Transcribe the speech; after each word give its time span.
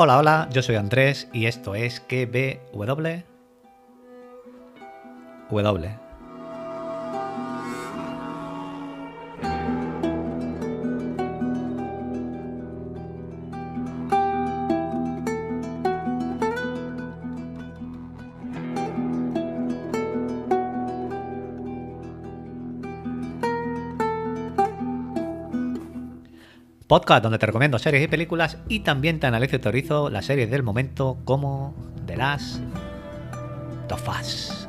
Hola, 0.00 0.18
hola, 0.18 0.48
yo 0.52 0.62
soy 0.62 0.76
Andrés 0.76 1.26
y 1.32 1.46
esto 1.46 1.74
es 1.74 1.98
KBW. 1.98 3.24
W. 5.50 6.07
Podcast 26.88 27.22
donde 27.22 27.38
te 27.38 27.44
recomiendo 27.44 27.78
series 27.78 28.02
y 28.02 28.08
películas 28.08 28.56
y 28.66 28.80
también 28.80 29.20
te 29.20 29.26
analizo 29.26 29.56
y 29.56 29.58
teorizo 29.58 30.08
las 30.08 30.24
series 30.24 30.50
del 30.50 30.62
momento 30.62 31.18
como 31.26 31.74
The 32.06 32.16
Last 32.16 32.62
of 33.90 34.08
Us. 34.08 34.67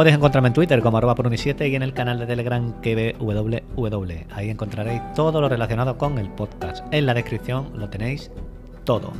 Podéis 0.00 0.16
encontrarme 0.16 0.48
en 0.48 0.54
Twitter 0.54 0.80
como 0.80 0.96
arroba 0.96 1.14
por 1.14 1.36
7 1.36 1.68
y 1.68 1.74
en 1.76 1.82
el 1.82 1.92
canal 1.92 2.18
de 2.18 2.24
Telegram 2.24 2.72
KBWW. 2.80 4.12
Ahí 4.30 4.48
encontraréis 4.48 5.02
todo 5.14 5.42
lo 5.42 5.48
relacionado 5.50 5.98
con 5.98 6.16
el 6.16 6.30
podcast. 6.30 6.82
En 6.90 7.04
la 7.04 7.12
descripción 7.12 7.70
lo 7.74 7.90
tenéis 7.90 8.30
todo. 8.84 9.12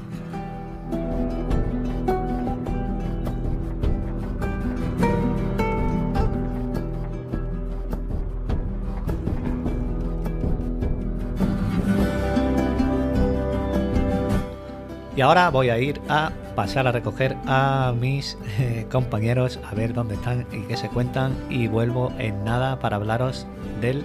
Ahora 15.31 15.49
voy 15.49 15.71
a 15.71 15.79
ir 15.79 16.01
a 16.09 16.33
pasar 16.57 16.89
a 16.89 16.93
recoger 16.93 17.37
a 17.47 17.95
mis 17.97 18.37
eh, 18.59 18.85
compañeros 18.91 19.61
a 19.65 19.77
ver 19.77 19.95
dónde 19.95 20.17
están 20.17 20.45
y 20.51 20.63
qué 20.63 20.77
se 20.77 20.89
cuentan 20.89 21.37
y 21.49 21.69
vuelvo 21.69 22.13
en 22.19 22.43
nada 22.43 22.81
para 22.81 22.97
hablaros 22.97 23.47
del 23.81 24.05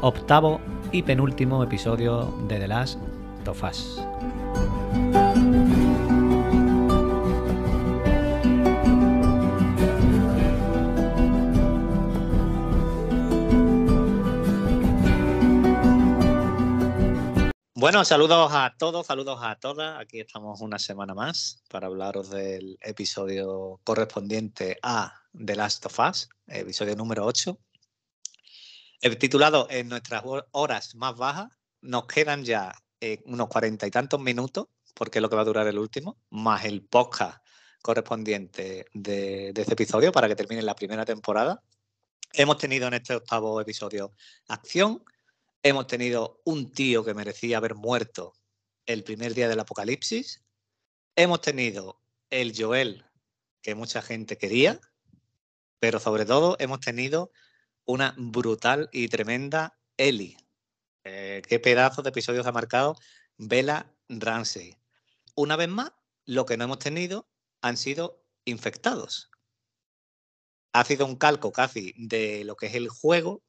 octavo 0.00 0.58
y 0.92 1.02
penúltimo 1.02 1.62
episodio 1.62 2.34
de 2.48 2.58
The 2.58 2.68
Last 2.68 2.98
of 3.46 3.62
Bueno, 17.80 18.04
saludos 18.04 18.52
a 18.52 18.74
todos, 18.76 19.06
saludos 19.06 19.40
a 19.42 19.58
todas. 19.58 19.98
Aquí 19.98 20.20
estamos 20.20 20.60
una 20.60 20.78
semana 20.78 21.14
más 21.14 21.62
para 21.70 21.86
hablaros 21.86 22.28
del 22.28 22.76
episodio 22.82 23.80
correspondiente 23.84 24.78
a 24.82 25.22
The 25.32 25.56
Last 25.56 25.86
of 25.86 25.98
Us, 25.98 26.28
episodio 26.46 26.94
número 26.94 27.24
8. 27.24 27.58
El 29.00 29.16
titulado 29.16 29.66
En 29.70 29.88
nuestras 29.88 30.22
horas 30.50 30.94
más 30.94 31.16
bajas, 31.16 31.48
nos 31.80 32.04
quedan 32.04 32.44
ya 32.44 32.70
eh, 33.00 33.22
unos 33.24 33.48
cuarenta 33.48 33.86
y 33.86 33.90
tantos 33.90 34.20
minutos, 34.20 34.66
porque 34.92 35.18
es 35.18 35.22
lo 35.22 35.30
que 35.30 35.36
va 35.36 35.42
a 35.42 35.46
durar 35.46 35.66
el 35.66 35.78
último, 35.78 36.18
más 36.28 36.66
el 36.66 36.82
podcast 36.82 37.42
correspondiente 37.80 38.88
de, 38.92 39.54
de 39.54 39.62
este 39.62 39.72
episodio 39.72 40.12
para 40.12 40.28
que 40.28 40.36
termine 40.36 40.60
la 40.60 40.74
primera 40.74 41.06
temporada. 41.06 41.62
Hemos 42.34 42.58
tenido 42.58 42.88
en 42.88 42.94
este 42.94 43.14
octavo 43.14 43.58
episodio 43.58 44.12
acción, 44.48 45.02
Hemos 45.62 45.86
tenido 45.86 46.40
un 46.44 46.72
tío 46.72 47.04
que 47.04 47.12
merecía 47.12 47.58
haber 47.58 47.74
muerto 47.74 48.32
el 48.86 49.04
primer 49.04 49.34
día 49.34 49.46
del 49.46 49.60
apocalipsis. 49.60 50.42
Hemos 51.16 51.42
tenido 51.42 52.00
el 52.30 52.54
Joel 52.56 53.04
que 53.60 53.74
mucha 53.74 54.00
gente 54.00 54.38
quería, 54.38 54.80
pero 55.78 56.00
sobre 56.00 56.24
todo 56.24 56.56
hemos 56.60 56.80
tenido 56.80 57.30
una 57.84 58.14
brutal 58.16 58.88
y 58.90 59.08
tremenda 59.08 59.78
Ellie. 59.98 60.38
Eh, 61.04 61.42
qué 61.46 61.58
pedazo 61.60 62.00
de 62.00 62.08
episodios 62.08 62.46
ha 62.46 62.52
marcado 62.52 62.96
Bella 63.36 63.94
Ramsey. 64.08 64.78
Una 65.34 65.56
vez 65.56 65.68
más, 65.68 65.92
lo 66.24 66.46
que 66.46 66.56
no 66.56 66.64
hemos 66.64 66.78
tenido 66.78 67.28
han 67.60 67.76
sido 67.76 68.24
infectados. 68.46 69.30
Ha 70.72 70.84
sido 70.84 71.04
un 71.04 71.16
calco 71.16 71.52
casi 71.52 71.92
de 71.98 72.44
lo 72.44 72.56
que 72.56 72.66
es 72.66 72.74
el 72.74 72.88
juego, 72.88 73.42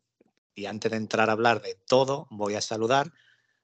y 0.56 0.66
antes 0.66 0.92
de 0.92 0.98
entrar 0.98 1.30
a 1.30 1.34
hablar 1.34 1.62
de 1.62 1.76
todo, 1.88 2.28
voy 2.30 2.56
a 2.56 2.62
saludar. 2.62 3.12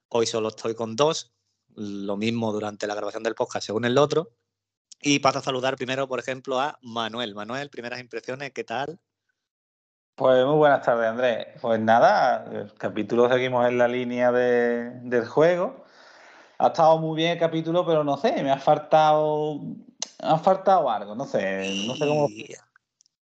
Hoy 0.08 0.26
solo 0.26 0.48
estoy 0.48 0.74
con 0.74 0.96
dos, 0.96 1.32
lo 1.74 2.16
mismo 2.16 2.52
durante 2.52 2.86
la 2.86 2.94
grabación 2.94 3.22
del 3.22 3.34
podcast 3.34 3.66
según 3.66 3.84
el 3.84 3.98
otro. 3.98 4.30
Y 5.00 5.20
paso 5.20 5.38
a 5.38 5.42
saludar 5.42 5.76
primero, 5.76 6.08
por 6.08 6.18
ejemplo, 6.18 6.60
a 6.60 6.78
Manuel. 6.82 7.34
Manuel, 7.34 7.70
primeras 7.70 8.00
impresiones, 8.00 8.52
¿qué 8.52 8.64
tal? 8.64 8.98
Pues 10.16 10.44
muy 10.44 10.56
buenas 10.56 10.82
tardes, 10.82 11.06
Andrés. 11.06 11.46
Pues 11.60 11.78
nada, 11.78 12.44
el 12.52 12.74
capítulo 12.74 13.28
seguimos 13.28 13.68
en 13.68 13.78
la 13.78 13.86
línea 13.86 14.32
de, 14.32 14.90
del 15.02 15.26
juego. 15.26 15.84
Ha 16.58 16.68
estado 16.68 16.98
muy 16.98 17.16
bien 17.16 17.32
el 17.32 17.38
capítulo, 17.38 17.86
pero 17.86 18.02
no 18.02 18.16
sé, 18.16 18.42
me 18.42 18.50
ha 18.50 18.58
faltado, 18.58 19.60
me 19.60 19.78
ha 20.20 20.38
faltado 20.38 20.90
algo, 20.90 21.14
no 21.14 21.24
sé, 21.24 21.86
no 21.86 21.94
sé 21.94 22.08
cómo. 22.08 22.28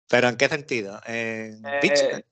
¿Pero 0.08 0.28
en 0.28 0.36
qué 0.36 0.48
sentido? 0.48 1.00
¿En 1.06 1.66
eh, 1.66 2.24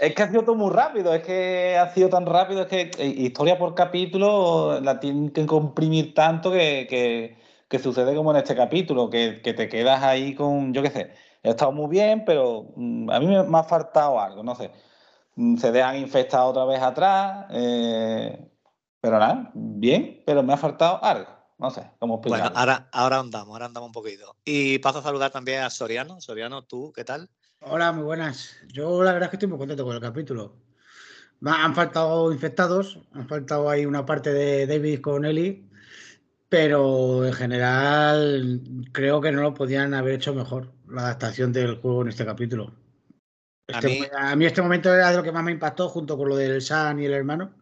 es 0.00 0.14
que 0.14 0.22
ha 0.22 0.28
sido 0.28 0.44
todo 0.44 0.54
muy 0.54 0.70
rápido, 0.70 1.12
es 1.12 1.22
que 1.22 1.76
ha 1.76 1.92
sido 1.92 2.08
tan 2.08 2.26
rápido, 2.26 2.62
es 2.62 2.68
que 2.68 2.90
historia 3.04 3.58
por 3.58 3.74
capítulo 3.74 4.80
la 4.80 5.00
tienen 5.00 5.30
que 5.30 5.46
comprimir 5.46 6.14
tanto 6.14 6.52
que, 6.52 7.36
que, 7.68 7.78
sucede 7.78 8.14
como 8.14 8.30
en 8.30 8.38
este 8.38 8.54
capítulo, 8.54 9.10
que, 9.10 9.40
que, 9.42 9.54
te 9.54 9.68
quedas 9.68 10.02
ahí 10.02 10.34
con, 10.34 10.72
yo 10.72 10.82
qué 10.82 10.90
sé, 10.90 11.12
he 11.42 11.50
estado 11.50 11.72
muy 11.72 11.88
bien, 11.88 12.24
pero 12.24 12.72
mm, 12.76 13.10
a 13.10 13.20
mí 13.20 13.26
me, 13.26 13.58
ha 13.58 13.64
faltado 13.64 14.20
algo, 14.20 14.42
no 14.42 14.54
sé. 14.54 14.70
Mm, 15.36 15.56
se 15.56 15.72
dejan 15.72 15.96
infectado 15.96 16.48
otra 16.48 16.64
vez 16.64 16.80
atrás, 16.80 17.46
eh, 17.50 18.50
pero 19.00 19.18
nada, 19.18 19.50
bien, 19.54 20.22
pero 20.26 20.42
me 20.42 20.52
ha 20.52 20.56
faltado 20.56 21.02
algo. 21.02 21.38
No 21.58 21.70
sé 21.70 21.90
cómo 21.98 22.18
Bueno, 22.18 22.52
ahora, 22.54 22.88
ahora 22.92 23.18
andamos, 23.18 23.52
ahora 23.52 23.66
andamos 23.66 23.88
un 23.88 23.92
poquito. 23.92 24.36
Y 24.44 24.78
paso 24.78 25.00
a 25.00 25.02
saludar 25.02 25.32
también 25.32 25.62
a 25.62 25.70
Soriano. 25.70 26.20
Soriano, 26.20 26.62
¿tú 26.62 26.92
qué 26.94 27.04
tal? 27.04 27.28
Hola, 27.60 27.90
muy 27.90 28.04
buenas. 28.04 28.56
Yo 28.68 29.02
la 29.02 29.12
verdad 29.12 29.26
es 29.26 29.30
que 29.30 29.36
estoy 29.36 29.48
muy 29.48 29.58
contento 29.58 29.84
con 29.84 29.94
el 29.94 30.00
capítulo. 30.00 30.54
Han 31.44 31.74
faltado 31.74 32.32
infectados, 32.32 33.00
han 33.12 33.28
faltado 33.28 33.68
ahí 33.68 33.84
una 33.84 34.06
parte 34.06 34.32
de 34.32 34.66
David 34.66 35.00
con 35.00 35.24
Ellie, 35.24 35.64
pero 36.48 37.26
en 37.26 37.32
general 37.32 38.60
creo 38.92 39.20
que 39.20 39.32
no 39.32 39.42
lo 39.42 39.54
podían 39.54 39.92
haber 39.94 40.14
hecho 40.14 40.34
mejor, 40.34 40.72
la 40.88 41.02
adaptación 41.02 41.52
del 41.52 41.76
juego 41.76 42.02
en 42.02 42.08
este 42.08 42.24
capítulo. 42.24 42.74
Este, 43.66 44.08
a, 44.16 44.36
mí... 44.36 44.46
este 44.46 44.62
momento 44.62 44.94
era 44.94 45.10
de 45.10 45.16
lo 45.16 45.22
que 45.22 45.32
más 45.32 45.44
me 45.44 45.52
impactó, 45.52 45.88
junto 45.88 46.16
con 46.16 46.28
lo 46.28 46.36
del 46.36 46.62
San 46.62 47.00
y 47.00 47.06
el 47.06 47.12
hermano. 47.12 47.54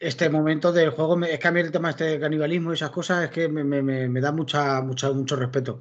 Este 0.00 0.28
momento 0.30 0.72
del 0.72 0.90
juego, 0.90 1.22
es 1.24 1.38
que 1.38 1.48
a 1.48 1.52
mí 1.52 1.60
el 1.60 1.70
tema 1.70 1.90
este 1.90 2.04
de 2.04 2.20
canibalismo 2.20 2.70
y 2.70 2.74
esas 2.74 2.90
cosas 2.90 3.24
es 3.24 3.30
que 3.30 3.48
me, 3.48 3.62
me, 3.62 3.82
me 3.82 4.20
da 4.20 4.32
mucha, 4.32 4.80
mucha, 4.80 5.12
mucho 5.12 5.36
respeto. 5.36 5.78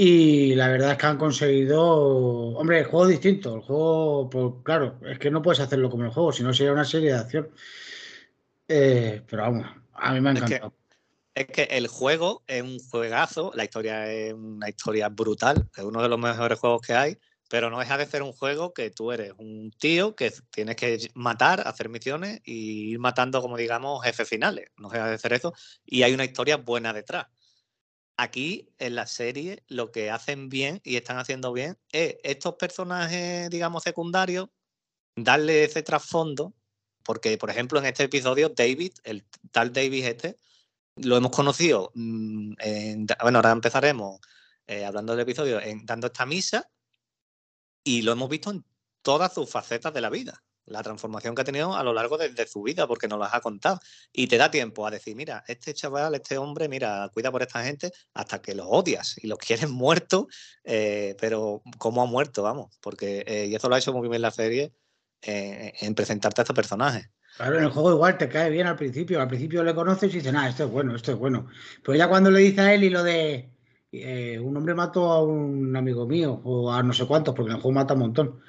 Y 0.00 0.54
la 0.54 0.68
verdad 0.68 0.92
es 0.92 0.98
que 0.98 1.06
han 1.06 1.18
conseguido. 1.18 1.82
Hombre, 2.56 2.78
el 2.78 2.84
juego 2.84 3.06
es 3.06 3.10
distinto. 3.10 3.56
El 3.56 3.62
juego, 3.62 4.30
pues 4.30 4.54
claro, 4.62 5.00
es 5.04 5.18
que 5.18 5.28
no 5.28 5.42
puedes 5.42 5.58
hacerlo 5.58 5.90
como 5.90 6.04
el 6.04 6.12
juego, 6.12 6.30
si 6.30 6.44
no 6.44 6.54
sería 6.54 6.72
una 6.72 6.84
serie 6.84 7.10
de 7.12 7.18
acción. 7.18 7.50
Eh, 8.68 9.22
pero 9.28 9.42
vamos, 9.42 9.66
a 9.94 10.12
mí 10.12 10.20
me 10.20 10.28
ha 10.28 10.32
encantado. 10.34 10.72
Es 11.34 11.48
que, 11.48 11.62
el 11.64 11.88
juego 11.88 12.44
es 12.46 12.62
un 12.62 12.78
juegazo, 12.78 13.50
la 13.56 13.64
historia 13.64 14.08
es 14.08 14.34
una 14.34 14.68
historia 14.68 15.08
brutal, 15.08 15.68
es 15.76 15.82
uno 15.82 16.00
de 16.00 16.08
los 16.08 16.18
mejores 16.20 16.60
juegos 16.60 16.82
que 16.82 16.94
hay, 16.94 17.18
pero 17.50 17.68
no 17.68 17.80
deja 17.80 17.98
de 17.98 18.06
ser 18.06 18.22
un 18.22 18.32
juego 18.32 18.72
que 18.72 18.90
tú 18.90 19.10
eres 19.10 19.32
un 19.38 19.72
tío 19.80 20.14
que 20.14 20.32
tienes 20.52 20.76
que 20.76 21.10
matar, 21.14 21.66
hacer 21.66 21.88
misiones 21.88 22.40
y 22.44 22.92
ir 22.92 23.00
matando, 23.00 23.42
como 23.42 23.56
digamos, 23.56 24.04
jefes 24.04 24.28
finales. 24.28 24.70
No 24.76 24.90
deja 24.90 25.10
de 25.10 25.18
ser 25.18 25.32
eso. 25.32 25.54
Y 25.84 26.04
hay 26.04 26.14
una 26.14 26.24
historia 26.24 26.56
buena 26.56 26.92
detrás. 26.92 27.26
Aquí 28.20 28.68
en 28.78 28.96
la 28.96 29.06
serie 29.06 29.62
lo 29.68 29.92
que 29.92 30.10
hacen 30.10 30.48
bien 30.48 30.80
y 30.82 30.96
están 30.96 31.18
haciendo 31.18 31.52
bien 31.52 31.78
es 31.92 32.16
estos 32.24 32.56
personajes, 32.56 33.48
digamos, 33.48 33.84
secundarios, 33.84 34.48
darle 35.14 35.62
ese 35.62 35.84
trasfondo 35.84 36.52
porque, 37.04 37.38
por 37.38 37.48
ejemplo, 37.48 37.78
en 37.78 37.86
este 37.86 38.02
episodio, 38.02 38.48
David, 38.50 38.92
el 39.04 39.24
tal 39.52 39.72
David 39.72 40.04
este, 40.04 40.36
lo 40.96 41.16
hemos 41.16 41.30
conocido, 41.30 41.92
mm, 41.94 42.54
en- 42.58 43.06
bueno, 43.22 43.38
ahora 43.38 43.52
empezaremos 43.52 44.20
eh, 44.66 44.84
hablando 44.84 45.12
del 45.12 45.22
episodio, 45.22 45.60
en, 45.60 45.86
dando 45.86 46.08
esta 46.08 46.26
misa, 46.26 46.68
y 47.84 48.02
lo 48.02 48.12
hemos 48.12 48.28
visto 48.28 48.50
en 48.50 48.64
todas 49.00 49.32
sus 49.32 49.48
facetas 49.48 49.94
de 49.94 50.00
la 50.02 50.10
vida, 50.10 50.44
la 50.68 50.82
transformación 50.82 51.34
que 51.34 51.42
ha 51.42 51.44
tenido 51.44 51.74
a 51.74 51.82
lo 51.82 51.92
largo 51.92 52.18
de, 52.18 52.46
su 52.46 52.62
vida, 52.62 52.86
porque 52.86 53.08
nos 53.08 53.18
las 53.18 53.34
ha 53.34 53.40
contado. 53.40 53.80
Y 54.12 54.26
te 54.26 54.36
da 54.36 54.50
tiempo 54.50 54.86
a 54.86 54.90
decir, 54.90 55.16
mira, 55.16 55.44
este 55.46 55.74
chaval, 55.74 56.14
este 56.14 56.38
hombre, 56.38 56.68
mira, 56.68 57.10
cuida 57.12 57.30
por 57.30 57.42
esta 57.42 57.62
gente 57.64 57.92
hasta 58.14 58.40
que 58.40 58.54
los 58.54 58.66
odias 58.68 59.16
y 59.22 59.26
los 59.26 59.38
quieres 59.46 59.68
muertos, 59.68 60.26
eh, 60.64 61.16
pero 61.20 61.62
¿cómo 61.78 62.02
ha 62.02 62.06
muerto? 62.06 62.42
Vamos, 62.42 62.76
porque, 62.80 63.24
eh, 63.26 63.46
y 63.46 63.54
eso 63.54 63.68
lo 63.68 63.74
ha 63.74 63.78
hecho 63.78 63.92
muy 63.92 64.08
bien 64.08 64.22
la 64.22 64.30
serie, 64.30 64.72
eh, 65.22 65.72
en 65.80 65.94
presentarte 65.94 66.40
a 66.40 66.44
estos 66.44 66.54
personajes. 66.54 67.10
Claro, 67.36 67.58
en 67.58 67.64
el 67.64 67.70
juego 67.70 67.92
igual 67.92 68.18
te 68.18 68.28
cae 68.28 68.50
bien 68.50 68.66
al 68.66 68.76
principio. 68.76 69.20
Al 69.20 69.28
principio 69.28 69.62
le 69.62 69.74
conoces 69.74 70.12
y 70.12 70.18
dices, 70.18 70.34
ah, 70.36 70.48
esto 70.48 70.64
es 70.64 70.70
bueno, 70.70 70.94
esto 70.94 71.12
es 71.12 71.18
bueno. 71.18 71.46
Pero 71.84 71.96
ya 71.96 72.08
cuando 72.08 72.30
le 72.30 72.40
dice 72.40 72.60
a 72.60 72.74
él 72.74 72.84
y 72.84 72.90
lo 72.90 73.02
de 73.02 73.50
eh, 73.92 74.38
un 74.38 74.56
hombre 74.56 74.74
mató 74.74 75.10
a 75.12 75.22
un 75.22 75.74
amigo 75.76 76.06
mío 76.06 76.40
o 76.44 76.72
a 76.72 76.82
no 76.82 76.92
sé 76.92 77.06
cuántos, 77.06 77.34
porque 77.34 77.50
en 77.50 77.56
el 77.56 77.62
juego 77.62 77.74
mata 77.74 77.94
un 77.94 78.00
montón. 78.00 78.40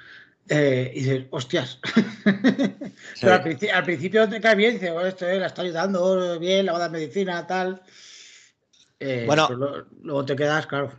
Eh, 0.50 0.90
y 0.94 1.00
dices, 1.00 1.26
hostias. 1.30 1.78
Pero 3.20 3.32
al, 3.34 3.42
princi- 3.44 3.70
al 3.72 3.84
principio 3.84 4.28
te 4.28 4.40
cae 4.40 4.54
bien, 4.56 4.74
dices, 4.74 4.90
"Oh, 4.90 5.00
esto 5.00 5.26
eh, 5.26 5.38
la 5.38 5.46
está 5.46 5.62
ayudando 5.62 6.38
bien, 6.38 6.66
la 6.66 6.72
va 6.72 6.78
a 6.78 6.80
dar 6.82 6.90
medicina, 6.90 7.46
tal. 7.46 7.80
Eh, 8.98 9.24
Bueno. 9.26 9.48
lo- 9.50 9.86
luego 10.02 10.24
te 10.24 10.36
quedas, 10.36 10.66
claro. 10.66 10.92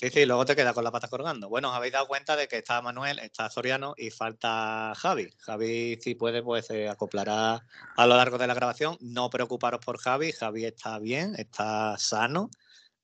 Sí, 0.00 0.08
sí, 0.10 0.24
luego 0.24 0.44
te 0.46 0.56
quedas 0.56 0.72
con 0.72 0.84
la 0.84 0.90
pata 0.92 1.08
colgando. 1.08 1.48
Bueno, 1.48 1.68
os 1.70 1.76
habéis 1.76 1.92
dado 1.92 2.06
cuenta 2.06 2.36
de 2.36 2.48
que 2.48 2.58
está 2.58 2.80
Manuel, 2.80 3.18
está 3.18 3.50
Soriano 3.50 3.92
y 3.98 4.10
falta 4.10 4.94
Javi. 4.96 5.28
Javi, 5.38 5.98
si 6.00 6.14
puede, 6.14 6.42
pues 6.42 6.66
se 6.66 6.88
acoplará 6.88 7.66
a 7.96 8.06
lo 8.06 8.16
largo 8.16 8.38
de 8.38 8.46
la 8.46 8.54
grabación. 8.54 8.96
No 9.00 9.28
preocuparos 9.28 9.84
por 9.84 9.98
Javi, 9.98 10.32
Javi 10.32 10.64
está 10.64 10.98
bien, 11.00 11.34
está 11.36 11.98
sano. 11.98 12.48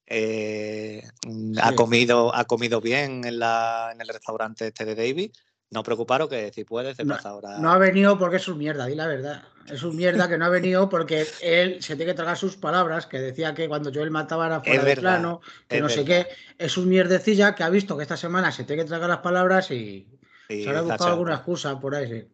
Eh, 0.06 1.03
mm, 1.27 1.59
ha 1.62 1.75
comido, 1.75 2.35
ha 2.35 2.45
comido 2.45 2.81
bien 2.81 3.25
en, 3.25 3.39
la, 3.39 3.91
en 3.93 4.01
el 4.01 4.09
restaurante 4.09 4.67
este 4.69 4.85
de 4.85 4.95
David. 4.95 5.33
No 5.71 5.83
preocuparos 5.83 6.29
que 6.29 6.53
si 6.53 6.65
puede 6.65 6.95
se 6.95 7.05
No- 7.05 7.15
pasa 7.17 7.31
ahora. 7.31 7.59
No 7.59 7.73
ha 7.73 7.79
venido 7.79 8.19
porque 8.19 8.37
es 8.37 8.47
un 8.49 8.59
mierda, 8.59 8.87
di 8.87 8.95
la 8.95 9.06
verdad. 9.06 9.43
Es 9.67 9.83
un 9.83 9.97
mierda 9.97 10.29
que 10.29 10.37
no 10.37 10.45
ha 10.45 10.51
venido 10.51 10.89
porque 10.91 11.27
él 11.41 11.83
se 11.83 11.97
tiene 11.97 12.12
que 12.12 12.17
tragar 12.17 12.37
sus 12.37 12.56
palabras, 12.56 13.06
que 13.06 13.19
decía 13.19 13.55
que 13.55 13.67
cuando 13.67 13.91
Joel 13.93 14.11
mataba 14.11 14.47
era 14.47 14.61
fuera 14.61 14.75
Es 14.75 14.85
de 14.85 14.95
verdad, 14.95 15.01
plano, 15.01 15.41
que 15.69 15.81
no 15.81 15.89
sé 15.89 16.05
qué. 16.05 16.29
Es 16.59 16.77
un 16.77 16.89
mierdecilla 16.89 17.55
que 17.55 17.62
ha 17.62 17.71
visto 17.71 17.97
que 17.97 18.03
esta 18.03 18.17
semana 18.17 18.53
se 18.53 18.65
tiene 18.65 18.83
que 18.83 18.89
tragar 18.89 19.09
las 19.09 19.19
palabras 19.19 19.71
y 19.71 20.06
Sí, 20.49 20.62
se 20.62 20.69
habrá 20.69 20.83
buscado 20.83 21.11
alguna 21.11 21.37
excusa 21.37 21.81
por 21.81 21.95
ahí. 21.95 22.09
sí. 22.09 22.29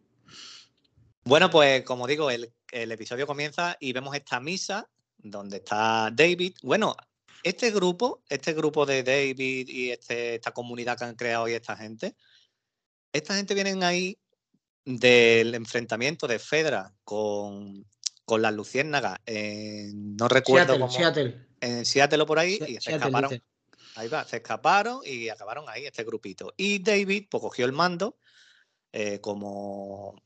Bueno, 1.23 1.49
pues 1.49 1.83
como 1.83 2.07
digo, 2.07 2.29
el, 2.29 2.51
el 2.71 2.91
episodio 2.91 3.25
comienza 3.25 3.77
y 3.79 3.93
vemos 3.93 4.13
esta 4.15 4.39
misa 4.39 4.89
donde 5.17 5.57
está 5.57 6.09
David. 6.11 6.55
Bueno, 6.63 6.95
este 7.43 7.71
grupo, 7.71 8.23
este 8.29 8.53
grupo 8.53 8.85
de 8.85 9.03
David 9.03 9.67
y 9.67 9.91
este- 9.91 10.35
esta 10.35 10.51
comunidad 10.51 10.97
que 10.97 11.05
han 11.05 11.15
creado 11.15 11.43
hoy 11.43 11.53
esta 11.53 11.75
gente, 11.75 12.15
esta 13.13 13.35
gente 13.35 13.53
vienen 13.53 13.83
ahí 13.83 14.17
del 14.85 15.53
enfrentamiento 15.55 16.27
de 16.27 16.39
Fedra 16.39 16.93
con, 17.03 17.85
con 18.25 18.41
las 18.41 18.53
luciérnagas 18.53 19.19
en, 19.25 20.15
no 20.15 20.27
recuerdo 20.27 20.73
Seattle, 20.73 20.79
cómo, 20.79 20.91
Seattle. 20.91 21.47
en 21.61 21.85
Seattle 21.85 22.23
o 22.23 22.25
por 22.25 22.39
ahí, 22.39 22.59
y 22.67 22.77
se 22.81 22.91
escaparon 22.95 23.29
dice. 23.29 23.43
Ahí 23.95 24.07
va, 24.07 24.23
se 24.25 24.37
escaparon 24.37 25.01
y 25.03 25.29
acabaron 25.29 25.65
ahí 25.67 25.85
este 25.85 26.03
grupito. 26.03 26.53
Y 26.55 26.79
David 26.79 27.27
pues, 27.29 27.41
cogió 27.41 27.65
el 27.65 27.73
mando 27.73 28.17
eh, 28.93 29.19
como 29.19 30.21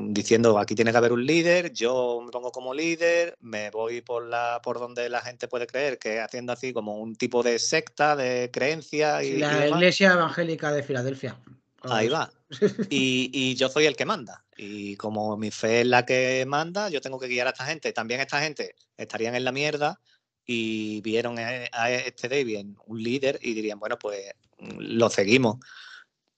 diciendo 0.00 0.58
aquí 0.58 0.74
tiene 0.74 0.90
que 0.90 0.96
haber 0.96 1.12
un 1.12 1.24
líder, 1.24 1.72
yo 1.72 2.20
me 2.24 2.30
pongo 2.30 2.52
como 2.52 2.74
líder, 2.74 3.36
me 3.40 3.70
voy 3.70 4.00
por 4.00 4.26
la 4.26 4.60
por 4.62 4.78
donde 4.78 5.08
la 5.08 5.20
gente 5.20 5.48
puede 5.48 5.66
creer 5.66 5.98
que 5.98 6.20
haciendo 6.20 6.52
así 6.52 6.72
como 6.72 6.96
un 6.96 7.16
tipo 7.16 7.42
de 7.42 7.58
secta 7.58 8.16
de 8.16 8.50
creencia 8.52 9.22
y, 9.22 9.38
la. 9.38 9.68
Iglesia 9.68 10.12
Evangélica 10.12 10.72
de 10.72 10.82
Filadelfia. 10.82 11.38
Ahí 11.82 12.08
va. 12.08 12.30
Y, 12.90 13.30
y 13.32 13.54
yo 13.54 13.68
soy 13.68 13.86
el 13.86 13.96
que 13.96 14.04
manda. 14.04 14.44
Y 14.56 14.96
como 14.96 15.36
mi 15.36 15.50
fe 15.50 15.82
es 15.82 15.86
la 15.86 16.04
que 16.04 16.44
manda, 16.46 16.90
yo 16.90 17.00
tengo 17.00 17.18
que 17.18 17.28
guiar 17.28 17.46
a 17.46 17.50
esta 17.50 17.64
gente. 17.64 17.92
También 17.92 18.20
esta 18.20 18.40
gente 18.40 18.74
estarían 18.96 19.34
en 19.34 19.44
la 19.44 19.52
mierda 19.52 20.00
y 20.52 21.00
vieron 21.02 21.38
a, 21.38 21.90
este 21.90 22.28
David 22.28 22.66
un 22.86 23.02
líder 23.02 23.38
y 23.40 23.54
dirían, 23.54 23.78
bueno, 23.78 23.98
pues 23.98 24.20
mm, 24.58 24.78
lo 24.78 25.08
seguimos. 25.08 25.58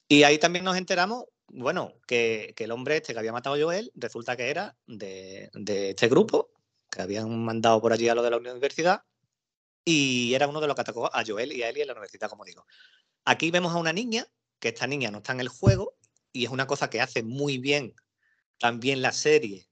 Y 0.07 0.21
ahí 0.21 0.37
también 0.37 0.63
nos 0.63 0.77
enteramos, 0.77 1.25
bueno, 1.47 1.93
que, 2.07 2.53
el 2.57 2.71
hombre 2.71 2.97
este 2.97 3.13
que 3.13 3.19
había 3.19 3.31
matado 3.31 3.55
a 3.55 3.59
Joel 3.59 3.91
resulta 3.95 4.35
que 4.35 4.49
era 4.49 4.75
de, 4.87 5.49
de 5.53 5.91
este 5.91 6.07
grupo, 6.07 6.51
que 6.89 7.01
habían 7.01 7.43
mandado 7.43 7.81
por 7.81 7.93
allí 7.93 8.09
a 8.09 8.15
lo 8.15 8.23
de 8.23 8.31
la 8.31 8.37
universidad, 8.37 9.03
y 9.85 10.33
era 10.33 10.47
uno 10.47 10.61
de 10.61 10.67
los 10.67 10.75
que 10.75 10.81
atacó 10.81 11.13
a 11.13 11.23
Joel 11.25 11.51
y 11.51 11.63
a 11.63 11.69
Eli 11.69 11.81
en 11.81 11.87
la 11.87 11.93
universidad, 11.93 12.29
como 12.29 12.45
digo. 12.45 12.65
Aquí 13.25 13.51
vemos 13.51 13.73
a 13.73 13.77
una 13.77 13.93
niña, 13.93 14.25
que 14.59 14.69
esta 14.69 14.87
niña 14.87 15.11
no 15.11 15.17
está 15.17 15.33
en 15.33 15.41
el 15.41 15.49
juego, 15.49 15.95
y 16.31 16.45
es 16.45 16.51
una 16.51 16.67
cosa 16.67 16.89
que 16.89 17.01
hace 17.01 17.23
muy 17.23 17.57
bien 17.57 17.93
también 18.59 19.01
la 19.01 19.11
serie, 19.11 19.67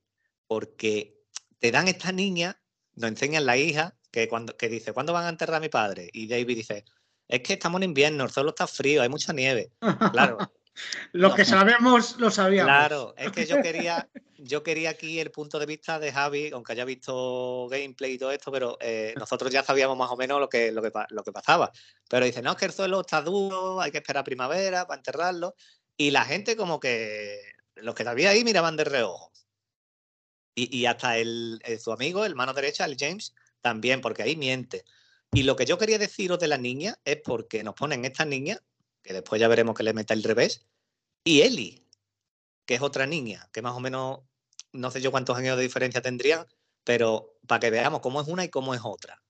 porque 0.48 1.16
te 1.60 1.72
dan 1.72 1.88
esta 1.88 2.12
niña, 2.12 2.62
nos 2.94 3.10
enseñan 3.10 3.46
la 3.46 3.58
hija, 3.58 3.96
que, 4.12 4.28
cuando, 4.28 4.58
que 4.58 4.68
dice, 4.68 4.92
¿cuándo 4.92 5.14
van 5.14 5.26
a 5.26 5.30
enterrar 5.30 5.56
a 5.56 5.62
mi 5.62 5.70
padre? 5.70 6.10
Y 6.12 6.28
David 6.28 6.58
dice, 6.58 6.86
es 7.28 7.42
que 7.42 7.54
estamos 7.54 7.80
en 7.80 7.90
invierno, 7.90 8.26
el 8.26 8.30
suelo 8.30 8.50
está 8.50 8.68
frío, 8.68 9.02
hay 9.02 9.10
mucha 9.10 9.32
nieve. 9.32 9.72
Claro, 10.12 10.38
Los 11.12 11.36
que 11.36 11.46
sabemos, 11.46 12.18
lo 12.18 12.32
sabíamos. 12.32 12.70
Claro, 12.72 13.14
es 13.18 13.32
que 13.32 13.46
yo 13.46 13.62
quería, 13.62 14.10
yo 14.38 14.64
quería 14.64 14.92
aquí 14.92 15.20
el 15.20 15.32
punto 15.32 15.60
de 15.60 15.66
vista 15.66 16.00
de 16.00 16.12
Javi, 16.12 16.52
aunque 16.54 16.72
haya 16.72 16.86
visto 16.86 17.68
gameplay 17.70 18.14
y 18.14 18.18
todo 18.18 18.32
esto, 18.32 18.52
pero 18.52 18.78
eh, 18.80 19.14
nosotros 19.18 19.52
ya 19.52 19.64
sabíamos 19.64 19.98
más 19.98 20.10
o 20.12 20.18
menos 20.18 20.40
lo 20.40 20.48
que, 20.50 20.72
lo, 20.72 20.82
que, 20.82 20.92
lo 21.10 21.24
que 21.24 21.32
pasaba. 21.32 21.72
Pero 22.10 22.26
dice, 22.26 22.42
no, 22.42 22.52
es 22.52 22.58
que 22.58 22.66
el 22.66 22.72
suelo 22.72 23.02
está 23.02 23.22
duro, 23.22 23.82
hay 23.82 23.92
que 23.92 23.98
esperar 23.98 24.24
primavera 24.24 24.88
para 24.88 25.00
enterrarlo. 25.00 25.56
Y 25.98 26.12
la 26.12 26.24
gente 26.26 26.56
como 26.56 26.80
que, 26.80 27.40
los 27.76 27.94
que 27.94 28.08
había 28.08 28.30
ahí 28.32 28.44
miraban 28.44 28.78
de 28.78 28.86
reojo. 28.86 29.32
Y, 30.56 30.76
y 30.78 30.86
hasta 30.86 31.18
el, 31.18 31.60
el- 31.64 31.80
su 31.80 31.92
amigo, 31.92 32.26
el 32.26 32.36
mano 32.36 32.54
derecha, 32.54 32.86
el 32.86 32.98
James, 33.00 33.34
también, 33.62 34.02
porque 34.02 34.24
ahí 34.24 34.36
miente. 34.36 34.84
Y 35.34 35.44
lo 35.44 35.56
que 35.56 35.66
yo 35.66 35.78
quería 35.78 35.98
deciros 35.98 36.40
de 36.40 36.48
la 36.48 36.58
niña 36.58 36.98
es 37.06 37.18
porque 37.24 37.64
nos 37.64 37.76
ponen 37.76 38.04
esta 38.06 38.26
niña, 38.26 38.60
que 39.02 39.14
después 39.14 39.40
ya 39.40 39.48
veremos 39.48 39.76
que 39.76 39.84
le 39.84 39.94
meta 39.94 40.14
el 40.14 40.24
revés, 40.24 40.66
y 41.24 41.42
Ellie, 41.42 41.86
que 42.66 42.76
es 42.76 42.82
otra 42.82 43.06
niña, 43.06 43.50
que 43.52 43.62
más 43.62 43.76
o 43.76 43.80
menos, 43.80 44.20
no 44.74 44.92
sé 44.92 45.02
yo 45.02 45.12
cuántos 45.12 45.38
años 45.38 45.58
de 45.58 45.64
diferencia 45.64 46.02
tendrían, 46.02 46.46
pero 46.84 47.38
para 47.48 47.60
que 47.60 47.70
veamos 47.70 48.02
cómo 48.02 48.22
es 48.22 48.28
una 48.28 48.44
y 48.44 48.50
cómo 48.50 48.74
es 48.74 48.82
otra. 48.84 49.22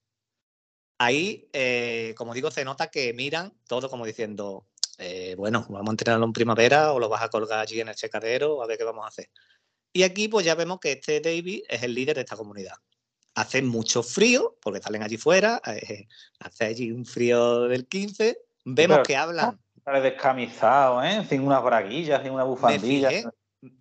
Ahí, 0.98 1.48
eh, 1.52 2.14
como 2.16 2.32
digo, 2.34 2.50
se 2.50 2.64
nota 2.64 2.90
que 2.90 3.12
miran 3.12 3.52
todo 3.66 3.90
como 3.90 4.06
diciendo, 4.06 4.66
eh, 4.98 5.34
bueno, 5.36 5.66
vamos 5.68 5.88
a 5.88 5.92
entrenarlo 5.92 6.26
en 6.26 6.32
primavera 6.32 6.92
o 6.92 7.00
lo 7.00 7.08
vas 7.08 7.22
a 7.22 7.28
colgar 7.28 7.58
allí 7.58 7.80
en 7.80 7.88
el 7.88 7.96
secadero, 7.96 8.62
a 8.62 8.66
ver 8.66 8.78
qué 8.78 8.84
vamos 8.84 9.04
a 9.04 9.08
hacer. 9.08 9.28
Y 9.92 10.04
aquí 10.04 10.28
pues 10.28 10.46
ya 10.46 10.54
vemos 10.54 10.78
que 10.80 10.92
este 10.92 11.20
David 11.20 11.64
es 11.68 11.82
el 11.82 11.94
líder 11.94 12.14
de 12.16 12.22
esta 12.22 12.36
comunidad. 12.36 12.76
Hace 13.34 13.62
mucho 13.62 14.02
frío, 14.02 14.56
porque 14.62 14.80
salen 14.80 15.02
allí 15.02 15.16
fuera, 15.16 15.60
eh, 15.66 16.06
hace 16.38 16.64
allí 16.66 16.92
un 16.92 17.04
frío 17.04 17.62
del 17.62 17.88
15, 17.88 18.38
vemos 18.64 18.98
pero- 18.98 19.02
que 19.04 19.16
hablan 19.16 19.60
Sale 19.84 20.00
descamisado, 20.00 21.02
¿eh? 21.02 21.26
Sin 21.28 21.42
unas 21.46 21.62
braguillas, 21.62 22.22
sin 22.22 22.32
una 22.32 22.44
Me 22.44 22.50
bufandilla. 22.50 23.08
fijé, 23.10 23.24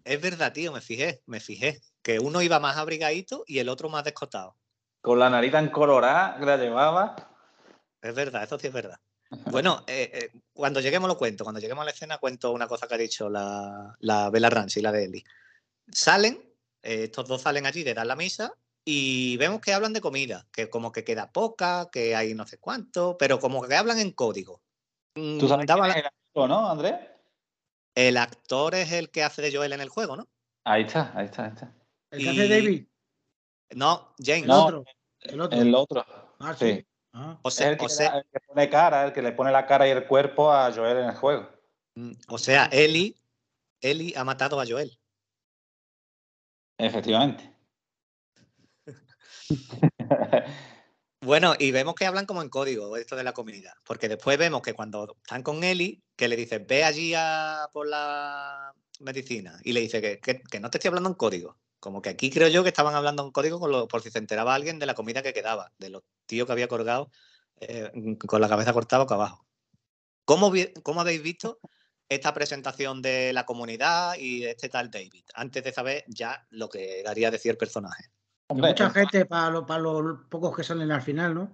es 0.03 0.21
verdad, 0.21 0.51
tío, 0.51 0.71
me 0.71 0.81
fijé, 0.81 1.21
me 1.25 1.39
fijé. 1.39 1.79
Que 2.01 2.19
uno 2.19 2.41
iba 2.41 2.59
más 2.59 2.77
abrigadito 2.77 3.43
y 3.47 3.59
el 3.59 3.69
otro 3.69 3.89
más 3.89 4.03
descotado. 4.03 4.55
Con 5.01 5.19
la 5.19 5.29
nariz 5.29 5.51
tan 5.51 5.69
colorada 5.69 6.37
que 6.39 6.45
la 6.45 6.57
llevaba. 6.57 7.15
Es 8.01 8.15
verdad, 8.15 8.43
eso 8.43 8.57
sí 8.57 8.67
es 8.67 8.73
verdad. 8.73 8.99
Bueno, 9.51 9.83
eh, 9.87 10.09
eh, 10.13 10.39
cuando 10.53 10.81
lleguemos 10.81 11.07
lo 11.07 11.17
cuento. 11.17 11.43
Cuando 11.43 11.61
lleguemos 11.61 11.83
a 11.83 11.85
la 11.85 11.91
escena 11.91 12.17
cuento 12.17 12.51
una 12.51 12.67
cosa 12.67 12.87
que 12.87 12.95
ha 12.95 12.97
dicho 12.97 13.29
la, 13.29 13.95
la 13.99 14.29
Bella 14.29 14.49
Ramsey, 14.49 14.81
la 14.81 14.91
de 14.91 15.05
Eli. 15.05 15.23
Salen, 15.91 16.33
eh, 16.83 17.03
estos 17.05 17.27
dos 17.27 17.41
salen 17.41 17.65
allí 17.65 17.83
de 17.83 17.93
dar 17.93 18.07
la 18.07 18.15
misa 18.15 18.53
y 18.83 19.37
vemos 19.37 19.61
que 19.61 19.73
hablan 19.73 19.93
de 19.93 20.01
comida, 20.01 20.47
que 20.51 20.69
como 20.69 20.91
que 20.91 21.03
queda 21.03 21.31
poca, 21.31 21.89
que 21.91 22.15
hay 22.15 22.33
no 22.33 22.47
sé 22.47 22.57
cuánto, 22.57 23.17
pero 23.17 23.39
como 23.39 23.61
que 23.61 23.75
hablan 23.75 23.99
en 23.99 24.11
código. 24.11 24.61
Tú 25.13 25.47
sabes 25.47 25.65
daba 25.67 25.83
quién 25.85 25.93
la- 25.95 25.99
es 25.99 26.05
el 26.05 26.11
amigo, 26.35 26.47
¿no, 26.47 26.69
Andrés? 26.69 26.95
El 27.95 28.17
actor 28.17 28.75
es 28.75 28.91
el 28.93 29.09
que 29.09 29.23
hace 29.23 29.41
de 29.41 29.53
Joel 29.55 29.73
en 29.73 29.81
el 29.81 29.89
juego, 29.89 30.15
¿no? 30.15 30.27
Ahí 30.65 30.83
está, 30.83 31.11
ahí 31.15 31.25
está, 31.25 31.45
ahí 31.45 31.51
está. 31.51 31.73
El 32.11 32.23
que 32.23 32.29
hace 32.29 32.45
Y- 32.45 32.49
David, 32.49 32.87
No, 33.75 34.13
James. 34.19 34.41
el 34.43 34.47
No, 34.47 34.65
otro. 34.65 34.83
El 35.21 35.41
otro. 35.41 35.59
El 35.61 35.75
otro. 35.75 36.05
Ah, 36.39 36.55
sí. 36.57 36.71
sí. 36.77 36.87
Ah. 37.13 37.37
O 37.41 37.49
Es 37.49 37.55
sea, 37.55 37.69
el 37.69 37.77
que, 37.77 37.85
o 37.85 37.87
le 37.87 37.93
sea, 37.93 38.11
da- 38.11 38.17
el 38.19 38.25
que 38.31 38.39
pone 38.39 38.69
cara, 38.69 39.05
el 39.05 39.13
que 39.13 39.21
le 39.21 39.31
pone 39.33 39.51
la 39.51 39.65
cara 39.65 39.87
y 39.87 39.91
el 39.91 40.05
cuerpo 40.07 40.51
a 40.51 40.71
Joel 40.73 40.97
en 40.97 41.05
el 41.09 41.15
juego. 41.15 41.49
Mm, 41.95 42.11
O 42.29 42.37
sea, 42.37 42.65
Eli, 42.71 43.17
Eli 43.81 44.13
ha 44.15 44.23
matado 44.23 44.59
a 44.61 44.65
Joel. 44.65 44.97
Efectivamente. 46.77 47.53
Bueno, 51.23 51.53
y 51.59 51.69
vemos 51.71 51.93
que 51.93 52.07
hablan 52.07 52.25
como 52.25 52.41
en 52.41 52.49
código 52.49 52.97
esto 52.97 53.15
de 53.15 53.23
la 53.23 53.33
comunidad, 53.33 53.73
porque 53.85 54.09
después 54.09 54.39
vemos 54.39 54.63
que 54.63 54.73
cuando 54.73 55.17
están 55.21 55.43
con 55.43 55.63
Eli, 55.63 56.01
que 56.15 56.27
le 56.27 56.35
dice, 56.35 56.57
ve 56.57 56.83
allí 56.83 57.13
a 57.15 57.69
por 57.71 57.87
la 57.87 58.73
medicina, 58.99 59.59
y 59.63 59.73
le 59.73 59.81
dice 59.81 60.01
que, 60.01 60.59
no 60.59 60.71
te 60.71 60.79
estoy 60.79 60.89
hablando 60.89 61.09
en 61.09 61.15
código. 61.15 61.59
Como 61.79 62.01
que 62.01 62.09
aquí 62.09 62.31
creo 62.31 62.47
yo 62.47 62.63
que 62.63 62.69
estaban 62.69 62.95
hablando 62.95 63.23
en 63.23 63.31
código 63.31 63.59
con 63.59 63.71
lo, 63.71 63.87
por 63.87 64.01
si 64.01 64.09
se 64.09 64.17
enteraba 64.17 64.55
alguien 64.55 64.79
de 64.79 64.87
la 64.87 64.95
comida 64.95 65.21
que 65.21 65.33
quedaba, 65.33 65.71
de 65.77 65.89
los 65.91 66.03
tíos 66.25 66.47
que 66.47 66.53
había 66.53 66.67
colgado 66.67 67.11
eh, 67.59 67.91
con 68.27 68.41
la 68.41 68.49
cabeza 68.49 68.73
cortada 68.73 69.03
acá 69.03 69.13
abajo. 69.15 69.45
¿Cómo, 70.25 70.51
¿Cómo 70.81 71.01
habéis 71.01 71.21
visto 71.21 71.59
esta 72.09 72.33
presentación 72.33 73.01
de 73.03 73.31
la 73.33 73.45
comunidad 73.45 74.15
y 74.17 74.41
de 74.41 74.51
este 74.51 74.69
tal 74.69 74.89
David, 74.89 75.25
antes 75.35 75.63
de 75.63 75.71
saber 75.71 76.03
ya 76.07 76.47
lo 76.49 76.67
que 76.67 77.03
daría 77.03 77.29
decir 77.29 77.51
el 77.51 77.57
personaje? 77.57 78.11
Mucha 78.53 78.89
gente 78.89 79.25
para, 79.25 79.65
para 79.65 79.81
los 79.81 80.19
pocos 80.29 80.55
que 80.55 80.63
salen 80.63 80.91
al 80.91 81.01
final, 81.01 81.33
¿no? 81.33 81.51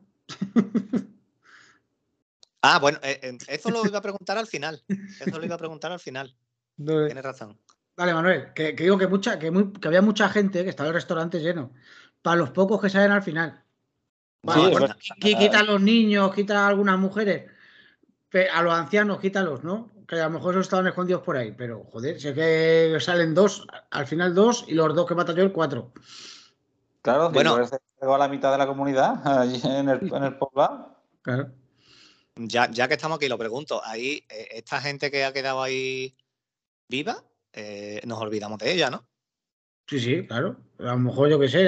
ah, 2.61 2.79
bueno, 2.79 2.99
eh, 3.01 3.19
eh, 3.21 3.37
eso 3.47 3.69
lo 3.69 3.85
iba 3.85 3.99
a 3.99 4.01
preguntar 4.01 4.37
al 4.37 4.47
final. 4.47 4.83
Eso 4.87 5.37
lo 5.37 5.45
iba 5.45 5.55
a 5.55 5.59
preguntar 5.59 5.91
al 5.91 5.99
final. 5.99 6.35
Tienes 6.77 7.23
razón. 7.23 7.57
Vale, 7.95 8.13
Manuel, 8.13 8.53
que, 8.53 8.73
digo 8.73 8.97
que, 8.97 9.07
mucha, 9.07 9.39
que, 9.39 9.47
había 9.85 10.01
mucha 10.01 10.29
gente 10.29 10.63
que 10.63 10.69
estaba 10.69 10.89
el 10.89 10.95
restaurante 10.95 11.39
lleno. 11.39 11.71
Para 12.21 12.37
los 12.37 12.51
pocos 12.51 12.79
que 12.79 12.89
salen 12.89 13.11
al 13.11 13.23
final. 13.23 13.63
quita 15.19 15.59
a 15.59 15.63
los 15.63 15.81
niños, 15.81 16.33
quita 16.35 16.65
a 16.65 16.67
algunas 16.67 16.99
mujeres, 16.99 17.49
a 18.53 18.61
los 18.61 18.73
ancianos, 18.73 19.19
quítalos, 19.19 19.63
¿no? 19.63 19.91
Que 20.07 20.21
a 20.21 20.25
lo 20.25 20.31
mejor 20.31 20.53
esos 20.53 20.67
estaban 20.67 20.87
escondidos 20.87 21.23
por 21.23 21.37
ahí, 21.37 21.51
pero 21.51 21.85
joder, 21.85 22.21
sé 22.21 22.33
que 22.33 22.97
salen 22.99 23.33
dos, 23.33 23.65
al 23.89 24.05
final 24.05 24.33
dos 24.35 24.65
y 24.67 24.75
los 24.75 24.93
dos 24.93 25.07
que 25.07 25.15
yo 25.15 25.43
el 25.43 25.51
cuatro. 25.51 25.91
Claro, 27.01 27.31
bueno, 27.31 27.57
a 28.01 28.17
la 28.17 28.27
mitad 28.27 28.51
de 28.51 28.57
la 28.57 28.67
comunidad 28.67 29.25
allí 29.25 29.61
en 29.63 29.89
el, 29.89 30.13
en 30.13 30.23
el 30.23 30.37
poblado. 30.37 30.95
Claro. 31.21 31.51
Ya, 32.35 32.69
ya 32.69 32.87
que 32.87 32.93
estamos 32.93 33.17
aquí, 33.17 33.27
lo 33.27 33.37
pregunto, 33.37 33.81
ahí, 33.83 34.23
eh, 34.29 34.47
esta 34.51 34.79
gente 34.79 35.09
que 35.09 35.25
ha 35.25 35.33
quedado 35.33 35.61
ahí 35.61 36.15
viva, 36.87 37.23
eh, 37.53 38.01
nos 38.05 38.19
olvidamos 38.19 38.59
de 38.59 38.71
ella, 38.71 38.89
¿no? 38.89 39.07
Sí, 39.87 39.99
sí, 39.99 40.27
claro. 40.27 40.57
A 40.79 40.83
lo 40.83 40.97
mejor 40.99 41.29
yo 41.29 41.39
qué 41.39 41.47
sé, 41.47 41.65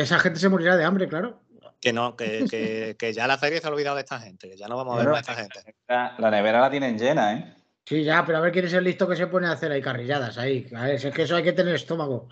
esa 0.00 0.18
gente 0.18 0.38
se 0.38 0.48
morirá 0.48 0.76
de 0.76 0.84
hambre, 0.84 1.08
claro. 1.08 1.42
Que 1.80 1.92
no, 1.92 2.16
que, 2.16 2.96
que, 2.98 3.12
ya 3.12 3.26
la 3.26 3.38
serie 3.38 3.60
se 3.60 3.66
ha 3.66 3.70
olvidado 3.70 3.96
de 3.96 4.02
esta 4.02 4.18
gente, 4.18 4.48
que 4.48 4.56
ya 4.56 4.66
no 4.66 4.76
vamos 4.76 4.96
a 4.96 4.98
ver 4.98 5.08
más 5.08 5.28
a 5.28 5.32
esta 5.32 5.34
gente. 5.34 5.76
La, 5.86 6.30
nevera 6.30 6.60
la 6.60 6.70
tienen 6.70 6.98
llena, 6.98 7.34
¿eh? 7.34 7.54
Sí, 7.84 8.02
ya, 8.02 8.24
pero 8.24 8.38
a 8.38 8.40
ver 8.40 8.52
quién 8.52 8.66
es 8.66 8.72
el 8.72 8.84
listo 8.84 9.08
que 9.08 9.16
se 9.16 9.28
pone 9.28 9.46
a 9.46 9.52
hacer 9.52 9.70
ahí 9.70 9.80
carrilladas 9.80 10.38
ahí. 10.38 10.68
A 10.74 10.84
ver, 10.84 10.94
es 10.96 11.14
que 11.14 11.22
eso 11.22 11.36
hay 11.36 11.44
que 11.44 11.52
tener 11.52 11.74
estómago 11.74 12.28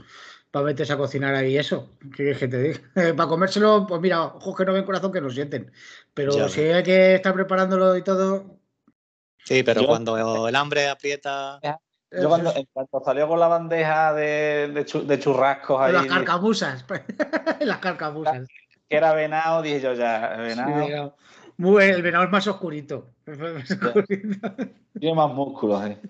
para 0.51 0.67
meterse 0.67 0.93
a 0.93 0.97
cocinar 0.97 1.35
ahí 1.35 1.57
eso. 1.57 1.91
¿Qué 2.17 2.35
que 2.35 2.49
te 2.49 2.63
diga? 2.63 2.81
para 3.17 3.29
comérselo, 3.29 3.87
pues 3.87 4.01
mira, 4.01 4.25
ojos 4.25 4.57
que 4.57 4.65
no 4.65 4.73
ven 4.73 4.85
corazón 4.85 5.13
que 5.13 5.21
lo 5.21 5.31
sienten. 5.31 5.71
Pero 6.15 6.49
si 6.49 6.63
hay 6.63 6.83
que 6.83 7.17
estar 7.17 7.35
preparándolo 7.35 7.97
y 7.97 8.03
todo. 8.03 8.59
Sí, 9.45 9.63
pero 9.63 9.87
cuando 9.87 10.49
el 10.49 10.57
hambre 10.57 10.89
aprieta. 10.89 11.61
Yo 12.11 12.29
cuando, 12.29 12.53
salió 13.05 13.29
con 13.29 13.41
la 13.41 13.49
bandeja 13.49 14.15
de, 14.15 14.69
de, 14.69 15.19
churrascos 15.19 15.81
ahí. 15.81 15.93
Las 15.93 16.07
carcamusas. 16.07 16.85
las 17.61 17.79
carcamusas. 17.79 18.47
Que 18.89 18.97
era 18.97 19.13
venado, 19.13 19.63
dije 19.63 19.81
yo 19.81 19.93
ya, 19.95 20.37
venado. 20.37 21.17
Muy, 21.59 21.85
el 21.85 22.03
venado 22.03 22.25
es 22.25 22.31
más 22.31 22.47
oscurito. 22.47 23.11
Tiene 24.99 25.15
más 25.15 25.33
músculos, 25.33 25.85
eh. 25.87 26.01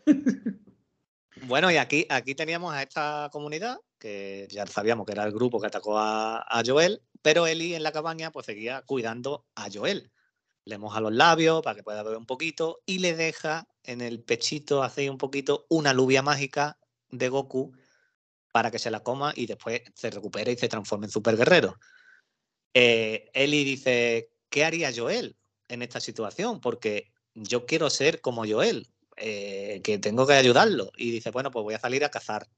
Bueno, 1.42 1.70
y 1.70 1.76
aquí, 1.76 2.06
aquí 2.08 2.34
teníamos 2.34 2.74
a 2.74 2.82
esta 2.82 3.28
comunidad, 3.32 3.78
que 3.98 4.46
ya 4.50 4.66
sabíamos 4.66 5.06
que 5.06 5.12
era 5.12 5.24
el 5.24 5.32
grupo 5.32 5.60
que 5.60 5.66
atacó 5.66 5.98
a, 5.98 6.62
Joel, 6.64 7.02
pero 7.22 7.46
Eli 7.46 7.74
en 7.74 7.82
la 7.82 7.92
cabaña 7.92 8.30
pues 8.30 8.46
seguía 8.46 8.82
cuidando 8.82 9.46
a 9.54 9.68
Joel. 9.72 10.12
Le 10.64 10.78
moja 10.78 11.00
los 11.00 11.12
labios 11.12 11.62
para 11.62 11.76
que 11.76 11.82
pueda 11.82 12.02
beber 12.02 12.18
un 12.18 12.26
poquito 12.26 12.80
y 12.86 12.98
le 12.98 13.14
deja 13.14 13.68
en 13.84 14.00
el 14.00 14.22
pechito, 14.22 14.82
hace 14.82 15.08
un 15.10 15.18
poquito, 15.18 15.66
una 15.68 15.92
lluvia 15.92 16.22
mágica 16.22 16.78
de 17.10 17.28
Goku 17.28 17.72
para 18.52 18.70
que 18.70 18.78
se 18.78 18.90
la 18.90 19.00
coma 19.00 19.32
y 19.36 19.46
después 19.46 19.82
se 19.94 20.10
recupere 20.10 20.52
y 20.52 20.56
se 20.56 20.68
transforme 20.68 21.06
en 21.06 21.12
super 21.12 21.36
guerrero. 21.36 21.78
Eh, 22.74 23.30
Eli 23.32 23.64
dice, 23.64 24.32
¿qué 24.50 24.64
haría 24.64 24.92
Joel 24.94 25.36
en 25.68 25.82
esta 25.82 26.00
situación? 26.00 26.60
Porque 26.60 27.12
yo 27.34 27.64
quiero 27.66 27.90
ser 27.90 28.20
como 28.20 28.44
Joel. 28.46 28.88
Eh, 29.18 29.80
que 29.82 29.98
tengo 29.98 30.26
que 30.26 30.34
ayudarlo. 30.34 30.92
Y 30.96 31.10
dice, 31.10 31.30
bueno, 31.30 31.50
pues 31.50 31.62
voy 31.62 31.74
a 31.74 31.80
salir 31.80 32.04
a 32.04 32.10
cazar. 32.10 32.48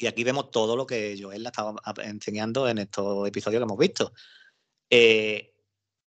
Y 0.00 0.06
aquí 0.06 0.24
vemos 0.24 0.50
todo 0.50 0.76
lo 0.76 0.86
que 0.86 1.18
Joel 1.20 1.42
le 1.42 1.50
estaba 1.50 1.74
enseñando 2.02 2.66
en 2.66 2.78
estos 2.78 3.28
episodios 3.28 3.60
que 3.60 3.64
hemos 3.64 3.78
visto. 3.78 4.12
Eh, 4.88 5.54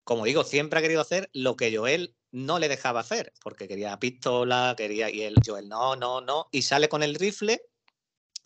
como 0.03 0.25
digo, 0.25 0.43
siempre 0.43 0.77
ha 0.77 0.81
querido 0.81 1.01
hacer 1.01 1.29
lo 1.33 1.55
que 1.55 1.75
Joel 1.75 2.15
no 2.31 2.59
le 2.59 2.69
dejaba 2.69 2.99
hacer, 2.99 3.33
porque 3.41 3.67
quería 3.67 3.97
pistola, 3.97 4.75
quería, 4.77 5.09
y 5.09 5.23
él, 5.23 5.35
Joel, 5.43 5.67
no, 5.67 5.95
no, 5.95 6.21
no, 6.21 6.47
y 6.51 6.61
sale 6.61 6.87
con 6.87 7.01
el 7.01 7.15
rifle, 7.15 7.63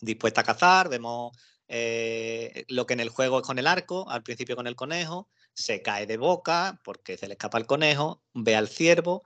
dispuesta 0.00 0.40
a 0.40 0.44
cazar, 0.44 0.88
vemos 0.88 1.36
eh, 1.68 2.64
lo 2.68 2.86
que 2.86 2.94
en 2.94 3.00
el 3.00 3.10
juego 3.10 3.40
es 3.40 3.46
con 3.46 3.58
el 3.58 3.66
arco, 3.66 4.08
al 4.08 4.22
principio 4.22 4.56
con 4.56 4.66
el 4.66 4.76
conejo, 4.76 5.28
se 5.52 5.82
cae 5.82 6.06
de 6.06 6.16
boca 6.16 6.80
porque 6.82 7.18
se 7.18 7.28
le 7.28 7.34
escapa 7.34 7.58
el 7.58 7.66
conejo, 7.66 8.22
ve 8.32 8.56
al 8.56 8.68
ciervo 8.68 9.24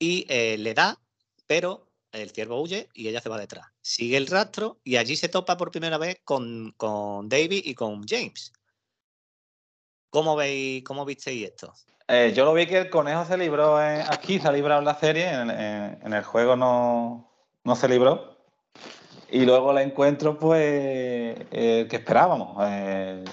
y 0.00 0.26
le 0.26 0.74
da 0.74 1.00
pero 1.46 1.90
el 2.12 2.30
ciervo 2.30 2.60
huye 2.60 2.88
y 2.94 3.08
ella 3.08 3.20
se 3.20 3.28
va 3.28 3.36
detrás. 3.36 3.66
Sigue 3.90 4.16
el 4.18 4.28
rastro 4.28 4.78
y 4.84 4.98
allí 4.98 5.16
se 5.16 5.28
topa 5.28 5.56
por 5.56 5.72
primera 5.72 5.98
vez 5.98 6.20
con, 6.22 6.72
con 6.76 7.28
David 7.28 7.62
y 7.64 7.74
con 7.74 8.06
James. 8.06 8.52
¿Cómo 10.10 10.36
veis, 10.36 10.84
cómo 10.84 11.04
visteis 11.04 11.48
esto? 11.48 11.74
Eh, 12.06 12.32
yo 12.32 12.44
lo 12.44 12.54
vi 12.54 12.68
que 12.68 12.78
el 12.78 12.88
conejo 12.88 13.24
se 13.24 13.36
libró 13.36 13.78
aquí, 13.78 14.38
se 14.38 14.46
ha 14.46 14.52
librado 14.52 14.78
en 14.78 14.84
la 14.84 14.94
serie, 14.94 15.28
en, 15.32 16.12
el 16.12 16.22
juego 16.22 16.54
no, 16.54 17.74
se 17.74 17.88
libró. 17.88 18.38
Y 19.28 19.44
luego 19.44 19.72
la 19.72 19.82
encuentro, 19.82 20.38
pues, 20.38 20.60
eh, 21.50 21.88
que 21.90 21.96
esperábamos. 21.96 22.58
Eh, 22.68 23.24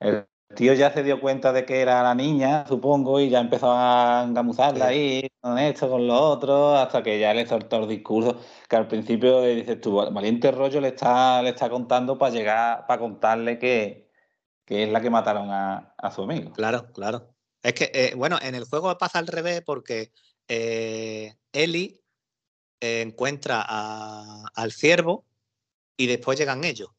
el 0.00 0.26
tío 0.54 0.74
ya 0.74 0.92
se 0.92 1.02
dio 1.02 1.20
cuenta 1.20 1.52
de 1.52 1.64
que 1.64 1.80
era 1.80 2.02
la 2.02 2.14
niña, 2.14 2.66
supongo, 2.66 3.20
y 3.20 3.28
ya 3.30 3.40
empezó 3.40 3.72
a 3.72 4.24
engamuzarla 4.26 4.86
ahí, 4.88 5.28
con 5.40 5.58
esto, 5.58 5.88
con 5.88 6.06
lo 6.06 6.14
otro, 6.14 6.74
hasta 6.76 7.02
que 7.02 7.18
ya 7.18 7.34
le 7.34 7.46
soltó 7.46 7.78
el 7.78 7.88
discurso, 7.88 8.40
que 8.68 8.76
al 8.76 8.88
principio 8.88 9.42
dices 9.42 9.80
tú, 9.80 9.94
valiente 10.12 10.50
rollo 10.50 10.80
le 10.80 10.88
está, 10.88 11.42
le 11.42 11.50
está 11.50 11.68
contando 11.68 12.18
para 12.18 12.32
llegar, 12.32 12.86
para 12.86 13.00
contarle 13.00 13.58
que, 13.58 14.10
es 14.66 14.88
la 14.88 15.00
que 15.00 15.10
mataron 15.10 15.48
a, 15.50 15.94
su 16.14 16.22
amigo. 16.22 16.52
Claro, 16.52 16.90
claro. 16.92 17.34
Es 17.62 17.74
que, 17.74 17.90
eh, 17.94 18.14
bueno, 18.16 18.38
en 18.42 18.54
el 18.54 18.64
juego 18.64 18.96
pasa 18.98 19.18
al 19.18 19.26
revés 19.26 19.62
porque 19.64 20.12
eh, 20.48 21.34
Eli 21.52 22.00
encuentra 22.80 23.62
al 23.62 24.72
ciervo 24.72 25.24
y 25.96 26.06
después 26.06 26.38
llegan 26.38 26.64
ellos. 26.64 26.90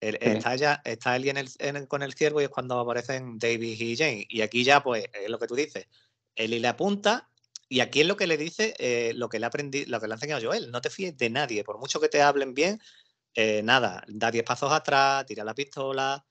Está, 0.00 0.56
ya, 0.56 0.80
está 0.84 1.16
Eli 1.16 1.30
en 1.30 1.86
con 1.86 2.02
el 2.02 2.14
ciervo 2.14 2.40
y 2.40 2.44
es 2.44 2.50
cuando 2.50 2.78
aparecen 2.78 3.38
David 3.38 3.80
y 3.80 3.96
Jane. 3.96 4.26
Y 4.28 4.40
aquí 4.40 4.64
ya, 4.64 4.82
pues, 4.82 5.04
es 5.12 5.28
lo 5.28 5.38
que 5.38 5.46
tú 5.46 5.54
dices. 5.54 5.86
Eli 6.34 6.58
le 6.58 6.68
apunta 6.68 7.28
y 7.72 7.80
aquí 7.80 8.00
es 8.00 8.06
lo 8.06 8.16
que 8.16 8.26
le 8.26 8.36
dice, 8.36 8.74
eh, 8.78 9.12
lo, 9.14 9.28
que 9.28 9.38
le 9.38 9.46
aprendí, 9.46 9.84
lo 9.86 10.00
que 10.00 10.08
le 10.08 10.14
ha 10.14 10.16
enseñado 10.16 10.42
Joel. 10.44 10.72
No 10.72 10.80
te 10.80 10.90
fíes 10.90 11.16
de 11.16 11.30
nadie, 11.30 11.62
por 11.62 11.78
mucho 11.78 12.00
que 12.00 12.08
te 12.08 12.20
hablen 12.20 12.52
bien, 12.52 12.80
eh, 13.34 13.62
nada, 13.62 14.02
da 14.08 14.32
10 14.32 14.44
pasos 14.44 14.72
atrás, 14.72 15.24
tira 15.26 15.44
la 15.44 15.54
pistola. 15.54 16.24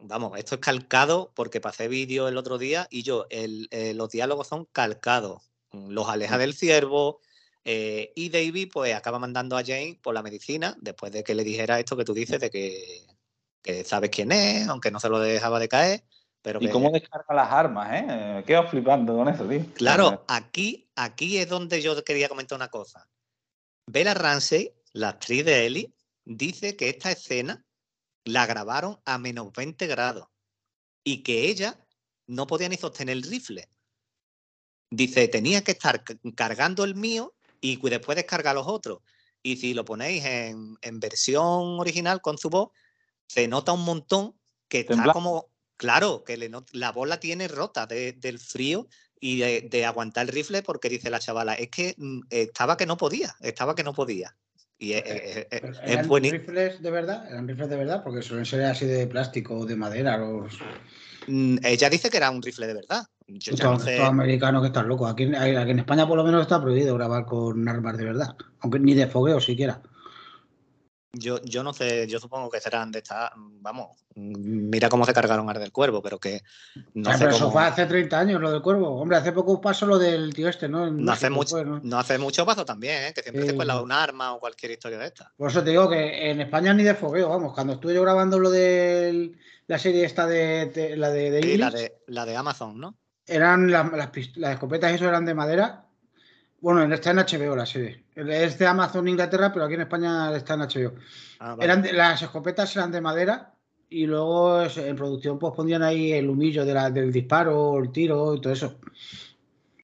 Vamos, 0.00 0.36
esto 0.38 0.56
es 0.56 0.60
calcado 0.60 1.32
porque 1.36 1.60
pasé 1.60 1.86
vídeo 1.86 2.26
el 2.26 2.36
otro 2.36 2.58
día 2.58 2.88
y 2.90 3.04
yo, 3.04 3.26
eh, 3.30 3.92
los 3.94 4.10
diálogos 4.10 4.48
son 4.48 4.64
calcados. 4.66 5.42
Los 5.70 6.08
aleja 6.08 6.36
del 6.36 6.52
ciervo, 6.52 7.20
eh, 7.64 8.12
y 8.16 8.28
David 8.28 8.70
pues 8.72 8.94
acaba 8.94 9.18
mandando 9.18 9.56
a 9.56 9.64
Jane 9.64 9.98
por 10.02 10.14
la 10.14 10.22
medicina 10.22 10.76
después 10.80 11.12
de 11.12 11.22
que 11.22 11.34
le 11.34 11.44
dijera 11.44 11.78
esto 11.78 11.96
que 11.96 12.04
tú 12.04 12.12
dices 12.12 12.40
de 12.40 12.50
que, 12.50 13.84
sabes 13.84 14.10
quién 14.10 14.32
es, 14.32 14.66
aunque 14.68 14.90
no 14.90 14.98
se 14.98 15.08
lo 15.08 15.20
dejaba 15.20 15.58
de 15.58 15.68
caer. 15.68 16.04
Pero 16.42 16.58
¿Y 16.60 16.68
cómo 16.70 16.90
descarga 16.90 17.34
las 17.34 17.52
armas? 17.52 17.88
¿eh? 17.92 18.42
Quedo 18.44 18.66
flipando 18.66 19.14
con 19.14 19.28
eso, 19.28 19.44
tío. 19.48 19.64
Claro, 19.74 20.24
aquí, 20.26 20.90
aquí 20.96 21.38
es 21.38 21.48
donde 21.48 21.80
yo 21.80 22.02
quería 22.02 22.28
comentar 22.28 22.56
una 22.56 22.68
cosa. 22.68 23.08
Bella 23.86 24.14
Ramsey, 24.14 24.74
la 24.92 25.10
actriz 25.10 25.44
de 25.44 25.66
Ellie, 25.66 25.94
dice 26.24 26.76
que 26.76 26.88
esta 26.88 27.12
escena 27.12 27.64
la 28.24 28.46
grabaron 28.46 29.00
a 29.04 29.18
menos 29.18 29.52
20 29.52 29.86
grados 29.86 30.26
y 31.04 31.22
que 31.22 31.48
ella 31.48 31.78
no 32.26 32.48
podía 32.48 32.68
ni 32.68 32.76
sostener 32.76 33.16
el 33.16 33.22
rifle. 33.22 33.68
Dice, 34.90 35.28
tenía 35.28 35.62
que 35.62 35.72
estar 35.72 36.02
cargando 36.34 36.82
el 36.82 36.96
mío 36.96 37.34
y 37.62 37.78
después 37.88 38.16
descarga 38.16 38.52
los 38.52 38.66
otros. 38.66 38.98
Y 39.42 39.56
si 39.56 39.72
lo 39.72 39.84
ponéis 39.84 40.24
en, 40.24 40.76
versión 41.00 41.80
original 41.80 42.20
con 42.20 42.36
su 42.36 42.50
voz, 42.50 42.70
se 43.26 43.48
nota 43.48 43.72
un 43.72 43.84
montón 43.84 44.34
que 44.68 44.80
está 44.80 45.12
como, 45.12 45.48
claro, 45.76 46.24
que 46.24 46.36
la 46.72 46.92
voz 46.92 47.08
la 47.08 47.18
tiene 47.18 47.48
rota 47.48 47.86
del 47.86 48.38
frío 48.38 48.86
y 49.18 49.38
de, 49.38 49.86
aguantar 49.86 50.26
el 50.26 50.32
rifle 50.32 50.62
porque 50.62 50.88
dice 50.88 51.08
la 51.08 51.20
chavala, 51.20 51.54
es 51.54 51.70
que 51.70 51.94
mm, 51.96 52.20
estaba 52.28 52.76
que 52.76 52.86
no 52.86 52.96
podía, 52.96 53.34
estaba 53.40 53.74
que 53.74 53.84
no 53.84 53.94
podía. 53.94 54.36
Y 54.78 54.94
es, 54.94 55.46
¿Eran 55.84 56.10
rifles 56.10 56.82
de 56.82 56.90
verdad? 56.90 57.28
¿Eran 57.30 57.46
rifles 57.46 57.70
de 57.70 57.76
verdad? 57.76 58.02
Porque 58.02 58.22
suelen 58.22 58.44
ser 58.44 58.64
así 58.64 58.84
de 58.84 59.06
plástico 59.06 59.54
o 59.58 59.64
de 59.64 59.76
madera. 59.76 60.18
Los... 60.18 60.58
Mm, 61.28 61.58
Ella 61.62 61.88
dice 61.88 62.10
que 62.10 62.16
era 62.16 62.30
un 62.30 62.42
rifle 62.42 62.66
de 62.66 62.74
verdad. 62.74 63.06
Yo 63.26 63.52
ya 63.54 63.64
no 63.64 63.72
Estos 63.72 63.84
sé- 63.84 63.92
estos 63.94 64.08
americanos 64.08 64.60
que 64.62 64.66
están 64.68 64.88
locos. 64.88 65.10
Aquí, 65.10 65.24
aquí 65.34 65.70
en 65.70 65.78
España 65.78 66.06
por 66.06 66.16
lo 66.16 66.24
menos 66.24 66.42
está 66.42 66.60
prohibido 66.60 66.94
grabar 66.94 67.24
con 67.24 67.68
armas 67.68 67.96
de 67.96 68.04
verdad. 68.04 68.36
Aunque 68.60 68.78
ni 68.78 68.94
de 68.94 69.06
fogueo 69.06 69.40
siquiera. 69.40 69.80
Yo, 71.14 71.42
yo 71.44 71.62
no 71.62 71.74
sé, 71.74 72.06
yo 72.06 72.18
supongo 72.18 72.48
que 72.48 72.58
serán 72.58 72.90
de 72.90 73.00
esta. 73.00 73.30
Vamos, 73.36 74.02
mira 74.14 74.88
cómo 74.88 75.04
se 75.04 75.12
cargaron 75.12 75.48
Ar 75.50 75.58
del 75.58 75.70
Cuervo, 75.70 76.00
pero 76.00 76.18
que 76.18 76.40
no 76.94 77.10
Ah, 77.10 77.18
sé 77.18 77.24
pero 77.26 77.36
eso 77.36 77.50
fue 77.50 77.62
hace 77.64 77.84
30 77.84 78.18
años 78.18 78.40
lo 78.40 78.50
del 78.50 78.62
cuervo. 78.62 78.98
Hombre, 78.98 79.18
hace 79.18 79.30
poco 79.32 79.60
pasó 79.60 79.84
lo 79.84 79.98
del 79.98 80.32
tío 80.32 80.48
este, 80.48 80.70
¿no? 80.70 80.86
En 80.86 81.04
No 81.04 81.12
hace, 81.12 81.28
mucho, 81.28 81.56
fue, 81.56 81.66
¿no? 81.66 81.80
no 81.84 81.98
hace 81.98 82.16
mucho 82.16 82.46
paso 82.46 82.64
también, 82.64 83.04
¿eh? 83.04 83.12
que 83.14 83.20
siempre 83.22 83.44
se 83.44 83.50
Sí. 83.50 83.56
cuela 83.56 83.82
un 83.82 83.92
arma 83.92 84.32
o 84.32 84.40
cualquier 84.40 84.72
historia 84.72 84.96
de 84.98 85.04
esta. 85.08 85.30
Por 85.36 85.50
eso 85.50 85.62
te 85.62 85.68
digo 85.70 85.86
que 85.90 86.30
en 86.30 86.40
España 86.40 86.72
ni 86.72 86.82
de 86.82 86.94
fogueo, 86.94 87.28
vamos. 87.28 87.52
Cuando 87.52 87.74
estuve 87.74 87.92
yo 87.92 88.00
grabando 88.00 88.38
lo 88.38 88.48
de 88.48 89.32
la 89.66 89.78
serie 89.78 90.06
esta 90.06 90.26
de, 90.26 90.66
de- 90.74 90.96
la 90.96 91.10
de, 91.10 91.30
de 91.30 91.42
Sí, 91.42 91.56
la 91.58 91.70
de, 91.70 91.92
la 92.06 92.24
de 92.24 92.36
Amazon, 92.38 92.80
¿no? 92.80 92.96
Eran 93.26 93.70
las, 93.70 93.90
las, 93.92 94.52
escopetas 94.52 94.92
eso 94.92 95.08
eran 95.08 95.24
de 95.24 95.34
madera. 95.34 95.84
Bueno, 96.60 96.82
está 96.94 97.10
en 97.10 97.18
HBO 97.18 97.56
la 97.56 97.66
serie. 97.66 98.04
Es 98.14 98.58
de 98.58 98.66
Amazon 98.66 99.08
Inglaterra, 99.08 99.52
pero 99.52 99.64
aquí 99.64 99.74
en 99.74 99.80
España 99.80 100.34
está 100.36 100.54
en 100.54 100.60
HBO. 100.60 100.94
Ah, 101.40 101.50
vale. 101.54 101.64
Eran 101.64 101.82
de- 101.82 101.92
las 101.92 102.22
escopetas 102.22 102.74
eran 102.76 102.92
de 102.92 103.00
madera 103.00 103.52
y 103.88 104.06
luego 104.06 104.62
en 104.62 104.96
producción 104.96 105.38
pues 105.38 105.52
ponían 105.54 105.82
ahí 105.82 106.12
el 106.12 106.30
humillo 106.30 106.64
de 106.64 106.74
la- 106.74 106.90
del 106.90 107.10
disparo, 107.12 107.78
el 107.78 107.90
tiro 107.90 108.34
y 108.34 108.40
todo 108.40 108.52
eso. 108.52 108.78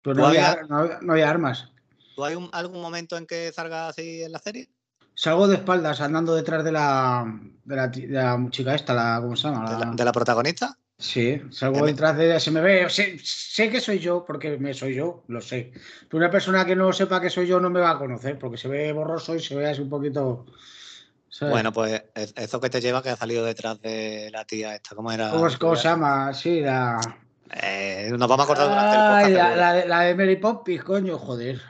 Pero 0.02 0.14
no 0.14 0.22
¿Tú 0.22 0.28
había, 0.28 0.62
no 0.68 0.78
había- 0.78 0.98
no 1.02 1.12
había 1.12 1.28
armas. 1.30 1.68
¿Tú 2.14 2.24
hay 2.24 2.36
un- 2.36 2.48
algún 2.52 2.80
momento 2.80 3.16
en 3.16 3.26
que 3.26 3.52
salga 3.52 3.88
así 3.88 4.22
en 4.22 4.32
la 4.32 4.38
serie? 4.38 4.68
Salgo 5.14 5.48
de 5.48 5.56
espaldas 5.56 6.00
andando 6.00 6.34
detrás 6.36 6.62
de 6.62 6.70
la, 6.70 7.24
de 7.64 7.76
la, 7.76 7.88
de 7.88 8.06
la 8.08 8.46
chica 8.50 8.76
esta, 8.76 8.94
la, 8.94 9.18
¿cómo 9.20 9.34
se 9.34 9.48
llama? 9.48 9.64
¿De 9.68 9.78
la, 9.78 9.86
La- 9.86 9.92
de 9.96 10.04
la 10.04 10.12
protagonista? 10.12 10.78
Sí, 11.00 11.40
salgo 11.52 11.86
detrás 11.86 12.16
de 12.16 12.26
ella, 12.26 12.40
se 12.40 12.50
me 12.50 12.60
ve, 12.60 12.90
sé, 12.90 13.18
sé 13.22 13.70
que 13.70 13.80
soy 13.80 14.00
yo, 14.00 14.24
porque 14.26 14.58
me 14.58 14.74
soy 14.74 14.96
yo, 14.96 15.22
lo 15.28 15.40
sé. 15.40 15.70
Pero 16.08 16.18
una 16.18 16.28
persona 16.30 16.64
que 16.64 16.74
no 16.74 16.92
sepa 16.92 17.20
que 17.20 17.30
soy 17.30 17.46
yo 17.46 17.60
no 17.60 17.70
me 17.70 17.78
va 17.78 17.90
a 17.92 17.98
conocer, 17.98 18.36
porque 18.36 18.56
se 18.56 18.66
ve 18.66 18.92
borroso 18.92 19.36
y 19.36 19.40
se 19.40 19.54
ve 19.54 19.68
así 19.70 19.80
un 19.80 19.90
poquito. 19.90 20.46
¿sabes? 21.28 21.52
Bueno, 21.52 21.72
pues 21.72 22.02
es- 22.16 22.34
eso 22.36 22.60
que 22.60 22.68
te 22.68 22.80
lleva 22.80 23.00
que 23.00 23.10
ha 23.10 23.16
salido 23.16 23.44
detrás 23.44 23.80
de 23.80 24.28
la 24.32 24.44
tía 24.44 24.74
esta. 24.74 24.96
¿Cómo 24.96 25.12
era? 25.12 25.30
¿Cómo, 25.30 25.46
cómo 25.60 25.76
se 25.76 25.84
llama? 25.88 26.34
Sí, 26.34 26.60
la. 26.62 26.98
Eh, 27.62 28.08
nos 28.18 28.28
vamos 28.28 28.40
a 28.40 28.42
acordar 28.52 28.68
durante 28.68 28.96
el 28.96 29.30
podcast. 29.36 29.56
la, 29.56 29.56
la 29.56 29.72
de, 29.74 29.86
la 29.88 30.00
de 30.00 30.14
Mary 30.16 30.36
Poppins, 30.36 30.82
coño, 30.82 31.16
joder. 31.16 31.62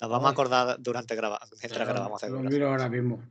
Nos 0.00 0.10
vamos 0.10 0.26
a 0.26 0.32
acordar 0.32 0.76
durante 0.80 1.14
graba 1.14 1.38
mientras 1.60 1.86
grabamos. 1.86 2.20
Lo 2.22 2.28
seguro. 2.28 2.50
miro 2.50 2.68
ahora 2.68 2.88
mismo. 2.88 3.22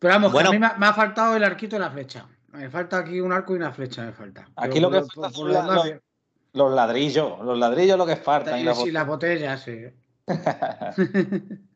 Pero 0.00 0.14
vamos, 0.14 0.32
que 0.34 0.40
a 0.40 0.50
mí 0.50 0.58
me, 0.58 0.66
ha- 0.66 0.76
me 0.78 0.86
ha 0.86 0.94
faltado 0.94 1.36
el 1.36 1.44
arquito 1.44 1.76
y 1.76 1.78
la 1.78 1.90
flecha. 1.92 2.26
Me 2.52 2.70
falta 2.70 2.98
aquí 2.98 3.20
un 3.20 3.32
arco 3.32 3.54
y 3.54 3.56
una 3.56 3.72
flecha, 3.72 4.04
me 4.04 4.12
falta. 4.12 4.48
Aquí 4.56 4.74
Pero 4.78 4.90
lo 4.90 5.02
que 5.02 5.10
falta 5.10 5.30
son 5.30 5.52
la- 5.52 5.98
los- 6.52 6.74
ladrillos, 6.74 7.40
los 7.44 7.58
ladrillos 7.58 7.96
lo 7.98 8.06
que 8.06 8.16
faltan. 8.16 8.58
y 8.58 8.62
Y, 8.62 8.64
la 8.64 8.74
sí, 8.74 8.90
las 8.90 9.06
botellas, 9.06 9.62
sí. 9.62 9.78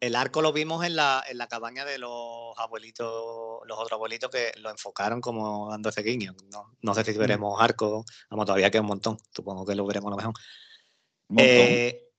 El 0.00 0.16
arco 0.16 0.42
lo 0.42 0.52
vimos 0.52 0.84
en 0.84 0.96
la, 0.96 1.24
en 1.30 1.38
la 1.38 1.46
cabaña 1.46 1.84
de 1.86 1.96
los 1.98 2.10
abuelitos, 2.58 3.60
los 3.66 3.78
otros 3.78 3.92
abuelitos 3.92 4.28
que 4.28 4.52
lo 4.60 4.68
enfocaron 4.70 5.20
como 5.22 5.70
dando 5.70 5.88
ese 5.88 6.02
guiño. 6.02 6.34
No, 6.52 6.76
no 6.82 6.94
sé 6.94 7.04
si 7.04 7.16
veremos 7.16 7.58
arco, 7.62 8.04
vamos, 8.28 8.44
todavía 8.44 8.70
queda 8.70 8.82
un 8.82 8.88
montón, 8.88 9.16
supongo 9.30 9.64
que 9.64 9.74
lo 9.74 9.86
veremos 9.86 10.08
a 10.08 10.10
lo 10.10 10.16
mejor. 10.16 10.34
Eh, 11.38 12.10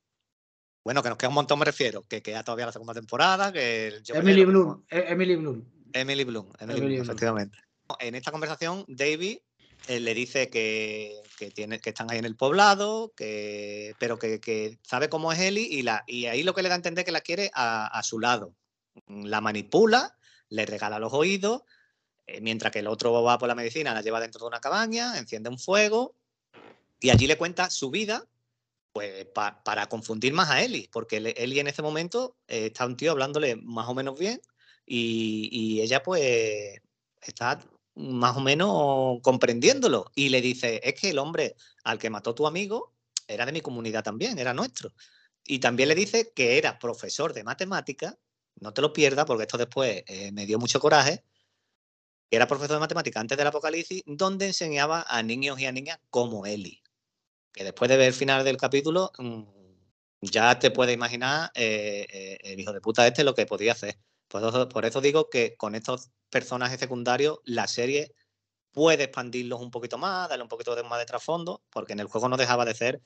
bueno, 0.83 1.03
que 1.03 1.09
nos 1.09 1.17
queda 1.19 1.29
un 1.29 1.35
montón, 1.35 1.59
me 1.59 1.65
refiero, 1.65 2.01
que 2.07 2.23
queda 2.23 2.43
todavía 2.43 2.65
la 2.65 2.71
segunda 2.71 2.93
temporada, 2.95 3.51
que 3.51 3.87
el 3.89 3.99
Joker 3.99 4.15
Emily 4.21 4.45
Bloom, 4.45 4.83
eh, 4.89 5.05
Emily 5.09 5.35
Bloom. 5.35 5.63
Emily 5.93 6.23
Bloom, 6.23 6.51
Emily 6.59 6.77
Emily 6.79 6.79
Bloom, 6.79 6.89
Bloom. 6.89 7.03
efectivamente. 7.03 7.57
En 7.99 8.15
esta 8.15 8.31
conversación, 8.31 8.85
David 8.87 9.39
eh, 9.87 9.99
le 9.99 10.13
dice 10.13 10.49
que, 10.49 11.21
que, 11.37 11.53
están 11.85 12.09
ahí 12.09 12.17
en 12.17 12.25
el 12.25 12.35
poblado, 12.35 13.13
que, 13.15 13.95
pero 13.99 14.17
que, 14.17 14.39
que 14.39 14.79
sabe 14.83 15.09
cómo 15.09 15.31
es 15.31 15.39
Ellie 15.39 15.67
y, 15.69 15.83
la, 15.83 16.03
y 16.07 16.25
ahí 16.25 16.43
lo 16.43 16.53
que 16.53 16.63
le 16.63 16.69
da 16.69 16.75
a 16.75 16.77
entender 16.77 17.05
que 17.05 17.11
la 17.11 17.21
quiere 17.21 17.51
a, 17.53 17.87
a 17.87 18.03
su 18.03 18.19
lado. 18.19 18.55
La 19.07 19.41
manipula, 19.41 20.17
le 20.49 20.65
regala 20.65 20.99
los 20.99 21.13
oídos, 21.13 21.63
eh, 22.27 22.41
mientras 22.41 22.71
que 22.71 22.79
el 22.79 22.87
otro 22.87 23.21
va 23.21 23.37
por 23.37 23.47
la 23.47 23.55
medicina, 23.55 23.93
la 23.93 24.01
lleva 24.01 24.19
dentro 24.19 24.41
de 24.41 24.47
una 24.47 24.59
cabaña, 24.59 25.17
enciende 25.17 25.49
un 25.49 25.59
fuego 25.59 26.15
y 26.99 27.09
allí 27.09 27.27
le 27.27 27.37
cuenta 27.37 27.69
su 27.69 27.91
vida 27.91 28.25
pues 28.91 29.25
pa- 29.25 29.61
para 29.63 29.87
confundir 29.87 30.33
más 30.33 30.49
a 30.49 30.63
Ellie, 30.63 30.89
porque 30.89 31.17
Ellie 31.17 31.59
en 31.59 31.67
ese 31.67 31.81
momento 31.81 32.37
eh, 32.47 32.67
está 32.67 32.85
un 32.85 32.95
tío 32.95 33.11
hablándole 33.11 33.57
más 33.57 33.89
o 33.89 33.93
menos 33.93 34.17
bien 34.17 34.39
y, 34.85 35.49
y 35.51 35.81
ella 35.81 36.01
pues 36.01 36.79
está 37.21 37.59
más 37.95 38.37
o 38.37 38.41
menos 38.41 39.19
comprendiéndolo 39.21 40.11
y 40.15 40.29
le 40.29 40.41
dice, 40.41 40.81
es 40.83 40.93
que 40.99 41.09
el 41.11 41.19
hombre 41.19 41.55
al 41.83 41.97
que 41.97 42.09
mató 42.09 42.35
tu 42.35 42.45
amigo 42.47 42.93
era 43.27 43.45
de 43.45 43.51
mi 43.51 43.61
comunidad 43.61 44.03
también, 44.03 44.37
era 44.37 44.53
nuestro. 44.53 44.93
Y 45.43 45.59
también 45.59 45.89
le 45.89 45.95
dice 45.95 46.31
que 46.35 46.57
era 46.57 46.79
profesor 46.79 47.33
de 47.33 47.43
matemáticas, 47.43 48.17
no 48.59 48.73
te 48.73 48.81
lo 48.81 48.93
pierdas 48.93 49.25
porque 49.25 49.43
esto 49.43 49.57
después 49.57 50.03
eh, 50.07 50.31
me 50.31 50.45
dio 50.45 50.59
mucho 50.59 50.79
coraje, 50.79 51.23
era 52.31 52.47
profesor 52.47 52.75
de 52.75 52.79
matemáticas 52.79 53.21
antes 53.21 53.37
del 53.37 53.47
apocalipsis, 53.47 54.03
donde 54.05 54.47
enseñaba 54.47 55.05
a 55.07 55.23
niños 55.23 55.59
y 55.59 55.65
a 55.65 55.71
niñas 55.71 55.99
como 56.09 56.45
Eli. 56.45 56.81
Que 57.53 57.63
después 57.63 57.89
de 57.89 57.97
ver 57.97 58.07
el 58.07 58.13
final 58.13 58.43
del 58.43 58.57
capítulo, 58.57 59.11
mm, 59.17 59.43
ya 60.21 60.57
te 60.59 60.71
puedes 60.71 60.95
imaginar 60.95 61.51
eh, 61.55 62.05
eh, 62.11 62.37
el 62.41 62.59
hijo 62.59 62.73
de 62.73 62.81
puta 62.81 63.07
este 63.07 63.23
lo 63.23 63.35
que 63.35 63.45
podía 63.45 63.73
hacer. 63.73 63.97
Por 64.35 64.43
eso, 64.43 64.67
por 64.67 64.83
eso 64.83 64.99
digo 64.99 65.29
que 65.29 65.55
con 65.55 65.75
estos 65.75 66.11
personajes 66.29 66.77
secundarios 66.77 67.39
la 67.45 67.69
serie 67.69 68.13
puede 68.73 69.05
expandirlos 69.05 69.61
un 69.61 69.71
poquito 69.71 69.97
más, 69.97 70.27
darle 70.27 70.43
un 70.43 70.49
poquito 70.49 70.75
de 70.75 70.83
más 70.83 70.99
de 70.99 71.05
trasfondo, 71.05 71.63
porque 71.69 71.93
en 71.93 72.01
el 72.01 72.07
juego 72.07 72.27
no 72.27 72.35
dejaba 72.35 72.65
de 72.65 72.75
ser 72.75 73.01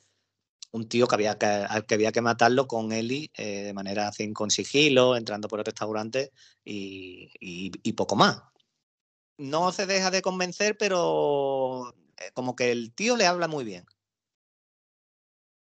un 0.72 0.90
tío 0.90 1.08
que 1.08 1.14
había 1.14 1.38
que, 1.38 1.46
al 1.46 1.86
que 1.86 1.94
había 1.94 2.12
que 2.12 2.22
matarlo 2.22 2.66
con 2.66 2.92
Eli 2.92 3.30
eh, 3.36 3.62
de 3.62 3.74
manera 3.76 4.08
así 4.08 4.34
con 4.34 4.50
sigilo, 4.50 5.16
entrando 5.16 5.48
por 5.48 5.60
el 5.60 5.66
restaurante 5.66 6.32
y 6.64 7.94
poco 7.94 8.16
más. 8.16 8.42
No 9.38 9.72
se 9.72 9.86
deja 9.86 10.10
de 10.10 10.24
convencer, 10.24 10.78
pero 10.80 11.94
eh, 12.18 12.32
como 12.34 12.56
que 12.56 12.72
el 12.72 12.92
tío 12.96 13.16
le 13.16 13.28
habla 13.28 13.48
muy 13.48 13.66
bien. 13.66 13.86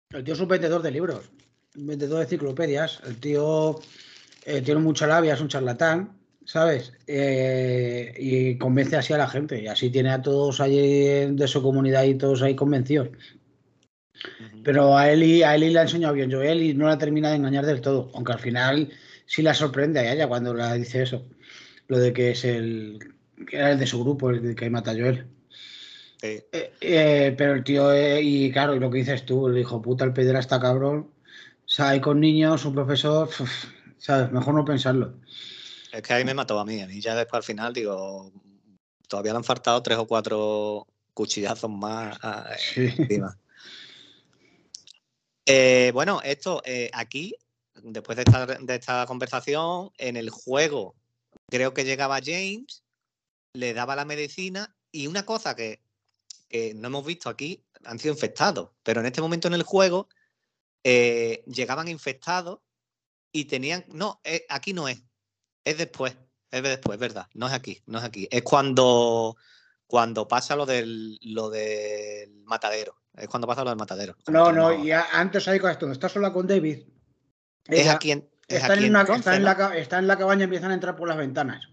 El 0.09 0.25
tío 0.25 0.33
es 0.33 0.41
un 0.41 0.49
vendedor 0.49 0.81
de 0.81 0.91
libros, 0.91 1.31
un 1.77 1.87
vendedor 1.87 2.17
de 2.17 2.23
enciclopedias. 2.23 2.99
El 3.05 3.17
tío 3.21 3.79
eh, 4.45 4.61
tiene 4.61 4.81
mucha 4.81 5.07
labia, 5.07 5.33
es 5.33 5.41
un 5.41 5.47
charlatán, 5.47 6.17
¿sabes? 6.45 6.93
Eh, 7.07 8.13
y 8.17 8.57
convence 8.57 8.95
así 8.95 9.13
a 9.13 9.17
la 9.17 9.27
gente. 9.27 9.61
Y 9.61 9.67
así 9.67 9.89
tiene 9.89 10.11
a 10.11 10.21
todos 10.21 10.59
allí 10.59 11.33
de 11.33 11.47
su 11.47 11.61
comunidad 11.61 12.03
y 12.03 12.15
todos 12.15 12.41
ahí 12.41 12.55
convencidos. 12.55 13.09
Pero 14.63 14.97
a 14.97 15.11
Eli, 15.11 15.43
a 15.43 15.55
Eli 15.55 15.69
le 15.69 15.79
ha 15.79 15.83
enseñado 15.83 16.13
bien 16.13 16.31
Joel 16.31 16.61
y 16.61 16.73
no 16.73 16.87
la 16.87 16.97
termina 16.97 17.29
de 17.29 17.35
engañar 17.35 17.65
del 17.65 17.81
todo. 17.81 18.11
Aunque 18.13 18.33
al 18.33 18.39
final 18.39 18.89
sí 19.25 19.41
la 19.41 19.53
sorprende 19.53 19.99
a 19.99 20.13
ella 20.13 20.27
cuando 20.27 20.53
la 20.53 20.73
dice 20.73 21.03
eso. 21.03 21.25
Lo 21.87 21.99
de 21.99 22.13
que 22.13 22.31
es 22.31 22.45
el. 22.45 22.99
que 23.47 23.57
era 23.57 23.71
el 23.71 23.79
de 23.79 23.87
su 23.87 24.01
grupo, 24.01 24.29
el 24.29 24.55
que 24.55 24.69
mata 24.69 24.91
a 24.91 24.95
Joel. 24.95 25.27
Sí. 26.21 26.41
Eh, 26.51 26.73
eh, 26.79 27.35
pero 27.37 27.53
el 27.53 27.63
tío, 27.65 27.91
eh, 27.91 28.21
y 28.21 28.51
claro, 28.51 28.75
lo 28.77 28.89
que 28.89 28.99
dices 28.99 29.25
tú, 29.25 29.47
el 29.47 29.57
hijo 29.57 29.81
puta, 29.81 30.05
el 30.05 30.13
pederasta 30.13 30.59
cabrón, 30.59 31.09
o 31.65 31.67
sea, 31.67 31.89
hay 31.89 31.99
con 31.99 32.21
niños, 32.21 32.63
un 32.63 32.73
profesor, 32.73 33.27
uf, 33.27 33.65
¿sabes? 34.03 34.31
Mejor 34.33 34.53
no 34.53 34.65
pensarlo. 34.65 35.17
Es 35.93 36.01
que 36.01 36.13
ahí 36.13 36.25
me 36.25 36.33
mató 36.33 36.59
a 36.59 36.65
mí. 36.65 36.81
A 36.81 36.87
mí 36.87 36.99
ya 36.99 37.15
después 37.15 37.37
al 37.37 37.43
final 37.43 37.73
digo, 37.73 38.33
todavía 39.07 39.31
le 39.31 39.37
han 39.37 39.43
faltado 39.45 39.81
tres 39.81 39.97
o 39.97 40.05
cuatro 40.05 40.87
cuchillazos 41.13 41.69
más 41.69 42.17
ah, 42.21 42.53
Sí. 42.57 42.93
encima. 42.97 43.39
Eh, 45.45 45.91
bueno, 45.93 46.21
esto 46.23 46.61
eh, 46.65 46.89
aquí, 46.93 47.35
después 47.81 48.17
de 48.17 48.23
esta, 48.23 48.45
de 48.45 48.75
esta 48.75 49.05
conversación, 49.05 49.91
en 49.97 50.17
el 50.17 50.29
juego 50.29 50.95
creo 51.49 51.73
que 51.73 51.85
llegaba 51.85 52.19
James, 52.23 52.83
le 53.53 53.73
daba 53.73 53.95
la 53.95 54.05
medicina 54.05 54.75
y 54.91 55.07
una 55.07 55.25
cosa 55.25 55.55
que, 55.55 55.81
que 56.49 56.73
no 56.73 56.87
hemos 56.87 57.05
visto 57.05 57.29
aquí, 57.29 57.63
han 57.85 57.99
sido 57.99 58.13
infectados, 58.13 58.71
pero 58.83 58.99
en 58.99 59.05
este 59.05 59.21
momento 59.21 59.47
en 59.47 59.53
el 59.53 59.63
juego 59.63 60.09
eh, 60.83 61.43
llegaban 61.45 61.87
infectados 61.87 62.59
y 63.33 63.45
tenían, 63.45 63.83
no, 63.89 64.21
eh, 64.23 64.45
aquí 64.47 64.71
no 64.73 64.87
es, 64.87 65.03
es 65.65 65.77
después, 65.77 66.15
es 66.51 66.63
después, 66.63 66.97
verdad, 66.99 67.27
no 67.33 67.47
es 67.47 67.53
aquí, 67.53 67.81
no 67.87 67.97
es 67.97 68.03
aquí, 68.05 68.27
es 68.31 68.43
cuando, 68.43 69.35
cuando 69.87 70.27
pasa 70.27 70.55
lo 70.55 70.65
del, 70.65 71.17
lo 71.23 71.49
del 71.49 72.43
matadero, 72.45 72.95
es 73.17 73.27
cuando 73.27 73.47
pasa 73.47 73.63
lo 73.63 73.71
del 73.71 73.79
matadero. 73.79 74.15
No, 74.27 74.51
no, 74.51 74.71
y 74.85 74.91
a- 74.91 75.07
antes 75.11 75.47
ahí 75.47 75.59
cuando 75.59 75.91
está 75.91 76.07
sola 76.07 76.31
con 76.31 76.45
David. 76.47 76.83
es 77.65 77.87
aquí, 77.89 78.11
en, 78.11 78.29
es 78.47 78.61
está, 78.61 78.73
aquí 78.73 78.83
en 78.85 78.89
una- 78.91 79.01
entonces, 79.01 79.19
está 79.25 79.35
en 79.35 79.41
¿no? 79.41 79.45
la, 79.49 79.57
ca- 79.57 79.77
está 79.77 79.99
en 79.99 80.07
la 80.07 80.17
cabaña 80.17 80.41
y 80.41 80.43
empiezan 80.45 80.71
a 80.71 80.75
entrar 80.75 80.95
por 80.95 81.07
las 81.07 81.17
ventanas. 81.17 81.65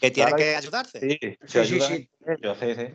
que 0.00 0.12
tiene 0.12 0.30
Claro. 0.30 0.36
que 0.44 0.54
ayudarse. 0.56 1.00
Sí, 1.00 1.18
Sí, 1.20 1.64
sí, 1.66 1.80
sí. 1.80 2.10
ellos, 2.26 2.56
sí, 2.60 2.74
sí. 2.76 2.86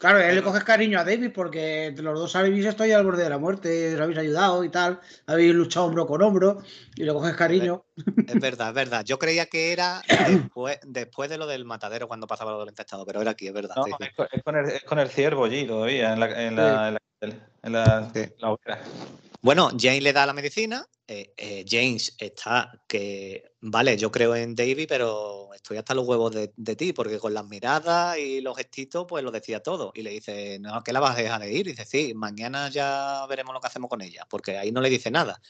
Claro, 0.00 0.18
él 0.18 0.34
le 0.34 0.42
coges 0.42 0.64
cariño 0.64 0.98
a 0.98 1.04
David 1.04 1.30
porque 1.34 1.94
los 1.98 2.18
dos 2.18 2.34
habéis 2.34 2.64
estoy 2.64 2.92
al 2.92 3.04
borde 3.04 3.22
de 3.22 3.28
la 3.28 3.36
muerte, 3.36 3.94
os 3.94 4.00
habéis 4.00 4.16
ayudado 4.16 4.64
y 4.64 4.70
tal, 4.70 4.98
habéis 5.26 5.54
luchado 5.54 5.84
hombro 5.84 6.06
con 6.06 6.22
hombro 6.22 6.62
y 6.96 7.04
le 7.04 7.12
coges 7.12 7.36
cariño. 7.36 7.84
Es 8.26 8.40
verdad, 8.40 8.68
es 8.68 8.74
verdad. 8.74 9.04
Yo 9.04 9.18
creía 9.18 9.44
que 9.44 9.72
era 9.74 10.00
después, 10.86 11.28
de 11.28 11.36
lo 11.36 11.46
del 11.46 11.66
matadero 11.66 12.08
cuando 12.08 12.26
pasaba 12.26 12.52
lo 12.52 12.60
del 12.60 12.70
infectado, 12.70 13.04
pero 13.04 13.20
era 13.20 13.32
aquí, 13.32 13.48
es 13.48 13.52
verdad. 13.52 13.74
No, 13.76 13.84
Es, 14.00 14.84
con 14.84 14.98
el, 14.98 15.10
ciervo 15.10 15.44
allí 15.44 15.66
todavía, 15.66 16.14
en 16.14 16.20
la, 16.20 16.46
en 16.46 16.56
la, 16.56 16.98
en 17.62 17.72
la, 17.74 18.10
bueno, 19.42 19.70
James 19.78 20.02
le 20.02 20.14
da 20.14 20.24
la 20.24 20.32
medicina. 20.32 20.86
Eh, 21.12 21.34
eh, 21.36 21.64
James 21.68 22.14
está 22.18 22.84
que, 22.86 23.54
vale, 23.62 23.96
yo 23.96 24.12
creo 24.12 24.36
en 24.36 24.54
David, 24.54 24.86
pero 24.88 25.52
estoy 25.52 25.76
hasta 25.76 25.92
los 25.92 26.06
huevos 26.06 26.32
de, 26.32 26.76
ti, 26.76 26.92
porque 26.92 27.18
con 27.18 27.34
las 27.34 27.44
miradas 27.48 28.16
y 28.16 28.40
los 28.40 28.56
gestitos, 28.56 29.06
pues 29.08 29.24
lo 29.24 29.32
decía 29.32 29.60
todo. 29.60 29.90
Y 29.96 30.02
le 30.02 30.10
dice, 30.10 30.60
no, 30.60 30.84
¿qué 30.84 30.92
la 30.92 31.00
vas 31.00 31.18
a 31.18 31.22
dejar 31.22 31.40
de 31.40 31.52
ir? 31.52 31.66
Y 31.66 31.70
dice, 31.70 31.84
sí, 31.84 32.14
mañana 32.14 32.68
ya 32.68 33.26
veremos 33.28 33.52
lo 33.52 33.60
que 33.60 33.66
hacemos 33.66 33.90
con 33.90 34.02
ella, 34.02 34.24
porque 34.30 34.56
ahí 34.56 34.70
no 34.70 34.80
le 34.80 34.88
dice 34.88 35.10
nada. 35.10 35.42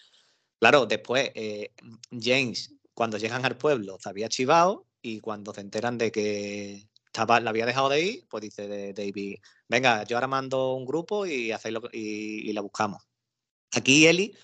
Claro, 0.59 0.87
después 0.87 1.31
eh, 1.35 1.75
James, 2.11 2.73
cuando 2.94 3.18
llegan 3.18 3.44
al 3.44 3.59
pueblo, 3.59 3.99
se 4.01 4.09
había 4.09 4.31
chivado 4.31 4.87
y 5.03 5.20
cuando 5.20 5.53
se 5.53 5.61
enteran 5.61 5.99
de 5.99 6.11
que 6.11 6.88
la 7.14 7.51
había 7.51 7.66
dejado 7.66 7.90
de 7.90 8.01
ir, 8.03 8.27
pues 8.31 8.44
dice 8.44 8.66
de 8.66 8.94
David, 8.94 9.37
venga, 9.68 10.05
yo 10.05 10.16
ahora 10.16 10.27
mando 10.27 10.73
un 10.73 10.87
grupo 10.87 11.27
y, 11.27 11.53
hacéis 11.53 11.77
y 11.92 12.51
la 12.55 12.62
buscamos. 12.62 13.03
Aquí 13.73 14.07
Eli 14.07 14.35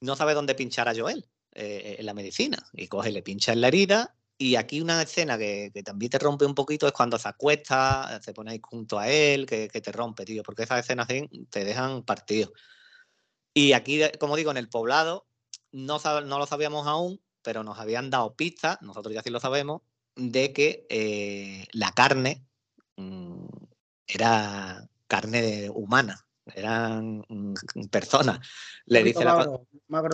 no 0.00 0.16
sabe 0.16 0.34
dónde 0.34 0.54
pinchar 0.54 0.88
a 0.88 0.94
Joel 0.94 1.26
eh, 1.52 1.96
en 1.98 2.06
la 2.06 2.14
medicina 2.14 2.58
y 2.72 2.88
coge, 2.88 3.12
le 3.12 3.22
pincha 3.22 3.52
en 3.52 3.60
la 3.60 3.68
herida. 3.68 4.14
Y 4.40 4.54
aquí 4.54 4.80
una 4.80 5.02
escena 5.02 5.36
que, 5.36 5.72
también 5.84 6.10
te 6.10 6.18
rompe 6.18 6.46
un 6.46 6.54
poquito 6.54 6.86
es 6.86 6.92
cuando 6.92 7.18
se 7.18 7.28
acuesta, 7.28 8.20
se 8.22 8.32
pone 8.32 8.52
ahí 8.52 8.60
junto 8.62 8.98
a 8.98 9.08
él, 9.08 9.46
que, 9.46 9.68
te 9.68 9.92
rompe, 9.92 10.24
tío, 10.24 10.44
porque 10.44 10.62
esas 10.62 10.80
escenas 10.80 11.08
te 11.08 11.64
dejan 11.64 12.04
partido. 12.04 12.52
Y 13.52 13.72
aquí, 13.72 14.00
como 14.20 14.36
digo, 14.36 14.52
en 14.52 14.56
el 14.56 14.68
poblado 14.68 15.26
no, 15.72 15.98
no 16.24 16.38
lo 16.38 16.46
sabíamos 16.46 16.86
aún, 16.86 17.20
pero 17.42 17.64
nos 17.64 17.78
habían 17.78 18.10
dado 18.10 18.36
pistas, 18.36 18.80
nosotros 18.82 19.12
ya 19.12 19.22
sí 19.22 19.30
lo 19.30 19.40
sabemos, 19.40 19.82
de 20.14 20.52
que 20.52 20.86
eh, 20.88 21.66
la 21.72 21.90
carne 21.92 22.46
mm, 22.96 23.46
era 24.06 24.88
carne 25.08 25.70
humana, 25.70 26.27
eran 26.54 27.24
personas. 27.90 28.40
Le 28.86 29.02
dice, 29.02 29.24
la, 29.24 29.46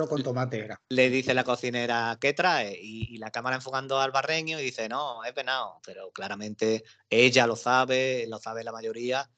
con 0.09 0.23
tomate 0.23 0.59
era. 0.59 0.81
le 0.89 1.09
dice 1.09 1.33
la 1.33 1.43
cocinera, 1.43 2.17
¿qué 2.19 2.33
trae? 2.33 2.77
Y, 2.81 3.17
la 3.17 3.31
cámara 3.31 3.55
enfocando 3.55 3.99
al 3.99 4.11
barreño 4.11 4.59
y 4.59 4.63
dice, 4.63 4.89
no, 4.89 5.23
es 5.23 5.33
venado. 5.33 5.79
Pero 5.85 6.11
claramente 6.11 6.83
ella 7.09 7.47
lo 7.47 7.55
sabe, 7.55 8.25
lo 8.27 8.39
sabe 8.39 8.63
la 8.63 8.71
mayoría. 8.71 9.29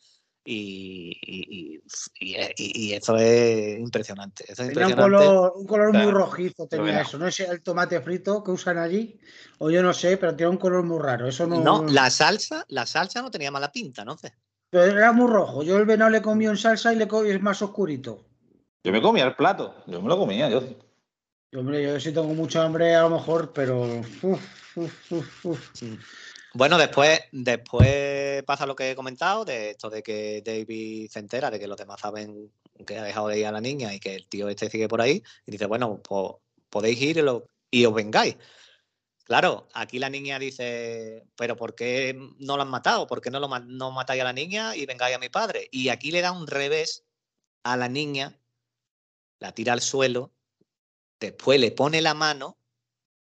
Y, 0.49 1.19
y, 1.21 2.93
eso 2.93 3.17
es 3.17 3.79
impresionante. 3.79 4.45
Un 4.57 4.93
color, 4.93 5.53
un 5.57 5.67
color 5.67 5.93
muy 5.93 6.11
rojizo 6.11 6.67
tenía 6.67 7.01
eso. 7.01 7.17
No 7.17 7.27
es 7.27 7.39
el 7.41 7.61
tomate 7.61 7.99
frito 7.99 8.41
que 8.43 8.51
usan 8.51 8.77
allí, 8.77 9.19
o 9.59 9.69
yo 9.69 9.83
no 9.83 9.93
sé, 9.93 10.15
pero 10.15 10.35
tiene 10.35 10.51
un 10.51 10.57
color 10.57 10.83
muy 10.83 10.99
raro. 10.99 11.27
Eso 11.27 11.45
no, 11.47 11.59
no, 11.59 11.83
la 11.87 12.09
salsa, 12.09 12.65
la 12.69 12.85
salsa 12.85 13.21
no 13.21 13.29
tenía 13.29 13.51
mala 13.51 13.73
pinta, 13.73 14.05
no 14.05 14.17
sé. 14.17 14.33
Pero 14.69 14.83
era 14.85 15.11
muy 15.11 15.29
rojo. 15.29 15.63
Yo 15.63 15.77
el 15.77 15.85
venado 15.85 16.11
le 16.11 16.21
comí 16.21 16.45
en 16.45 16.57
salsa 16.57 16.93
y 16.93 16.97
le 16.97 17.07
comí, 17.07 17.29
es 17.29 17.41
más 17.41 17.61
oscurito. 17.61 18.25
Yo 18.83 18.91
me 18.91 19.01
comía 19.01 19.25
el 19.25 19.35
plato. 19.35 19.75
Yo 19.87 20.01
me 20.01 20.09
lo 20.09 20.17
comía, 20.17 20.49
yo. 20.49 20.61
hombre, 21.55 21.83
yo 21.83 21.99
sí 21.99 22.11
tengo 22.11 22.33
mucha 22.33 22.63
hambre 22.63 22.95
a 22.95 23.03
lo 23.03 23.11
mejor, 23.11 23.51
pero. 23.53 24.01
Bueno, 26.53 26.77
después, 26.77 27.19
después 27.31 28.41
pasa 28.43 28.65
lo 28.65 28.75
que 28.75 28.91
he 28.91 28.95
comentado, 28.95 29.45
de 29.45 29.71
esto 29.71 29.89
de 29.89 30.01
que 30.01 30.41
David 30.43 31.07
se 31.09 31.19
entera 31.19 31.51
de 31.51 31.59
que 31.59 31.67
los 31.67 31.77
demás 31.77 31.99
saben 32.01 32.51
que 32.85 32.97
ha 32.97 33.03
dejado 33.03 33.27
de 33.27 33.39
ir 33.39 33.45
a 33.45 33.51
la 33.51 33.61
niña 33.61 33.93
y 33.93 33.99
que 33.99 34.15
el 34.15 34.27
tío 34.27 34.49
este 34.49 34.69
sigue 34.69 34.87
por 34.87 35.01
ahí, 35.01 35.21
y 35.45 35.51
dice, 35.51 35.67
bueno, 35.67 36.01
pues 36.01 36.31
podéis 36.69 36.99
ir 37.01 37.23
y 37.69 37.85
os 37.85 37.93
vengáis. 37.93 38.37
Claro, 39.27 39.67
aquí 39.73 39.99
la 39.99 40.09
niña 40.09 40.39
dice, 40.39 41.27
pero 41.35 41.57
¿por 41.57 41.75
qué 41.75 42.17
no 42.39 42.55
lo 42.55 42.61
han 42.61 42.69
matado? 42.69 43.07
¿Por 43.07 43.19
qué 43.19 43.29
no, 43.29 43.41
lo, 43.41 43.49
matáis 43.91 44.21
a 44.21 44.23
la 44.23 44.31
niña 44.31 44.73
y 44.73 44.85
vengáis 44.85 45.17
a 45.17 45.19
mi 45.19 45.27
padre? 45.27 45.67
Y 45.69 45.89
aquí 45.89 46.11
le 46.11 46.21
da 46.21 46.31
un 46.31 46.47
revés 46.47 47.03
a 47.63 47.75
la 47.75 47.89
niña, 47.89 48.39
la 49.39 49.51
tira 49.51 49.73
al 49.73 49.81
suelo, 49.81 50.31
después 51.19 51.59
le 51.59 51.71
pone 51.71 52.01
la 52.01 52.13
mano 52.13 52.57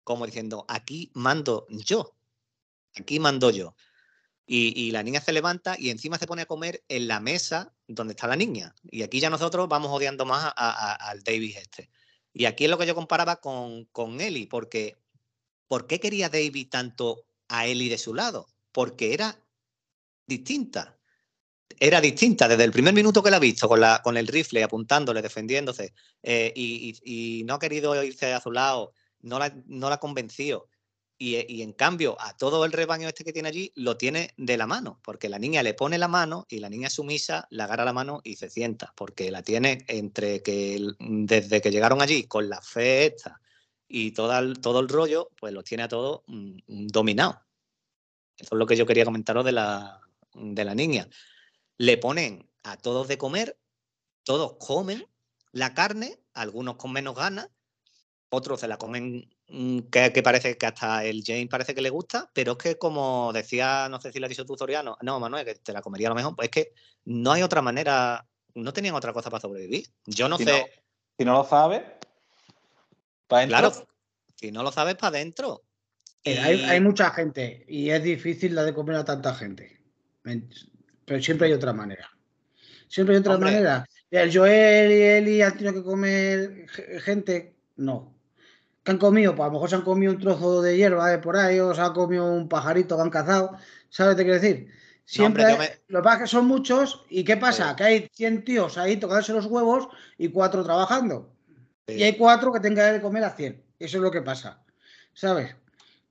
como 0.05 0.27
diciendo, 0.27 0.67
aquí 0.69 1.11
mando 1.15 1.67
yo, 1.71 2.15
aquí 2.95 3.19
mando 3.19 3.49
yo. 3.49 3.75
Y, 4.45 4.91
la 4.91 5.03
niña 5.03 5.23
se 5.23 5.33
levanta 5.33 5.77
y 5.79 5.89
encima 5.89 6.19
se 6.19 6.27
pone 6.27 6.43
a 6.43 6.47
comer 6.47 6.85
en 6.89 7.09
la 7.09 7.21
mesa 7.21 7.75
donde 7.89 8.13
está 8.13 8.27
la 8.27 8.37
niña. 8.37 8.75
Y 8.83 9.03
aquí 9.03 9.19
ya 9.19 9.31
nosotros 9.31 9.67
vamos 9.67 9.91
odiando 9.91 10.27
más 10.27 10.53
al 10.55 11.23
David 11.23 11.57
este. 11.57 11.89
Y 12.35 12.45
aquí 12.45 12.65
es 12.65 12.71
lo 12.71 12.77
que 12.77 12.87
yo 12.87 12.95
comparaba 12.95 13.37
con, 13.37 13.87
con 13.87 14.21
Eli, 14.21 14.45
porque 14.45 14.99
¿Por 15.69 15.87
qué 15.87 16.01
quería 16.01 16.29
David 16.29 16.69
tanto 16.71 17.25
a 17.49 17.67
Ellie 17.67 17.91
de 17.91 17.99
su 17.99 18.15
lado? 18.15 18.49
Porque 18.73 19.15
era 19.15 19.39
distinta. 20.27 20.99
Era 21.79 22.01
distinta 22.01 22.49
desde 22.49 22.65
el 22.65 22.73
primer 22.73 22.95
minuto 22.95 23.23
que 23.23 23.31
la 23.31 23.37
ha 23.37 23.41
visto, 23.41 23.69
con, 23.69 23.81
la, 23.81 24.01
con 24.03 24.17
el 24.17 24.29
rifle 24.29 24.63
apuntándole, 24.63 25.21
defendiéndose, 25.21 25.93
eh, 26.23 26.53
y, 26.55 27.43
no 27.45 27.55
ha 27.55 27.59
querido 27.59 28.03
irse 28.03 28.33
a 28.33 28.41
su 28.41 28.51
lado, 28.51 28.93
no 29.21 29.39
la, 29.39 29.55
no 29.67 29.91
la 29.91 29.99
convenció. 29.99 30.69
Y, 31.19 31.37
y, 31.53 31.63
en 31.63 31.73
cambio, 31.73 32.17
a 32.21 32.37
todo 32.37 32.65
el 32.65 32.73
rebaño 32.73 33.09
este 33.09 33.25
que 33.25 33.33
tiene 33.33 33.49
allí, 33.49 33.73
lo 33.75 33.97
tiene 33.97 34.33
de 34.37 34.57
la 34.57 34.67
mano, 34.67 35.01
porque 35.03 35.29
la 35.29 35.39
niña 35.39 35.63
le 35.63 35.75
pone 35.75 35.99
la 35.99 36.09
mano 36.09 36.47
y 36.49 36.61
la 36.61 36.69
niña 36.69 36.91
sumisa 36.91 37.47
le 37.51 37.63
agarra 37.63 37.85
la 37.85 37.93
mano 37.93 38.21
y 38.23 38.37
se 38.37 38.51
sienta, 38.51 38.93
porque 38.97 39.31
la 39.31 39.43
tiene 39.43 39.85
entre 39.89 40.43
que 40.43 40.79
desde 40.99 41.61
que 41.61 41.71
llegaron 41.71 42.03
allí 42.03 42.25
con 42.25 42.49
la 42.49 42.61
fe 42.61 43.07
esta, 43.07 43.41
y 43.89 44.13
todo 44.13 44.37
el, 44.39 44.61
todo 44.61 44.81
el 44.81 44.89
rollo, 44.89 45.31
pues 45.39 45.53
los 45.53 45.65
tiene 45.65 45.85
a 45.85 45.89
todos 45.89 46.23
mm, 46.27 46.57
mm, 46.67 46.87
dominados. 46.89 47.37
Eso 48.37 48.55
es 48.55 48.59
lo 48.59 48.67
que 48.67 48.77
yo 48.77 48.87
quería 48.87 49.05
comentaros 49.05 49.45
de 49.45 49.53
la, 49.53 50.01
de 50.35 50.65
la 50.65 50.75
niña. 50.75 51.09
Le 51.79 51.97
ponen 51.97 52.51
a 52.63 52.77
todos 52.77 53.09
de 53.09 53.19
comer, 53.19 53.59
todos 54.25 54.57
comen 54.59 55.07
la 55.53 55.73
carne, 55.73 56.21
algunos 56.35 56.77
con 56.77 56.93
menos 56.93 57.15
ganas, 57.15 57.49
otros 58.29 58.61
se 58.61 58.69
la 58.69 58.77
comen 58.77 59.29
mm, 59.49 59.79
que, 59.91 60.23
parece 60.23 60.59
que 60.59 60.67
hasta 60.67 61.05
el 61.05 61.23
Jane 61.25 61.49
parece 61.49 61.75
que 61.75 61.81
le 61.81 61.91
gusta, 61.91 62.31
pero 62.35 62.53
es 62.53 62.59
que 62.59 62.79
como 62.79 63.33
decía, 63.33 63.89
no 63.89 64.01
sé 64.01 64.13
si 64.13 64.19
lo 64.19 64.27
ha 64.27 64.29
dicho 64.29 64.45
tú, 64.45 64.57
Soriano, 64.57 64.99
no, 65.01 65.21
Manuel, 65.21 65.45
que 65.45 65.55
te 65.55 65.73
la 65.73 65.81
comería 65.81 66.09
a 66.09 66.11
lo 66.11 66.17
mejor, 66.17 66.35
pues 66.37 66.47
es 66.47 66.51
que 66.51 66.73
no 67.05 67.33
hay 67.33 67.43
otra 67.43 67.63
manera, 67.63 68.27
no 68.55 68.73
tenían 68.73 68.95
otra 68.95 69.13
cosa 69.13 69.31
para 69.31 69.41
sobrevivir. 69.41 69.87
Yo 70.07 70.29
no 70.29 70.37
sé. 70.37 70.83
si 71.17 71.25
no 71.25 71.33
lo 71.33 71.45
sabes, 71.45 71.83
Claro, 73.29 73.73
si 74.35 74.53
no 74.53 74.63
lo 74.63 74.71
sabes, 74.71 74.95
para 74.95 75.17
adentro. 75.17 75.63
Eh, 76.25 76.39
hay, 76.39 76.81
mucha 76.81 77.11
gente 77.13 77.65
y 77.69 77.91
es 77.91 78.03
difícil 78.03 78.55
la 78.55 78.65
de 78.65 78.75
comer 78.75 78.97
a 78.97 79.05
tanta 79.05 79.33
gente. 79.35 79.81
Pero 81.05 81.23
siempre 81.23 81.47
hay 81.47 81.53
otra 81.53 81.73
manera. 81.73 82.11
Siempre 82.89 83.15
hay 83.15 83.21
otra 83.21 83.39
manera. 83.39 83.87
El 84.11 84.37
Joel 84.37 84.91
y 84.91 85.03
Eli 85.03 85.43
han 85.43 85.57
tenido 85.57 85.75
que 85.75 85.85
comer 85.85 86.67
gente, 87.01 87.55
no. 87.77 88.17
¿Qué 88.83 88.93
han 88.93 88.99
comido? 88.99 89.35
Pues 89.35 89.45
a 89.45 89.47
lo 89.47 89.53
mejor 89.53 89.71
se 89.71 89.77
han 89.77 89.83
comido 89.83 90.13
un 90.13 90.19
trozo 90.19 90.63
de 90.63 90.77
hierba 90.77 91.11
de 91.11 91.19
por 91.19 91.37
ahí, 91.37 91.59
o 91.61 91.75
se 91.75 91.81
han 91.81 91.93
comido 91.93 92.25
un 92.25 92.49
pajarito 92.49 92.97
que 92.97 93.03
han 93.03 93.11
cazado. 93.11 93.57
¿Sabes 93.89 94.17
qué 94.17 94.23
quiero 94.23 94.41
decir? 94.41 94.69
Siempre, 95.05 95.45
lo 95.87 96.01
que 96.01 96.03
pasa 96.03 96.17
es 96.17 96.23
que 96.23 96.29
son 96.29 96.47
muchos, 96.47 97.05
¿y 97.09 97.23
qué 97.23 97.37
pasa? 97.37 97.77
Que 97.77 97.85
hay 97.85 98.11
100 98.13 98.45
tíos 98.45 98.79
ahí 98.79 98.97
tocándose 98.97 99.33
los 99.33 99.47
huevos 99.47 99.89
y 100.19 100.29
cuatro 100.29 100.65
trabajando. 100.65 101.36
Y 101.87 102.03
hay 102.03 102.17
cuatro 102.17 102.53
que 102.53 102.61
tengan 102.61 102.95
que 102.95 103.01
comer 103.01 103.25
a 103.25 103.31
100. 103.31 103.63
Eso 103.79 103.97
es 103.99 104.03
lo 104.03 104.11
que 104.11 104.23
pasa. 104.23 104.61
¿Sabes? 105.13 105.55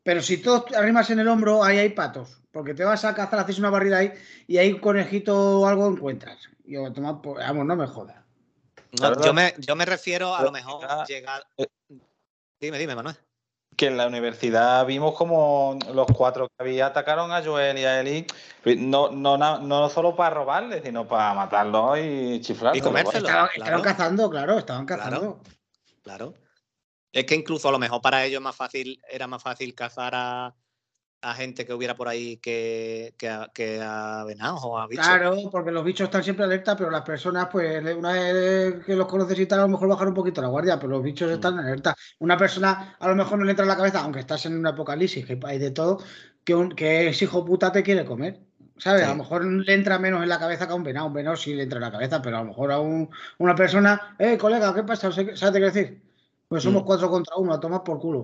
Pero 0.04 0.22
si 0.22 0.38
todos 0.38 0.72
arrimas 0.76 1.10
en 1.10 1.20
el 1.20 1.28
hombro, 1.28 1.64
ahí 1.64 1.80
hay 1.80 1.90
patos. 1.90 2.42
Porque 2.52 2.74
te 2.74 2.86
vas 2.86 3.04
a 3.04 3.14
cazar, 3.14 3.40
haces 3.40 3.60
una 3.60 3.70
barrida 3.70 3.98
ahí 3.98 4.14
y 4.48 4.58
ahí 4.58 4.72
un 4.72 4.80
conejito 4.80 5.60
o 5.60 5.68
algo 5.68 5.88
encuentras. 5.88 6.38
Yo, 6.64 6.92
toma, 6.94 7.22
pues, 7.22 7.46
vamos, 7.46 7.66
no 7.66 7.76
me 7.76 7.88
jodas. 7.88 8.16
yo, 8.92 9.34
me, 9.34 9.54
yo, 9.58 9.76
me, 9.76 9.86
refiero 9.86 10.34
a 10.34 10.44
lo 10.44 10.52
mejor 10.52 10.88
llegar. 11.08 11.46
Eh, 11.58 11.68
dime, 12.62 12.78
dime, 12.78 12.96
Manuel. 12.96 13.16
Que 13.76 13.88
en 13.88 13.98
la 13.98 14.08
universidad 14.08 14.86
vimos 14.86 15.16
como 15.16 15.78
los 15.94 16.08
cuatro 16.16 16.48
que 16.48 16.54
había 16.60 16.86
atacaron 16.86 17.34
a 17.34 17.44
Joel 17.44 17.78
y 17.78 17.84
a 17.84 18.00
Eli, 18.00 18.26
no, 18.78 19.12
no, 19.12 19.38
no 19.38 19.90
solo 19.90 20.16
para 20.16 20.34
robarles, 20.34 20.82
sino 20.86 21.06
para 21.06 21.34
matarlos 21.34 22.00
y 22.00 22.40
chiflarlos. 22.40 22.78
Y 22.78 22.82
comérselos. 22.82 23.30
Estaban, 23.30 23.82
cazando, 23.82 24.30
claro, 24.30 24.60
estaban 24.60 24.86
cazando. 24.86 25.20
Claro. 25.20 25.55
Es 27.12 27.26
que 27.26 27.36
incluso 27.36 27.70
a 27.70 27.72
lo 27.72 27.80
mejor 27.80 28.02
para 28.02 28.26
ellos 28.26 28.42
más 28.42 28.56
fácil, 28.56 29.02
era 29.10 29.28
más 29.28 29.42
fácil 29.42 29.74
cazar 29.74 30.14
a, 30.16 30.54
gente 31.36 31.66
que 31.66 31.74
hubiera 31.74 31.96
por 31.96 32.08
ahí 32.08 32.38
que, 32.38 33.16
que, 33.18 33.28
a, 33.28 33.50
que 33.52 33.80
venados 34.28 34.62
o 34.64 34.78
a 34.78 34.86
bichos. 34.86 35.08
Claro, 35.08 35.36
porque 35.52 35.72
los 35.72 35.84
bichos 35.84 36.06
están 36.06 36.24
siempre 36.24 36.46
alerta, 36.46 36.78
pero 36.78 36.92
las 36.92 37.02
personas, 37.02 37.48
pues, 37.52 37.84
una 37.96 38.12
vez 38.12 38.86
que 38.86 38.96
los 38.96 39.08
conoces 39.08 39.40
y 39.40 39.48
tal, 39.48 39.62
a 39.62 39.64
lo 39.64 39.70
mejor 39.70 39.88
bajar 39.88 40.08
un 40.08 40.14
poquito 40.14 40.40
la 40.40 40.50
guardia, 40.50 40.78
pero 40.78 40.92
los 40.92 41.02
bichos 41.02 41.32
mm. 41.32 41.34
están 41.34 41.58
alerta. 41.58 41.96
Una 42.20 42.38
persona 42.38 42.96
a 43.00 43.08
lo 43.08 43.16
mejor 43.16 43.40
no 43.40 43.46
le 43.46 43.52
entra 43.52 43.64
en 43.64 43.70
la 43.70 43.78
cabeza, 43.78 44.02
aunque 44.02 44.20
estás 44.20 44.46
en 44.46 44.56
un 44.56 44.68
apocalipsis, 44.68 45.26
que 45.26 45.40
hay 45.46 45.58
de 45.58 45.72
todo, 45.72 45.98
que, 46.44 46.54
un, 46.54 46.76
que 46.76 47.08
ese 47.08 47.26
hijo 47.26 47.44
puta 47.44 47.72
te 47.72 47.82
quiere 47.82 48.06
comer. 48.06 48.40
¿Sabes? 48.78 49.02
Sí. 49.04 49.06
A 49.08 49.10
lo 49.12 49.16
mejor 49.16 49.46
le 49.46 49.74
entra 49.74 49.98
menos 50.00 50.22
en 50.22 50.30
la 50.30 50.38
cabeza 50.40 50.66
que 50.68 50.74
a 50.74 50.76
un 50.76 50.84
venado. 50.84 51.08
Un 51.08 51.14
venado 51.14 51.36
sí 51.38 51.54
le 51.54 51.64
entra 51.64 51.78
en 51.78 51.84
la 51.84 51.92
cabeza, 51.92 52.22
pero 52.22 52.38
a 52.38 52.42
lo 52.42 52.48
mejor 52.48 52.72
a 52.72 52.80
un- 52.80 53.10
una 53.38 53.56
persona, 53.56 54.16
eh, 54.20 54.38
colega, 54.38 54.74
¿qué 54.74 54.84
pasa? 54.84 55.12
¿Sabes 55.12 55.40
qué 55.40 55.60
decir? 55.60 56.02
Pues 56.48 56.62
somos 56.64 56.84
Mm. 56.84 56.86
cuatro 56.86 57.10
contra 57.10 57.36
uno, 57.38 57.54
a 57.54 57.60
tomar 57.60 57.84
por 57.84 58.00
culo. 58.00 58.24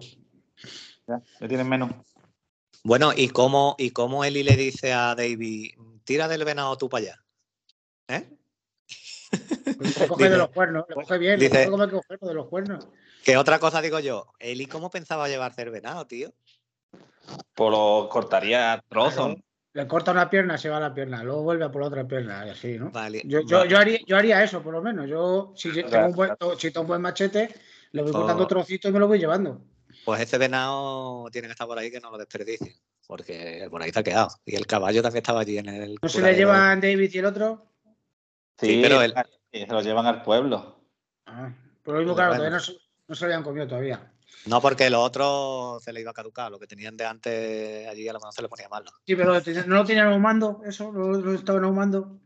Ya, 1.08 1.22
le 1.40 1.48
tienen 1.48 1.68
menos. 1.70 1.92
Bueno, 2.84 3.12
¿y 3.16 3.30
cómo, 3.30 3.76
¿y 3.78 3.92
cómo 3.92 4.24
Eli 4.26 4.44
le 4.44 4.56
dice 4.58 4.92
a 4.94 5.16
David, 5.16 5.72
tira 6.04 6.28
del 6.28 6.44
venado 6.46 6.78
tú 6.78 6.90
para 6.90 7.04
allá? 7.06 7.24
¿Eh? 8.10 8.30
Le 9.32 9.32
coge 10.10 10.24
Dice- 10.24 10.30
de 10.32 10.38
los 10.38 10.50
cuernos, 10.50 10.86
le 10.90 10.96
coge 10.96 11.18
bien, 11.18 11.40
dice- 11.40 11.54
le 11.54 11.60
coge 11.60 11.72
como 11.72 11.84
hay 11.84 11.90
que 11.90 11.96
cogerlo 11.96 12.28
de 12.28 12.34
los 12.34 12.48
cuernos. 12.48 12.88
Que 13.24 13.38
otra 13.38 13.60
cosa 13.60 13.82
digo 13.82 14.00
yo, 14.00 14.34
Eli, 14.40 14.66
¿cómo 14.66 14.90
pensaba 14.90 15.30
llevarse 15.30 15.62
el 15.62 15.70
venado, 15.70 16.06
tío? 16.08 16.34
Pues 17.54 17.72
lo 17.72 18.10
cortaría 18.12 18.84
trozos. 18.90 19.36
Le 19.74 19.88
corta 19.88 20.12
una 20.12 20.30
pierna, 20.30 20.58
se 20.58 20.68
va 20.70 20.80
la 20.82 20.94
pierna, 20.94 21.24
luego 21.24 21.44
vuelve 21.44 21.64
a 21.64 21.72
por 21.72 21.82
la 21.82 21.88
otra 21.88 22.06
pierna, 22.06 22.46
y 22.46 22.50
así, 22.50 22.78
¿no? 22.78 22.92
Vale. 22.92 23.22
Yo, 23.24 23.40
yo, 23.46 23.60
vale. 23.60 23.70
yo, 23.70 23.78
haría, 23.78 24.00
yo 24.06 24.18
haría 24.18 24.44
eso, 24.44 24.62
por 24.62 24.74
lo 24.74 24.82
menos. 24.82 25.08
Yo, 25.08 25.54
si 25.56 25.72
tengo 25.72 26.08
un 26.08 26.12
buen, 26.14 26.32
si 26.58 26.72
tengo 26.72 26.82
un 26.82 26.88
buen 26.88 27.02
machete, 27.02 27.50
le 27.94 28.02
voy 28.02 28.12
cortando 28.12 28.44
Oh. 28.44 28.48
trocitos 28.48 28.90
y 28.90 28.94
me 28.94 29.00
lo 29.00 29.08
voy 29.08 29.20
llevando. 29.20 29.62
Pues 30.04 30.20
ese 30.22 30.38
venado 30.38 31.30
tiene 31.32 31.48
que 31.48 31.54
estar 31.54 31.68
por 31.68 31.78
ahí 31.80 31.90
que 31.90 32.02
no 32.02 32.12
lo 32.12 32.18
desperdicien, 32.18 32.74
porque 33.08 33.68
por 33.72 33.82
ahí 33.82 33.92
se 33.92 34.00
ha 34.00 34.04
quedado. 34.04 34.30
Y 34.46 34.56
el 34.56 34.68
caballo 34.68 35.02
también 35.02 35.22
estaba 35.22 35.40
allí 35.42 35.58
en 35.58 35.70
el. 35.70 35.96
¿No 36.02 36.10
se 36.10 36.22
le 36.22 36.36
llevan 36.36 36.82
David 36.82 37.10
y 37.14 37.18
el 37.20 37.26
otro? 37.26 37.66
Sí, 38.58 38.80
pero 38.82 39.02
él- 39.02 39.14
sí, 39.54 39.60
se 39.66 39.68
lo 39.68 39.82
llevan 39.82 40.06
al 40.06 40.22
pueblo. 40.22 40.82
Ah, 41.28 41.54
por 41.84 41.94
lo 41.94 42.00
mismo, 42.02 42.16
claro, 42.16 42.32
bueno. 42.32 42.40
todavía 42.44 42.58
no 42.58 42.64
se, 42.64 42.74
no 43.08 43.16
se 43.16 43.22
lo 43.22 43.26
habían 43.28 43.44
comido 43.44 43.68
todavía. 43.68 44.11
No, 44.46 44.60
porque 44.62 44.90
los 44.90 45.02
otros 45.06 45.84
se 45.84 45.94
le 45.94 46.02
iba 46.02 46.12
a 46.12 46.14
caducar. 46.16 46.52
Lo 46.52 46.60
que 46.60 46.68
tenían 46.68 46.98
de 46.98 47.06
antes 47.06 47.88
allí 47.88 48.08
a 48.10 48.14
lo 48.14 48.20
mejor 48.20 48.34
se 48.34 48.42
le 48.42 48.50
ponía 48.50 48.68
malo. 48.70 48.90
Sí, 49.06 49.16
pero 49.16 49.34
no 49.68 49.76
lo 49.76 49.86
tenían 49.86 50.08
ahumando, 50.08 50.62
eso, 50.66 50.92
no 50.92 51.10
lo 51.12 51.34
estaban 51.34 51.64
ahumando. 51.64 52.20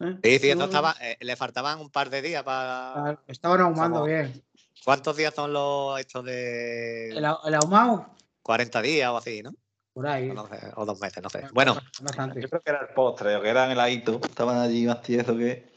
¿eh? 0.00 0.18
Sí, 0.22 0.38
sí, 0.38 0.50
eso 0.50 0.58
No- 0.60 0.64
estaba, 0.66 0.94
eh, 1.00 1.16
le 1.20 1.34
faltaban 1.36 1.80
un 1.80 1.90
par 1.90 2.10
de 2.10 2.22
días 2.22 2.42
para. 2.44 2.92
ah, 3.10 3.22
Estaban 3.26 3.60
ahumando 3.60 4.00
Como- 4.00 4.06
bien. 4.06 4.42
¿Cuántos 4.84 5.16
días 5.16 5.34
son 5.34 5.52
los 5.52 5.98
estos 5.98 6.24
de 6.24 7.10
El, 7.10 7.24
ah- 7.24 7.40
el 7.44 7.54
ahumado, 7.54 8.14
40 8.42 8.80
días 8.80 9.10
o 9.10 9.16
así, 9.16 9.42
no? 9.42 9.52
por 9.92 10.06
ahí. 10.06 10.30
O, 10.30 10.34
no 10.34 10.46
sé, 10.48 10.60
o 10.76 10.84
dos 10.86 11.00
meses, 11.00 11.20
no 11.20 11.28
sé. 11.28 11.44
Bueno, 11.52 11.76
Bastante. 12.00 12.40
Yo 12.40 12.48
creo 12.48 12.60
que 12.62 12.70
era 12.70 12.80
el 12.82 12.94
postre, 12.94 13.34
o 13.34 13.42
que 13.42 13.48
eran 13.48 13.72
heladito. 13.72 14.20
Estaban 14.22 14.56
allí 14.58 14.86
más 14.86 15.02
tiesos 15.02 15.36
que. 15.36 15.72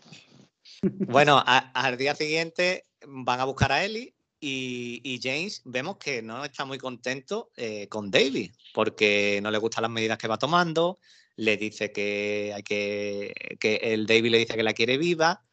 bueno, 0.83 1.41
a- 1.43 1.71
al 1.73 1.97
día 1.97 2.13
siguiente 2.13 2.85
van 3.07 3.39
a 3.39 3.45
buscar 3.45 3.71
a 3.71 3.83
Ellie 3.83 4.13
y, 4.43 5.19
James 5.21 5.61
vemos 5.65 5.97
que 5.97 6.23
no 6.23 6.43
está 6.43 6.65
muy 6.65 6.79
contento 6.79 7.51
eh, 7.55 7.87
con 7.87 8.09
David 8.09 8.51
porque 8.73 9.39
no 9.43 9.51
le 9.51 9.59
gustan 9.59 9.83
las 9.83 9.91
medidas 9.91 10.17
que 10.17 10.27
va 10.27 10.39
tomando, 10.39 10.99
le 11.35 11.57
dice 11.57 11.91
que 11.91 12.51
hay 12.55 12.63
que, 12.63 13.33
el 13.81 14.07
David 14.07 14.31
le 14.31 14.37
dice 14.39 14.55
que 14.55 14.63
la 14.63 14.73
quiere 14.73 14.97
viva 14.97 15.45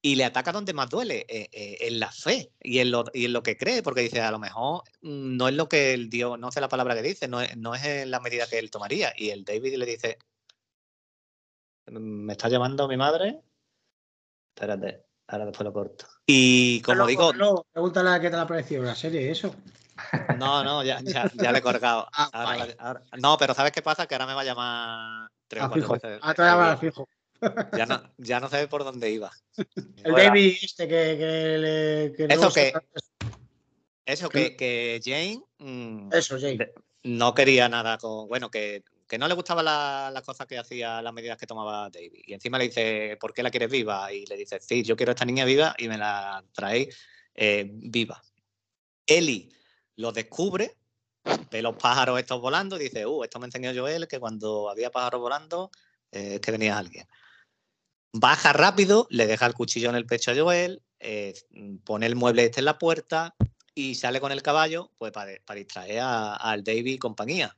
y 0.00 0.14
le 0.16 0.24
ataca 0.24 0.52
donde 0.52 0.72
más 0.72 0.88
duele, 0.88 1.26
eh, 1.28 1.48
eh, 1.52 1.78
en 1.80 2.00
la 2.00 2.10
fe 2.10 2.52
y 2.60 2.78
en, 2.78 2.90
lo, 2.90 3.04
que 3.04 3.56
cree, 3.56 3.82
porque 3.82 4.02
dice, 4.02 4.20
a 4.20 4.30
lo 4.30 4.38
mejor 4.38 4.82
mm, 5.02 5.36
no 5.36 5.48
es 5.48 5.54
lo 5.54 5.68
que 5.68 5.92
el 5.92 6.08
Dios, 6.08 6.38
no 6.38 6.50
sé 6.52 6.60
la 6.60 6.68
palabra 6.68 6.94
que 6.94 7.02
dice, 7.02 7.28
no 7.28 7.40
es, 7.40 7.56
no 7.56 7.74
es 7.74 7.84
en 7.84 8.10
la 8.10 8.20
medida 8.20 8.48
que 8.48 8.58
él 8.58 8.70
tomaría. 8.70 9.12
Y 9.16 9.30
el 9.30 9.44
David 9.44 9.76
le 9.76 9.86
dice, 9.86 10.18
¿me 11.86 12.32
está 12.32 12.48
llamando 12.48 12.88
mi 12.88 12.96
madre? 12.96 13.40
Espérate, 14.54 15.04
ahora 15.28 15.46
después 15.46 15.64
lo 15.64 15.72
corto. 15.72 16.06
Y 16.26 16.80
como 16.82 17.06
digo, 17.06 17.32
pregúntale 17.72 18.10
a 18.10 18.20
qué 18.20 18.30
te 18.30 18.36
la 18.36 18.42
ha 18.42 18.46
parecido 18.46 18.82
la 18.82 18.94
serie, 18.94 19.30
eso. 19.30 19.54
no, 20.38 20.64
no, 20.64 20.82
ya, 20.82 21.00
ya, 21.02 21.30
ya 21.34 21.52
le 21.52 21.58
he 21.58 21.62
colgado. 21.62 22.06
Ah, 22.12 22.28
Ahora 22.32 22.66
ahora- 22.78 23.02
no, 23.18 23.36
pero 23.38 23.54
¿sabes 23.54 23.72
qué 23.72 23.82
pasa? 23.82 24.06
Que 24.06 24.14
ahora 24.14 24.26
me 24.26 24.34
va 24.34 24.40
a 24.40 24.44
llamar 24.44 25.30
tres 25.48 25.62
o 25.62 25.66
Ah, 25.66 25.68
cuatro 25.68 25.82
fijo. 25.82 25.92
veces. 25.94 26.18
Ah, 26.22 26.34
te 26.34 26.42
voy 26.42 26.48
a 26.48 26.52
llamar 26.54 26.70
al 26.70 26.78
fijo. 26.78 27.08
Ya 27.76 27.86
no, 27.86 28.02
ya 28.18 28.40
no 28.40 28.48
sé 28.48 28.68
por 28.68 28.84
dónde 28.84 29.10
iba. 29.10 29.30
El. 30.04 30.12
David 30.14 30.56
este 30.62 30.86
que, 30.88 31.16
que 31.18 31.58
le. 31.58 32.12
Que 32.16 32.32
Eso 32.32 32.50
que- 32.52 32.72
Eso, 34.06 34.28
que, 34.28 34.56
que 34.56 35.00
Jane 35.04 35.40
mm, 35.58 36.12
Eso, 36.12 36.38
Jay. 36.40 36.56
de- 36.56 36.72
no 37.04 37.34
quería 37.34 37.68
nada 37.68 37.98
con. 37.98 38.28
Bueno, 38.28 38.50
que, 38.50 38.82
que 39.12 39.18
no 39.18 39.28
le 39.28 39.34
gustaban 39.34 39.66
la- 39.66 40.10
las 40.10 40.22
cosas 40.22 40.46
que 40.46 40.56
hacía, 40.56 41.02
las 41.02 41.12
medidas 41.12 41.36
que 41.36 41.46
tomaba 41.46 41.90
David. 41.90 42.22
Y 42.26 42.32
encima 42.32 42.56
le 42.56 42.68
dice, 42.68 43.18
¿por 43.20 43.34
qué 43.34 43.42
la 43.42 43.50
quieres 43.50 43.70
viva? 43.70 44.10
Y 44.10 44.24
le 44.24 44.38
dice, 44.38 44.58
sí, 44.58 44.82
yo 44.82 44.96
quiero 44.96 45.10
a 45.10 45.12
esta 45.12 45.26
niña 45.26 45.44
viva 45.44 45.74
y 45.76 45.86
me 45.86 45.98
la 45.98 46.42
traéis 46.54 46.96
eh, 47.34 47.68
viva. 47.70 48.22
Eli 49.04 49.52
lo 49.96 50.12
descubre, 50.12 50.78
ve 51.50 51.60
los 51.60 51.76
pájaros 51.76 52.18
estos 52.18 52.40
volando 52.40 52.76
y 52.76 52.84
dice, 52.84 53.04
uh, 53.04 53.22
esto 53.22 53.38
me 53.38 53.44
enseñó 53.48 53.70
Joel, 53.74 54.08
que 54.08 54.18
cuando 54.18 54.70
había 54.70 54.90
pájaros 54.90 55.20
volando 55.20 55.70
eh, 56.10 56.40
que 56.40 56.50
venía 56.50 56.78
alguien. 56.78 57.06
Baja 58.14 58.54
rápido, 58.54 59.06
le 59.10 59.26
deja 59.26 59.44
el 59.44 59.52
cuchillo 59.52 59.90
en 59.90 59.96
el 59.96 60.06
pecho 60.06 60.30
a 60.30 60.36
Joel, 60.36 60.82
eh, 61.00 61.34
pone 61.84 62.06
el 62.06 62.16
mueble 62.16 62.46
este 62.46 62.60
en 62.60 62.64
la 62.64 62.78
puerta 62.78 63.34
y 63.74 63.94
sale 63.94 64.22
con 64.22 64.32
el 64.32 64.40
caballo 64.40 64.90
pues 64.96 65.12
para, 65.12 65.32
para 65.44 65.58
distraer 65.58 66.00
al 66.00 66.64
David 66.64 66.94
y 66.94 66.98
compañía. 66.98 67.54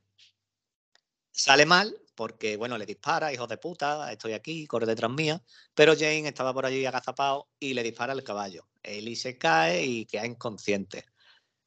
Sale 1.37 1.65
mal 1.65 1.93
porque, 2.15 2.55
bueno, 2.55 2.77
le 2.77 2.85
dispara, 2.85 3.33
hijo 3.33 3.45
de 3.45 3.57
puta, 3.57 4.09
estoy 4.09 4.31
aquí, 4.31 4.65
corre 4.67 4.85
detrás 4.85 5.11
mía, 5.11 5.41
pero 5.73 5.93
Jane 5.93 6.29
estaba 6.29 6.53
por 6.53 6.65
allí 6.65 6.85
agazapado 6.85 7.49
y 7.59 7.73
le 7.73 7.83
dispara 7.83 8.13
al 8.13 8.23
caballo. 8.23 8.65
Ellie 8.81 9.17
se 9.17 9.37
cae 9.37 9.83
y 9.85 10.05
queda 10.05 10.25
inconsciente. 10.25 11.03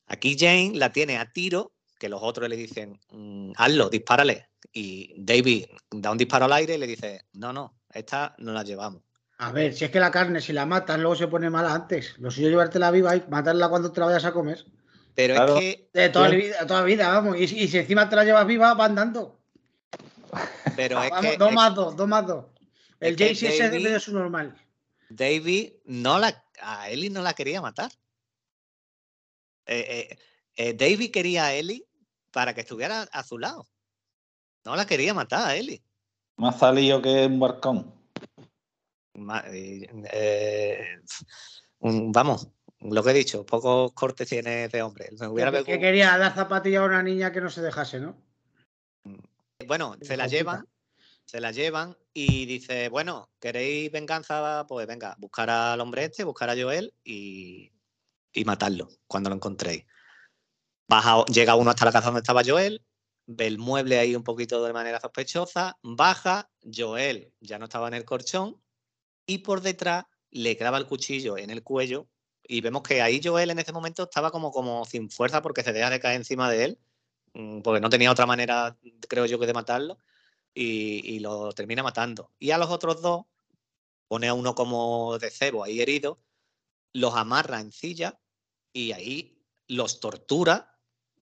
Aquí 0.07 0.37
Jane 0.39 0.73
la 0.75 0.91
tiene 0.91 1.19
a 1.19 1.31
tiro, 1.31 1.75
que 1.99 2.09
los 2.09 2.21
otros 2.23 2.49
le 2.49 2.57
dicen, 2.57 2.99
"Mm, 3.11 3.53
hazlo, 3.57 3.91
dispárale. 3.91 4.49
Y 4.73 5.15
David 5.19 5.67
da 5.91 6.13
un 6.13 6.19
disparo 6.19 6.47
al 6.47 6.53
aire 6.55 6.77
y 6.77 6.79
le 6.79 6.87
dice, 6.87 7.27
no, 7.35 7.53
no, 7.53 7.79
esta 7.93 8.35
no 8.39 8.53
la 8.53 8.63
llevamos. 8.63 9.03
A 9.39 9.53
ver, 9.53 9.75
si 9.75 9.85
es 9.85 9.91
que 9.91 10.01
la 10.01 10.11
carne, 10.11 10.41
si 10.41 10.53
la 10.55 10.65
matas, 10.65 10.99
luego 10.99 11.15
se 11.15 11.29
pone 11.29 11.51
mala 11.51 11.75
antes. 11.75 12.15
Lo 12.19 12.31
suyo 12.31 12.47
es 12.47 12.53
llevártela 12.53 12.91
viva 12.91 13.15
y 13.15 13.23
matarla 13.29 13.69
cuando 13.69 13.93
te 13.93 14.01
la 14.01 14.07
vayas 14.07 14.25
a 14.25 14.33
comer. 14.33 14.65
Pero 15.15 15.35
Claro. 15.35 15.57
es 15.57 15.61
que, 15.61 15.91
De 15.93 16.09
toda, 16.09 16.27
Sí. 16.31 16.33
la 16.33 16.39
vida, 16.39 16.67
toda 16.67 16.81
la 16.81 16.87
vida, 16.87 17.09
vamos. 17.09 17.37
Y, 17.39 17.49
si- 17.49 17.59
y 17.59 17.69
si 17.69 17.79
encima 17.79 18.09
te 18.09 18.17
la 18.17 18.25
llevas 18.25 18.47
viva, 18.47 18.73
van 18.75 18.95
dando. 18.95 19.38
Pero 20.77 21.03
es 21.03 21.11
Vamos, 21.11 21.31
que 21.31 21.37
dos 21.37 21.49
es- 21.49 21.55
más 21.55 21.75
dos, 21.75 21.97
dos 21.97 22.09
más 22.09 22.27
dos. 22.27 22.45
El 23.01 23.21
es 23.21 23.41
David- 23.41 23.87
es 23.87 24.03
su 24.03 24.13
normal. 24.13 24.57
David 25.09 25.73
no 25.85 26.19
la, 26.19 26.45
a 26.61 26.91
Ellie 26.91 27.11
no 27.11 27.23
la 27.23 27.33
quería 27.35 27.61
matar. 27.63 27.91
Eh, 29.67 30.09
eh, 30.11 30.19
eh, 30.57 30.75
David 30.75 31.11
quería 31.11 31.47
a 31.47 31.55
Ellie 31.55 31.85
para 32.33 32.55
que 32.55 32.63
estuviera 32.63 33.03
a 33.03 33.23
su 33.23 33.39
lado. 33.39 33.67
No 34.65 34.75
la 34.77 34.87
quería 34.87 35.15
matar 35.15 35.47
a 35.49 35.57
Ellie. 35.57 35.83
Más 36.37 36.59
salido 36.59 37.01
que 37.01 37.27
un 37.27 37.39
barcón. 37.41 37.95
Ma- 39.15 39.45
eh, 39.49 39.89
eh, 40.13 40.99
vamos, 41.81 42.49
lo 42.81 43.03
que 43.03 43.11
he 43.11 43.15
dicho, 43.15 43.45
pocos 43.47 43.93
cortes 43.93 44.29
tiene 44.29 44.69
de 44.69 44.83
hombre. 44.83 45.09
Me 45.19 45.27
hubiera 45.27 45.51
Que, 45.51 45.65
que 45.65 45.79
quería 45.81 46.17
dar 46.19 46.35
zapatilla 46.35 46.81
a 46.81 46.85
una 46.85 47.03
niña 47.03 47.33
que 47.33 47.41
no 47.41 47.51
se 47.51 47.63
dejase, 47.63 47.99
¿no? 48.01 48.17
Bueno, 49.69 49.97
se 50.01 50.17
la 50.17 50.27
llevan, 50.27 50.67
se 51.27 51.43
la 51.43 51.53
llevan 51.53 51.95
y 52.15 52.47
dice, 52.47 52.89
bueno, 52.89 53.31
¿queréis 53.39 53.93
venganza? 53.93 54.65
Pues 54.67 54.87
venga, 54.87 55.15
buscar 55.19 55.51
al 55.51 55.79
hombre 55.83 56.05
este, 56.05 56.25
buscar 56.25 56.49
a 56.49 56.57
Joel 56.57 56.95
y, 57.05 57.71
y 58.33 58.45
matarlo 58.47 58.89
cuando 59.07 59.29
lo 59.29 59.37
encontréis. 59.37 59.85
Baja, 60.89 61.23
llega 61.27 61.55
uno 61.55 61.69
hasta 61.69 61.85
la 61.85 61.93
casa 61.93 62.07
donde 62.07 62.21
estaba 62.21 62.41
Joel, 62.43 62.83
ve 63.27 63.47
el 63.47 63.59
mueble 63.59 63.99
ahí 63.99 64.17
un 64.17 64.25
poquito 64.25 64.65
de 64.65 64.73
manera 64.73 65.01
sospechosa, 65.01 65.77
baja, 65.83 66.51
Joel 66.75 67.31
ya 67.41 67.59
no 67.59 67.67
estaba 67.67 67.89
en 67.89 67.95
el 67.95 68.07
colchón 68.07 68.63
y 69.27 69.39
por 69.39 69.61
detrás 69.61 70.07
le 70.31 70.57
clava 70.57 70.79
el 70.79 70.87
cuchillo 70.87 71.37
en 71.37 71.51
el 71.51 71.63
cuello 71.63 72.09
y 72.43 72.63
vemos 72.63 72.83
que 72.83 73.03
ahí 73.03 73.21
Joel 73.23 73.51
en 73.51 73.59
ese 73.59 73.73
momento 73.73 74.05
estaba 74.05 74.31
como, 74.31 74.51
como 74.51 74.87
sin 74.87 75.11
fuerza 75.11 75.43
porque 75.43 75.63
se 75.63 75.75
deja 75.75 75.91
de 75.91 76.01
caer 76.01 76.17
encima 76.17 76.51
de 76.51 76.65
él, 76.65 76.79
porque 77.63 77.81
no 77.81 77.91
tenía 77.91 78.11
otra 78.11 78.27
manera, 78.27 78.77
creo 79.09 79.27
yo, 79.27 79.39
que 79.39 79.47
de 79.47 79.55
matarlo 79.55 79.99
y, 80.55 81.21
lo 81.21 81.53
termina 81.53 81.83
matando. 81.83 82.33
Y 82.39 82.51
a 82.51 82.59
los 82.59 82.71
otros 82.71 83.01
dos 83.01 83.27
pone 84.09 84.29
a 84.29 84.35
uno 84.35 84.55
como 84.55 85.19
de 85.19 85.31
cebo 85.31 85.65
ahí 85.65 85.81
herido, 85.81 86.21
los 86.93 87.15
amarra 87.15 87.61
en 87.61 87.73
silla 87.73 88.19
y 88.73 88.93
ahí 88.93 89.45
los 89.69 90.01
tortura 90.01 90.79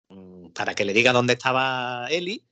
mm, 0.09 0.51
para 0.51 0.75
que 0.75 0.85
le 0.85 0.95
diga 0.95 1.13
dónde 1.13 1.35
estaba 1.35 2.07
Eli. 2.11 2.49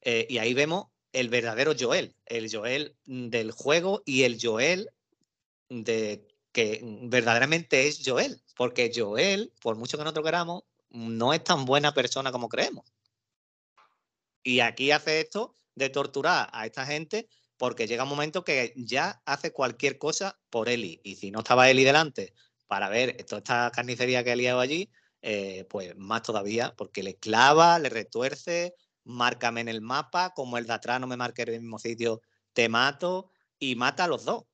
eh, 0.00 0.26
y 0.28 0.38
ahí 0.38 0.54
vemos 0.54 0.86
el 1.12 1.28
verdadero 1.28 1.74
Joel, 1.78 2.16
el 2.26 2.50
Joel 2.50 2.96
mm, 3.06 3.28
del 3.28 3.52
juego 3.52 4.02
y 4.04 4.22
el 4.22 4.38
Joel 4.42 4.90
de 5.68 6.26
que 6.52 6.80
mm, 6.82 7.10
verdaderamente 7.10 7.86
es 7.86 8.02
Joel, 8.04 8.42
porque 8.56 8.90
Joel, 8.94 9.52
por 9.60 9.76
mucho 9.76 9.98
que 9.98 10.04
nosotros 10.04 10.24
queramos, 10.24 10.64
no 10.90 11.34
es 11.34 11.44
tan 11.44 11.64
buena 11.64 11.92
persona 11.94 12.32
como 12.32 12.48
creemos. 12.48 12.84
Y 14.44 14.60
aquí 14.60 14.92
hace 14.92 15.20
esto 15.20 15.56
de 15.74 15.88
torturar 15.90 16.48
a 16.52 16.66
esta 16.66 16.86
gente 16.86 17.28
porque 17.56 17.86
llega 17.86 18.02
un 18.04 18.10
momento 18.10 18.44
que 18.44 18.72
ya 18.76 19.20
hace 19.24 19.52
cualquier 19.52 19.98
cosa 19.98 20.38
por 20.50 20.68
Eli. 20.68 21.00
Y 21.02 21.16
si 21.16 21.30
no 21.30 21.40
estaba 21.40 21.68
Eli 21.70 21.82
delante 21.82 22.34
para 22.66 22.88
ver 22.88 23.16
toda 23.24 23.38
esta 23.38 23.72
carnicería 23.74 24.22
que 24.22 24.32
ha 24.32 24.36
liado 24.36 24.60
allí, 24.60 24.90
eh, 25.22 25.64
pues 25.70 25.96
más 25.96 26.22
todavía, 26.22 26.74
porque 26.76 27.02
le 27.02 27.16
clava, 27.16 27.78
le 27.78 27.88
retuerce, 27.88 28.74
márcame 29.04 29.62
en 29.62 29.68
el 29.68 29.80
mapa, 29.80 30.34
como 30.34 30.58
el 30.58 30.66
de 30.66 30.74
atrás 30.74 31.00
no 31.00 31.06
me 31.06 31.16
marque 31.16 31.42
en 31.42 31.48
el 31.54 31.60
mismo 31.60 31.78
sitio, 31.78 32.20
te 32.52 32.68
mato 32.68 33.30
y 33.58 33.76
mata 33.76 34.04
a 34.04 34.08
los 34.08 34.24
dos. 34.24 34.44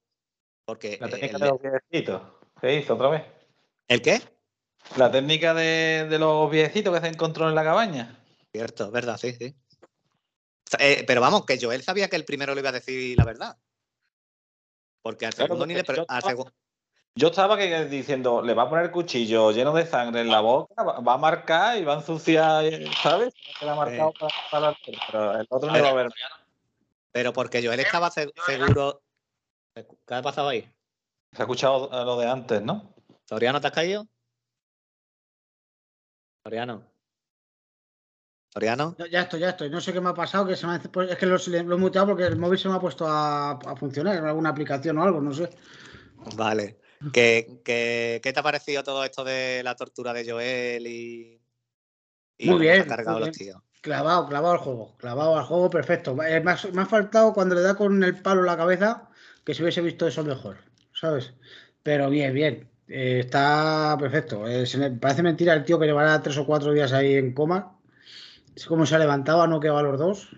Porque 0.64 0.98
La 1.00 1.08
técnica 1.08 1.36
el- 1.36 1.40
de 1.42 1.46
los 1.48 1.60
viejecitos. 1.60 2.22
¿Qué 2.60 2.76
hizo 2.78 2.94
otra 2.94 3.08
vez? 3.08 3.22
¿El 3.88 4.02
qué? 4.02 4.20
La 4.96 5.10
técnica 5.10 5.52
de, 5.54 6.06
de 6.08 6.18
los 6.18 6.50
viejecitos 6.50 6.94
que 6.94 7.00
se 7.00 7.12
encontró 7.12 7.48
en 7.48 7.54
la 7.54 7.64
cabaña. 7.64 8.22
Cierto, 8.52 8.86
es 8.86 8.92
verdad, 8.92 9.16
sí, 9.16 9.32
sí. 9.32 9.56
Eh, 10.78 11.04
pero 11.06 11.20
vamos, 11.20 11.44
que 11.44 11.58
Joel 11.60 11.82
sabía 11.82 12.08
que 12.08 12.16
el 12.16 12.24
primero 12.24 12.54
le 12.54 12.60
iba 12.60 12.68
a 12.70 12.72
decir 12.72 13.16
la 13.18 13.24
verdad. 13.24 13.56
Porque 15.02 15.26
al 15.26 15.34
Claro, 15.34 15.54
segundo 15.54 15.66
ni 15.66 15.74
le. 15.74 15.82
yo 15.82 16.04
al 16.08 16.22
segu- 16.22 16.52
Yo 17.16 17.28
estaba 17.28 17.56
que, 17.56 17.86
diciendo, 17.86 18.40
le 18.42 18.54
va 18.54 18.64
a 18.64 18.68
poner 18.68 18.84
el 18.86 18.90
cuchillo 18.92 19.50
lleno 19.50 19.72
de 19.72 19.84
sangre 19.86 20.20
en 20.20 20.28
la 20.30 20.40
boca, 20.40 20.82
va, 20.82 21.00
va 21.00 21.14
a 21.14 21.18
marcar 21.18 21.76
y 21.78 21.84
va 21.84 21.94
a 21.94 21.96
ensuciar, 21.96 22.64
eh, 22.64 22.88
¿sabes? 23.02 23.34
Se 23.58 23.64
le 23.64 23.70
ha 23.72 23.74
marcado 23.74 24.12
para, 24.12 24.32
para 24.50 24.68
el 24.68 24.76
pero 25.10 25.40
el 25.40 25.46
otro 25.48 25.70
no 25.72 25.82
va 25.82 25.90
a 25.90 25.94
ver. 25.94 26.12
Pero 27.12 27.32
porque 27.32 27.64
Joel 27.64 27.80
estaba 27.80 28.10
se- 28.10 28.30
seguro. 28.46 29.02
¿Qué 29.74 30.14
ha 30.14 30.22
pasado 30.22 30.48
ahí? 30.48 30.62
Se 31.32 31.42
ha 31.42 31.44
escuchado 31.44 31.92
a 31.92 32.04
lo 32.04 32.18
de 32.18 32.28
antes, 32.28 32.62
¿no? 32.62 32.94
¿Soriano 33.28 33.60
te 33.60 33.66
has 33.68 33.72
caído? 33.72 34.06
¿Soriano? 36.44 36.89
¿Soriano? 38.52 38.96
Ya, 39.10 39.22
estoy, 39.22 39.40
ya 39.40 39.50
estoy. 39.50 39.70
No 39.70 39.80
sé 39.80 39.92
qué 39.92 40.00
me 40.00 40.10
ha 40.10 40.14
pasado, 40.14 40.46
que 40.46 40.56
se 40.56 40.66
me 40.66 40.74
ha- 40.74 40.78
pues 40.80 41.10
es 41.10 41.16
que 41.16 41.26
lo, 41.26 41.36
lo 41.36 41.74
he 41.74 41.78
muteado 41.78 42.08
porque 42.08 42.24
el 42.24 42.36
móvil 42.36 42.58
se 42.58 42.68
me 42.68 42.74
ha 42.74 42.80
puesto 42.80 43.06
a, 43.06 43.52
a 43.52 43.76
funcionar 43.76 44.16
en 44.16 44.24
alguna 44.24 44.50
aplicación 44.50 44.98
o 44.98 45.02
algo, 45.04 45.20
no 45.20 45.32
sé. 45.32 45.48
Vale. 46.36 46.78
¿Qué, 47.12 47.60
qué, 47.64 48.20
qué 48.22 48.32
te 48.32 48.40
ha 48.40 48.42
parecido 48.42 48.82
todo 48.82 49.04
esto 49.04 49.24
de 49.24 49.62
la 49.64 49.74
tortura 49.76 50.12
de 50.12 50.30
Joel 50.30 50.86
y. 50.86 51.40
y 52.36 52.48
Muy 52.48 52.58
bien, 52.60 52.84
cargado 52.84 53.18
muy 53.18 53.26
los 53.28 53.36
tíos? 53.36 53.62
Clavado, 53.80 54.26
clavado 54.26 54.52
al 54.52 54.58
juego, 54.58 54.94
clavado 54.98 55.38
al 55.38 55.44
juego, 55.44 55.70
perfecto. 55.70 56.10
Eh, 56.22 56.40
me, 56.42 56.50
ha, 56.50 56.58
me 56.74 56.82
ha 56.82 56.86
faltado 56.86 57.32
cuando 57.32 57.54
le 57.54 57.62
da 57.62 57.74
con 57.76 58.02
el 58.04 58.20
palo 58.20 58.40
en 58.40 58.46
la 58.46 58.56
cabeza 58.58 59.08
que 59.44 59.54
se 59.54 59.62
hubiese 59.62 59.80
visto 59.80 60.06
eso 60.06 60.22
mejor, 60.22 60.58
¿sabes? 60.92 61.32
Pero 61.82 62.10
bien, 62.10 62.34
bien. 62.34 62.68
Eh, 62.88 63.20
está 63.20 63.96
perfecto. 63.98 64.46
Eh, 64.46 64.66
se 64.66 64.76
me 64.76 64.90
parece 64.90 65.22
mentira 65.22 65.54
el 65.54 65.64
tío 65.64 65.78
que 65.78 65.86
llevará 65.86 66.20
tres 66.20 66.36
o 66.36 66.44
cuatro 66.44 66.72
días 66.72 66.92
ahí 66.92 67.14
en 67.14 67.32
coma. 67.32 67.78
Es 68.60 68.66
como 68.66 68.84
se 68.84 68.94
ha 68.94 68.98
levantado, 68.98 69.46
no 69.46 69.58
quedaba 69.58 69.82
los 69.82 69.98
dos. 69.98 70.28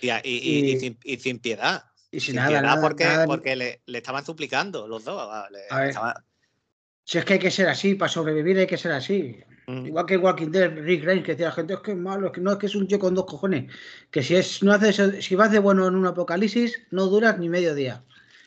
Y, 0.00 0.78
sin, 0.78 0.98
y 1.04 1.18
sin 1.18 1.38
piedad. 1.40 1.84
Y 2.10 2.20
sin 2.20 2.28
Sin 2.28 2.36
nada, 2.36 2.48
piedad 2.48 2.62
nada, 2.62 2.80
porque, 2.80 3.04
nada. 3.04 3.26
porque 3.26 3.54
le, 3.54 3.82
le 3.84 3.98
estaban 3.98 4.24
suplicando 4.24 4.88
los 4.88 5.04
dos. 5.04 5.30
le- 5.50 5.58
A 5.70 5.80
ver. 5.80 5.88
estaban- 5.90 6.14
Si 7.04 7.18
es 7.18 7.24
que 7.26 7.34
hay 7.34 7.38
que 7.38 7.50
ser 7.50 7.68
así, 7.68 7.96
para 7.96 8.08
sobrevivir 8.10 8.56
hay 8.58 8.66
que 8.66 8.78
ser 8.78 8.92
así. 8.92 9.36
Mm. 9.66 9.86
Igual 9.88 10.06
que 10.06 10.16
Walking 10.16 10.50
Dead, 10.50 10.72
Rick 10.74 11.02
Grimes, 11.02 11.22
que 11.24 11.32
decía 11.32 11.48
la 11.48 11.52
gente, 11.52 11.74
es 11.74 11.80
que 11.80 11.90
es 11.90 11.96
malo, 11.98 12.28
es 12.28 12.32
que 12.32 12.40
no, 12.40 12.52
es 12.52 12.56
que 12.58 12.66
es 12.66 12.74
un 12.74 12.88
tío 12.88 12.98
con 12.98 13.14
dos 13.14 13.26
cojones. 13.26 13.70
Que 14.10 14.22
si 14.22 14.34
es, 14.34 14.62
no 14.62 14.72
haces, 14.72 15.22
si 15.22 15.34
vas 15.34 15.50
de 15.52 15.58
bueno 15.58 15.86
en 15.86 15.94
un 15.96 16.06
apocalipsis, 16.06 16.80
no 16.90 17.06
duras 17.08 17.38
ni 17.38 17.50
medio 17.50 17.74
día. 17.74 18.02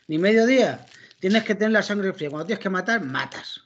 Ni 0.08 0.18
medio 0.18 0.44
día. 0.44 0.84
Tienes 1.20 1.44
que 1.44 1.54
tener 1.54 1.70
la 1.70 1.82
sangre 1.84 2.12
fría. 2.12 2.30
Cuando 2.30 2.46
tienes 2.46 2.62
que 2.62 2.68
matar, 2.70 3.00
matas. 3.04 3.62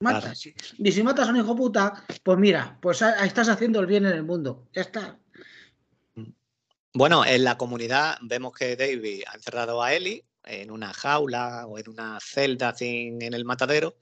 Claro. 0.00 0.34
Sí. 0.34 0.54
Y 0.78 0.92
si 0.92 1.02
matas 1.02 1.28
a 1.28 1.30
un 1.30 1.38
hijo 1.38 1.56
puta, 1.56 2.04
pues 2.22 2.38
mira, 2.38 2.78
pues 2.80 3.02
a- 3.02 3.24
estás 3.26 3.48
haciendo 3.48 3.80
el 3.80 3.86
bien 3.86 4.06
en 4.06 4.12
el 4.12 4.22
mundo. 4.22 4.68
Ya 4.72 4.82
está. 4.82 5.18
Bueno, 6.94 7.24
en 7.24 7.44
la 7.44 7.58
comunidad 7.58 8.16
vemos 8.22 8.52
que 8.54 8.74
David 8.76 9.22
ha 9.28 9.34
encerrado 9.34 9.82
a 9.82 9.92
Ellie 9.92 10.24
en 10.44 10.70
una 10.70 10.92
jaula 10.92 11.66
o 11.66 11.78
en 11.78 11.88
una 11.90 12.18
celda 12.20 12.74
sin, 12.74 13.20
en 13.22 13.34
el 13.34 13.44
matadero. 13.44 13.96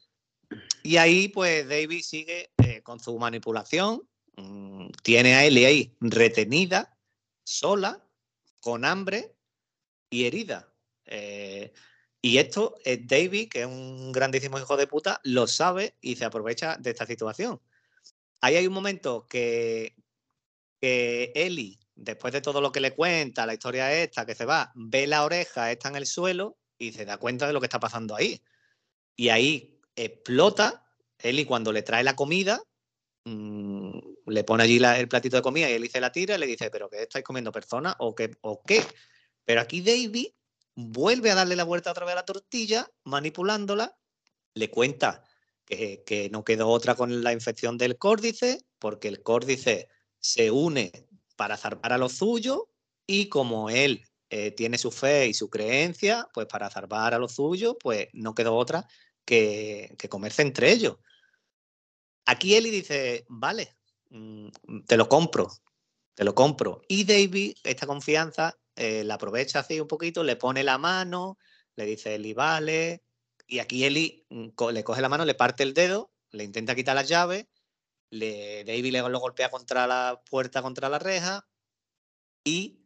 Y 0.82 0.96
ahí, 0.98 1.28
pues, 1.28 1.68
David 1.68 2.02
sigue 2.02 2.50
eh, 2.58 2.82
con 2.82 3.00
su 3.00 3.18
manipulación. 3.18 4.02
mm, 4.36 4.88
tiene 5.02 5.34
a 5.34 5.44
Ellie 5.44 5.66
ahí 5.66 5.96
retenida, 6.00 6.96
sola, 7.42 8.00
con 8.60 8.84
hambre 8.84 9.34
y 10.10 10.26
herida. 10.26 10.68
Eh, 11.06 11.72
y 12.26 12.38
esto, 12.38 12.74
eh, 12.84 12.98
David, 13.00 13.48
que 13.48 13.60
es 13.60 13.66
un 13.66 14.10
grandísimo 14.10 14.58
hijo 14.58 14.76
de 14.76 14.88
puta, 14.88 15.20
lo 15.22 15.46
sabe 15.46 15.94
y 16.00 16.16
se 16.16 16.24
aprovecha 16.24 16.76
de 16.76 16.90
esta 16.90 17.06
situación. 17.06 17.60
Ahí 18.40 18.56
hay 18.56 18.66
un 18.66 18.72
momento 18.72 19.28
que, 19.28 19.94
que 20.80 21.30
Ellie, 21.36 21.78
después 21.94 22.32
de 22.32 22.40
todo 22.40 22.60
lo 22.60 22.72
que 22.72 22.80
le 22.80 22.96
cuenta, 22.96 23.46
la 23.46 23.54
historia 23.54 23.92
esta, 24.02 24.26
que 24.26 24.34
se 24.34 24.44
va, 24.44 24.72
ve 24.74 25.06
la 25.06 25.22
oreja 25.22 25.70
esta 25.70 25.88
en 25.88 25.94
el 25.94 26.04
suelo 26.04 26.58
y 26.78 26.90
se 26.90 27.04
da 27.04 27.18
cuenta 27.18 27.46
de 27.46 27.52
lo 27.52 27.60
que 27.60 27.66
está 27.66 27.78
pasando 27.78 28.16
ahí. 28.16 28.42
Y 29.14 29.28
ahí 29.28 29.80
explota. 29.94 30.84
Ellie, 31.20 31.46
cuando 31.46 31.70
le 31.70 31.82
trae 31.82 32.02
la 32.02 32.16
comida, 32.16 32.60
mm, 33.22 33.98
le 34.26 34.42
pone 34.42 34.64
allí 34.64 34.78
el 34.82 35.06
platito 35.06 35.36
de 35.36 35.42
comida 35.42 35.70
y 35.70 35.74
Ellie 35.74 35.88
se 35.88 36.00
la 36.00 36.10
tira 36.10 36.34
y 36.34 36.38
le 36.38 36.46
dice, 36.48 36.70
¿pero 36.70 36.90
qué 36.90 37.02
estáis 37.02 37.24
comiendo 37.24 37.52
personas 37.52 37.94
o 38.00 38.16
qué? 38.16 38.32
¿O 38.40 38.64
qué? 38.64 38.82
Pero 39.44 39.60
aquí 39.60 39.80
David 39.80 40.30
vuelve 40.76 41.30
a 41.30 41.34
darle 41.34 41.56
la 41.56 41.64
vuelta 41.64 41.90
otra 41.90 42.04
vez 42.04 42.12
a 42.12 42.16
la 42.16 42.24
tortilla, 42.24 42.88
manipulándola, 43.04 43.96
le 44.54 44.70
cuenta 44.70 45.24
que, 45.64 46.28
no 46.30 46.44
quedó 46.44 46.68
otra 46.68 46.94
con 46.94 47.24
la 47.24 47.32
infección 47.32 47.78
del 47.78 47.98
córdice, 47.98 48.64
porque 48.78 49.08
el 49.08 49.22
córdice 49.22 49.88
se 50.20 50.50
une 50.50 50.92
para 51.36 51.56
zarpar 51.56 51.92
a 51.92 51.98
lo 51.98 52.08
suyo 52.08 52.68
y 53.06 53.28
como 53.28 53.70
él 53.70 54.04
eh, 54.30 54.52
tiene 54.52 54.78
su 54.78 54.90
fe 54.90 55.26
y 55.26 55.34
su 55.34 55.50
creencia, 55.50 56.28
pues 56.32 56.46
para 56.46 56.70
zarpar 56.70 57.14
a 57.14 57.18
lo 57.18 57.28
suyo, 57.28 57.76
pues 57.78 58.08
no 58.12 58.34
quedó 58.34 58.54
otra 58.54 58.86
que, 59.24 59.94
que 59.98 60.08
comerse 60.08 60.42
entre 60.42 60.70
ellos. 60.72 60.96
Aquí 62.26 62.54
Eli 62.54 62.70
dice, 62.70 63.24
vale, 63.28 63.76
mm, 64.10 64.48
te 64.86 64.96
lo 64.96 65.08
compro, 65.08 65.48
te 66.16 66.24
lo 66.24 66.34
compro. 66.34 66.82
Y 66.88 67.04
David, 67.04 67.58
esta 67.62 67.86
confianza, 67.86 68.58
eh, 68.74 69.04
la 69.04 69.14
aprovecha 69.14 69.60
así 69.60 69.78
un 69.78 69.86
poquito, 69.86 70.24
le 70.24 70.36
pone 70.36 70.64
la 70.64 70.78
mano, 70.78 71.38
le 71.76 71.84
dice 71.84 72.14
Eli, 72.14 72.32
vale. 72.32 73.04
Y 73.46 73.58
aquí 73.58 73.84
Eli 73.84 74.26
mm, 74.30 74.48
le 74.72 74.82
coge 74.82 75.02
la 75.02 75.10
mano, 75.10 75.26
le 75.26 75.34
parte 75.34 75.62
el 75.62 75.74
dedo, 75.74 76.10
le 76.30 76.44
intenta 76.44 76.74
quitar 76.74 76.96
las 76.96 77.06
llaves, 77.06 77.46
le, 78.10 78.64
David 78.64 78.92
le 78.92 79.02
lo 79.02 79.20
golpea 79.20 79.50
contra 79.50 79.86
la 79.86 80.22
puerta, 80.28 80.62
contra 80.62 80.88
la 80.88 80.98
reja. 80.98 81.46
¿Y 82.44 82.80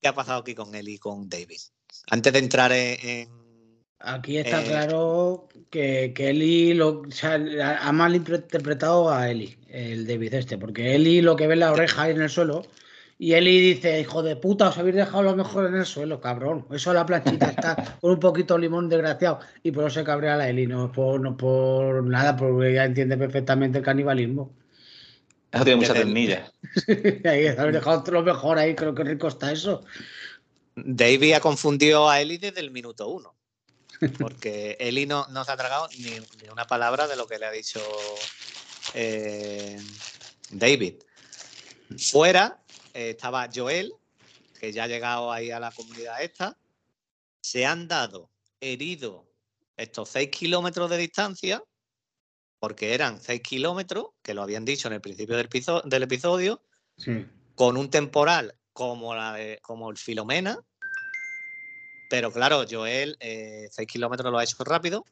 qué 0.00 0.08
ha 0.08 0.14
pasado 0.14 0.40
aquí 0.40 0.54
con 0.54 0.72
Eli 0.76 0.94
y 0.94 0.98
con 0.98 1.28
David? 1.28 1.60
Antes 2.08 2.32
de 2.32 2.38
entrar 2.38 2.70
en... 2.72 3.08
en- 3.08 3.41
Aquí 4.04 4.38
está 4.38 4.62
Eh, 4.62 4.66
claro 4.66 5.48
que, 5.70 6.12
que 6.14 6.30
Eli 6.30 6.74
lo, 6.74 7.00
o 7.00 7.10
sea, 7.10 7.34
ha 7.62 7.88
ha 7.88 7.92
malinterpretado 7.92 9.10
a 9.10 9.30
Eli, 9.30 9.56
el 9.68 10.06
David 10.06 10.34
este, 10.34 10.58
porque 10.58 10.94
Eli 10.94 11.22
lo 11.22 11.36
que 11.36 11.46
ve 11.46 11.54
es 11.54 11.60
la 11.60 11.72
oreja 11.72 12.02
ahí 12.02 12.12
en 12.12 12.22
el 12.22 12.30
suelo 12.30 12.62
y 13.22 13.34
Eli 13.34 13.60
dice, 13.60 14.00
hijo 14.00 14.24
de 14.24 14.34
puta, 14.34 14.70
os 14.70 14.78
habéis 14.78 14.96
dejado 14.96 15.22
lo 15.22 15.36
mejor 15.36 15.66
en 15.66 15.76
el 15.76 15.86
suelo, 15.86 16.20
cabrón. 16.20 16.66
Eso 16.72 16.92
la 16.92 17.06
planchita 17.06 17.50
está 17.50 17.98
con 18.00 18.10
un 18.10 18.18
poquito 18.18 18.54
de 18.54 18.60
limón 18.62 18.88
desgraciado 18.88 19.38
y 19.62 19.70
por 19.70 19.84
eso 19.84 20.00
se 20.00 20.04
cabrea 20.04 20.36
la 20.36 20.48
Eli, 20.48 20.66
no 20.66 20.86
es 20.86 20.90
por, 20.90 21.20
no 21.20 21.36
por 21.36 22.02
nada, 22.04 22.36
porque 22.36 22.72
ella 22.72 22.84
entiende 22.84 23.16
perfectamente 23.16 23.78
el 23.78 23.84
canibalismo. 23.84 24.52
Eso 25.52 25.62
tiene 25.64 25.80
mucha 25.80 25.94
ternilla. 25.94 26.50
ahí 27.24 27.46
habéis 27.46 27.74
dejado 27.74 28.10
lo 28.10 28.22
mejor 28.22 28.58
ahí, 28.58 28.74
creo 28.74 28.92
que 28.92 29.04
rico 29.04 29.28
está 29.28 29.52
eso. 29.52 29.84
David 30.74 31.34
ha 31.34 31.40
confundido 31.40 32.10
a 32.10 32.20
Eli 32.20 32.38
desde 32.38 32.60
el 32.60 32.72
minuto 32.72 33.08
uno. 33.08 33.36
Porque 34.18 34.76
Eli 34.80 35.06
no, 35.06 35.26
no 35.28 35.44
se 35.44 35.52
ha 35.52 35.56
tragado 35.56 35.88
ni, 35.98 36.10
ni 36.42 36.48
una 36.50 36.66
palabra 36.66 37.06
de 37.06 37.16
lo 37.16 37.26
que 37.26 37.38
le 37.38 37.46
ha 37.46 37.50
dicho 37.50 37.80
eh, 38.94 39.78
David. 40.50 40.94
Fuera 41.98 42.62
eh, 42.94 43.10
estaba 43.10 43.48
Joel, 43.54 43.92
que 44.58 44.72
ya 44.72 44.84
ha 44.84 44.88
llegado 44.88 45.30
ahí 45.32 45.50
a 45.50 45.60
la 45.60 45.70
comunidad 45.72 46.22
esta. 46.22 46.56
Se 47.42 47.66
han 47.66 47.88
dado 47.88 48.30
heridos 48.60 49.24
estos 49.76 50.08
seis 50.10 50.28
kilómetros 50.30 50.88
de 50.90 50.98
distancia, 50.98 51.62
porque 52.58 52.94
eran 52.94 53.20
seis 53.20 53.42
kilómetros, 53.42 54.06
que 54.22 54.34
lo 54.34 54.42
habían 54.42 54.64
dicho 54.64 54.88
en 54.88 54.94
el 54.94 55.00
principio 55.00 55.36
del, 55.36 55.48
episo- 55.48 55.82
del 55.84 56.02
episodio, 56.04 56.62
Sí. 56.96 57.26
con 57.54 57.76
un 57.76 57.90
temporal 57.90 58.54
como, 58.72 59.14
la 59.14 59.34
de- 59.34 59.58
como 59.62 59.90
el 59.90 59.96
Filomena. 59.96 60.58
Pero 62.12 62.30
claro, 62.30 62.66
Joel, 62.70 63.16
6 63.18 63.88
kilómetros 63.88 64.30
lo 64.30 64.36
ha 64.36 64.44
hecho 64.44 64.62
rápido. 64.64 65.06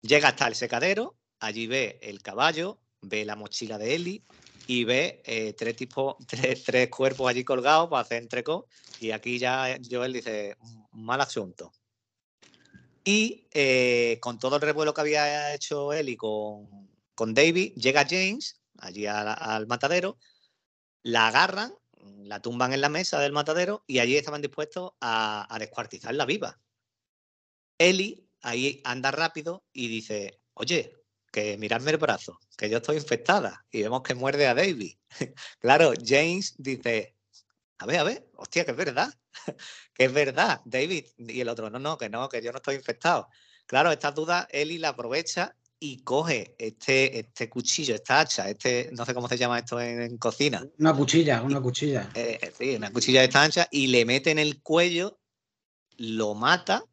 Llega 0.00 0.30
hasta 0.30 0.48
el 0.48 0.56
secadero, 0.56 1.14
allí 1.38 1.68
ve 1.68 2.00
el 2.02 2.20
caballo, 2.20 2.80
ve 3.00 3.24
la 3.24 3.36
mochila 3.36 3.78
de 3.78 3.94
Eli 3.94 4.24
y 4.66 4.82
ve 4.82 5.22
eh, 5.24 5.52
tres, 5.56 5.76
tipos, 5.76 6.16
tres, 6.26 6.64
tres 6.64 6.88
cuerpos 6.88 7.30
allí 7.30 7.44
colgados 7.44 7.88
para 7.88 8.02
hacer 8.02 8.24
entrecó. 8.24 8.66
Y 8.98 9.12
aquí 9.12 9.38
ya 9.38 9.78
Joel 9.88 10.12
dice, 10.14 10.56
mal 10.90 11.20
asunto. 11.20 11.70
Y 13.04 13.46
eh, 13.52 14.18
con 14.20 14.40
todo 14.40 14.56
el 14.56 14.62
revuelo 14.62 14.92
que 14.92 15.00
había 15.00 15.54
hecho 15.54 15.92
Eli 15.92 16.16
con, 16.16 16.88
con 17.14 17.34
David, 17.34 17.74
llega 17.76 18.04
James 18.04 18.60
allí 18.78 19.06
al- 19.06 19.36
al 19.38 19.68
matadero 19.68 20.18
la 21.04 21.28
agarran, 21.28 21.72
la 22.24 22.40
tumban 22.40 22.72
en 22.72 22.80
la 22.80 22.88
mesa 22.88 23.20
del 23.20 23.32
matadero 23.32 23.84
y 23.86 23.98
allí 23.98 24.16
estaban 24.16 24.42
dispuestos 24.42 24.92
a, 25.00 25.56
descuartizarla 25.58 26.24
viva. 26.24 26.60
Eli 27.78 28.28
ahí 28.42 28.80
anda 28.84 29.10
rápido 29.10 29.64
y 29.72 29.88
dice, 29.88 30.40
oye, 30.54 30.94
que 31.30 31.56
miradme 31.58 31.92
el 31.92 31.96
brazo, 31.96 32.38
que 32.56 32.68
yo 32.68 32.78
estoy 32.78 32.96
infectada. 32.96 33.64
Y 33.70 33.82
vemos 33.82 34.02
que 34.02 34.14
muerde 34.14 34.46
a 34.46 34.54
David. 34.54 34.96
claro, 35.60 35.92
James 36.04 36.54
dice, 36.58 37.16
a 37.78 37.86
ver, 37.86 38.00
a 38.00 38.04
ver, 38.04 38.30
hostia, 38.36 38.64
que 38.64 38.72
es 38.72 38.76
verdad, 38.76 39.12
que 39.94 40.04
es 40.04 40.12
verdad, 40.12 40.60
David. 40.64 41.06
Y 41.16 41.40
el 41.40 41.48
otro, 41.48 41.70
no, 41.70 41.78
no, 41.78 41.96
que 41.96 42.08
no, 42.08 42.28
que 42.28 42.42
yo 42.42 42.52
no 42.52 42.58
estoy 42.58 42.76
infectado. 42.76 43.28
Claro, 43.66 43.90
estas 43.90 44.14
dudas 44.14 44.46
Eli 44.50 44.78
la 44.78 44.90
aprovecha 44.90 45.56
y 45.84 45.96
coge 46.04 46.54
este, 46.60 47.18
este 47.18 47.48
cuchillo, 47.48 47.96
esta 47.96 48.20
hacha, 48.20 48.48
este, 48.48 48.90
no 48.92 49.04
sé 49.04 49.12
cómo 49.14 49.26
se 49.26 49.36
llama 49.36 49.58
esto 49.58 49.80
en, 49.80 50.16
cocina. 50.16 50.64
Una 50.78 50.94
cuchilla, 50.94 51.42
una 51.42 51.60
cuchilla. 51.60 52.08
Eh, 52.14 52.38
eh, 52.40 52.52
sí, 52.56 52.76
una 52.76 52.92
cuchilla 52.92 53.18
de 53.18 53.26
esta 53.26 53.42
ancha 53.42 53.66
y 53.68 53.88
le 53.88 54.04
mete 54.04 54.30
en 54.30 54.38
el 54.38 54.62
cuello, 54.62 55.18
lo 55.96 56.34
mata 56.36 56.84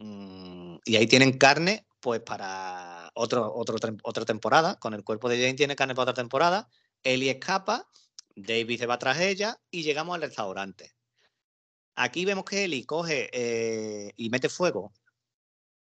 mm, 0.00 0.78
y 0.84 0.96
ahí 0.96 1.06
tienen 1.06 1.38
carne 1.38 1.86
pues 2.00 2.20
para 2.22 3.12
otro, 3.14 3.54
otro, 3.54 3.76
otra 4.02 4.24
temporada. 4.24 4.76
Con 4.80 4.94
el 4.94 5.04
cuerpo 5.04 5.28
de 5.28 5.36
Jane 5.36 5.54
tiene 5.54 5.76
carne 5.76 5.94
para 5.94 6.10
otra 6.10 6.20
temporada. 6.20 6.68
Ellie 7.04 7.30
escapa, 7.30 7.88
David 8.34 8.80
se 8.80 8.86
va 8.86 8.98
tras 8.98 9.20
ella 9.20 9.56
y 9.70 9.84
llegamos 9.84 10.16
al 10.16 10.22
restaurante. 10.22 10.90
Aquí 11.94 12.24
vemos 12.24 12.44
que 12.44 12.64
Ellie 12.64 12.86
coge 12.86 13.30
eh, 13.32 14.12
y 14.16 14.30
mete 14.30 14.48
fuego 14.48 14.92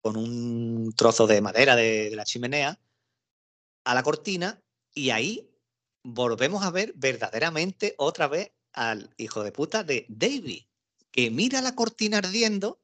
con 0.02 0.18
un 0.18 0.94
trozo 0.96 1.28
de 1.28 1.42
madera 1.42 1.76
de, 1.76 2.16
la 2.16 2.24
chimenea 2.24 2.80
a 3.84 3.96
la 3.96 4.04
cortina 4.04 4.62
y 4.94 5.10
ahí 5.10 5.50
volvemos 6.04 6.64
a 6.64 6.72
ver 6.72 6.94
verdaderamente 6.96 7.96
otra 7.98 8.28
vez 8.28 8.52
al 8.74 9.14
hijo 9.18 9.44
de 9.44 9.52
puta 9.52 9.84
de 9.84 10.06
David, 10.10 10.64
que 11.12 11.32
mira 11.32 11.62
la 11.62 11.76
cortina 11.76 12.20
ardiendo 12.20 12.82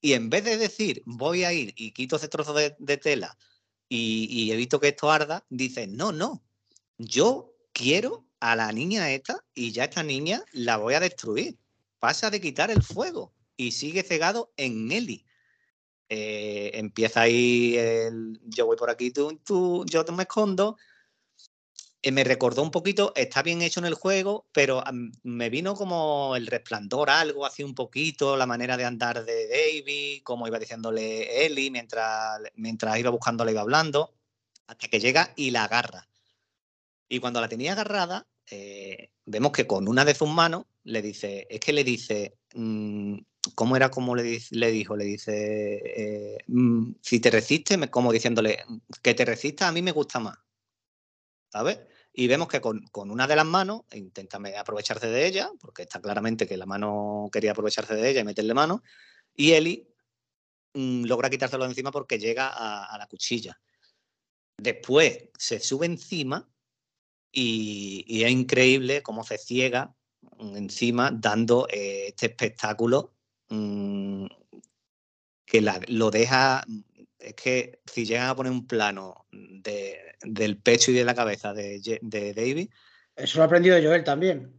y 0.00 0.12
en 0.12 0.30
vez 0.30 0.44
de 0.44 0.58
decir 0.58 1.02
voy 1.06 1.44
a 1.44 1.52
ir 1.52 1.74
y 1.76 1.92
quito 1.92 2.16
ese 2.16 2.28
trozo 2.28 2.54
de, 2.54 2.70
tela 2.96 3.36
y, 3.88 4.28
y, 4.30 4.52
evito 4.52 4.80
que 4.80 4.88
esto 4.88 5.10
arda, 5.10 5.44
dice 5.48 5.86
no, 5.86 6.12
no, 6.12 6.44
yo 6.98 7.54
quiero 7.72 8.28
a 8.40 8.56
la 8.56 8.72
niña 8.72 9.10
esta 9.10 9.44
y 9.54 9.72
ya 9.72 9.84
esta 9.84 10.02
niña 10.02 10.44
la 10.52 10.76
voy 10.76 10.94
a 10.94 11.00
destruir. 11.00 11.58
Pasa 11.98 12.30
de 12.30 12.40
quitar 12.40 12.70
el 12.70 12.82
fuego 12.82 13.34
y 13.56 13.72
sigue 13.72 14.02
cegado 14.02 14.52
en 14.56 14.92
Eli. 14.92 15.24
Eh, 16.08 16.70
empieza 16.74 17.22
ahí 17.22 17.76
el 17.76 18.40
yo 18.44 18.66
voy 18.66 18.76
por 18.76 18.90
aquí, 18.90 19.10
tú, 19.10 19.40
tú 19.44 19.84
yo 19.86 20.04
me 20.12 20.22
escondo. 20.22 20.76
Eh, 22.00 22.12
me 22.12 22.22
recordó 22.22 22.62
un 22.62 22.70
poquito, 22.70 23.12
está 23.16 23.42
bien 23.42 23.60
hecho 23.60 23.80
en 23.80 23.86
el 23.86 23.94
juego, 23.94 24.46
pero 24.52 24.84
me 25.24 25.50
vino 25.50 25.74
como 25.74 26.36
el 26.36 26.46
resplandor, 26.46 27.10
algo 27.10 27.44
así 27.44 27.64
un 27.64 27.74
poquito, 27.74 28.36
la 28.36 28.46
manera 28.46 28.76
de 28.76 28.84
andar 28.84 29.24
de 29.24 29.48
David, 29.48 30.22
como 30.22 30.46
iba 30.46 30.60
diciéndole 30.60 31.44
Ellie 31.44 31.70
mientras, 31.72 32.40
mientras 32.54 32.98
iba 32.98 33.10
buscándole, 33.10 33.50
iba 33.50 33.62
hablando, 33.62 34.14
hasta 34.68 34.88
que 34.88 35.00
llega 35.00 35.32
y 35.36 35.50
la 35.50 35.64
agarra. 35.64 36.08
Y 37.08 37.18
cuando 37.20 37.40
la 37.40 37.48
tenía 37.48 37.72
agarrada, 37.72 38.28
eh, 38.50 39.10
vemos 39.24 39.52
que 39.52 39.66
con 39.66 39.88
una 39.88 40.04
de 40.04 40.14
sus 40.14 40.28
manos 40.28 40.66
le 40.84 41.02
dice, 41.02 41.46
es 41.50 41.60
que 41.60 41.72
le 41.72 41.84
dice, 41.84 42.38
mm, 42.54 43.18
¿cómo 43.54 43.76
era 43.76 43.90
como 43.90 44.14
le, 44.16 44.22
dijo? 44.70 44.96
Le 44.96 45.04
dice, 45.04 45.82
eh, 45.84 46.38
mm, 46.46 46.92
si 47.00 47.20
te 47.20 47.30
resistes, 47.30 47.78
como 47.90 48.12
diciéndole, 48.12 48.64
que 49.02 49.14
te 49.14 49.24
resistas 49.24 49.68
a 49.68 49.72
mí 49.72 49.82
me 49.82 49.92
gusta 49.92 50.20
más. 50.20 50.38
¿Sabes? 51.50 51.80
Y 52.12 52.26
vemos 52.26 52.48
que 52.48 52.60
con, 52.60 52.82
una 52.92 53.26
de 53.26 53.36
las 53.36 53.46
manos 53.46 53.82
intenta 53.92 54.38
aprovecharse 54.58 55.06
de 55.06 55.26
ella, 55.26 55.50
porque 55.60 55.82
está 55.82 56.00
claramente 56.00 56.46
que 56.46 56.56
la 56.56 56.66
mano 56.66 57.28
quería 57.32 57.52
aprovecharse 57.52 57.94
de 57.94 58.10
ella 58.10 58.20
y 58.20 58.24
meterle 58.24 58.54
mano, 58.54 58.82
y 59.34 59.52
Eli 59.52 59.88
mm, 60.74 61.04
logra 61.04 61.30
quitárselo 61.30 61.64
de 61.64 61.70
encima 61.70 61.90
porque 61.90 62.18
llega 62.18 62.48
a, 62.48 62.98
la 62.98 63.06
cuchilla. 63.06 63.58
Después 64.58 65.30
se 65.38 65.60
sube 65.60 65.86
encima 65.86 66.50
y, 67.32 68.24
es 68.24 68.30
increíble 68.30 69.02
cómo 69.02 69.22
se 69.24 69.38
ciega 69.38 69.94
encima 70.40 71.10
dando 71.12 71.68
eh, 71.70 72.08
este 72.08 72.26
espectáculo 72.26 73.17
Mm, 73.48 74.26
que 75.44 75.66
lo 75.88 76.10
deja, 76.10 76.64
es 77.18 77.34
que 77.34 77.80
si 77.90 78.04
llegan 78.04 78.28
a 78.28 78.36
poner 78.36 78.52
un 78.52 78.66
plano 78.66 79.26
del 79.30 80.58
pecho 80.58 80.90
y 80.90 80.94
de 80.94 81.04
la 81.04 81.14
cabeza 81.14 81.52
de, 81.52 81.80
de 82.02 82.34
David. 82.34 82.68
Eso 83.16 83.38
lo 83.38 83.42
ha 83.44 83.46
aprendido 83.46 83.80
Joel 83.82 84.04
también. 84.04 84.52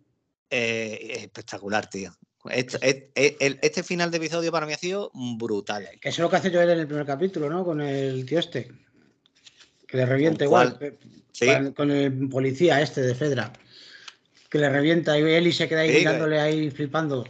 Eh, 0.49 1.11
es 1.11 1.23
espectacular, 1.23 1.89
tío. 1.89 2.11
Este, 2.49 3.11
este, 3.13 3.83
final 3.83 4.09
de 4.11 4.17
episodio 4.17 4.51
para 4.51 4.65
mí 4.65 4.73
ha 4.73 4.77
sido 4.77 5.11
brutal. 5.13 5.87
Que 6.01 6.09
eso 6.09 6.21
es 6.21 6.23
lo 6.23 6.29
que 6.29 6.37
hace 6.37 6.51
Joel 6.51 6.69
en 6.69 6.79
el 6.79 6.87
primer 6.87 7.05
capítulo, 7.05 7.49
¿no? 7.49 7.63
Con 7.63 7.81
el 7.81 8.25
tío 8.25 8.39
este. 8.39 8.71
Que 9.85 9.97
le 9.97 10.05
revienta 10.05 10.45
igual. 10.45 10.79
Con, 11.75 11.91
el 11.91 12.29
policía 12.29 12.81
este 12.81 13.01
de 13.01 13.13
Fedra. 13.13 13.53
Que 14.49 14.57
le 14.57 14.69
revienta 14.69 15.19
y 15.19 15.23
él 15.23 15.47
y 15.47 15.51
se 15.51 15.67
queda 15.67 15.81
ahí 15.81 15.93
mirándole 15.93 16.39
ahí 16.39 16.71
flipando 16.71 17.25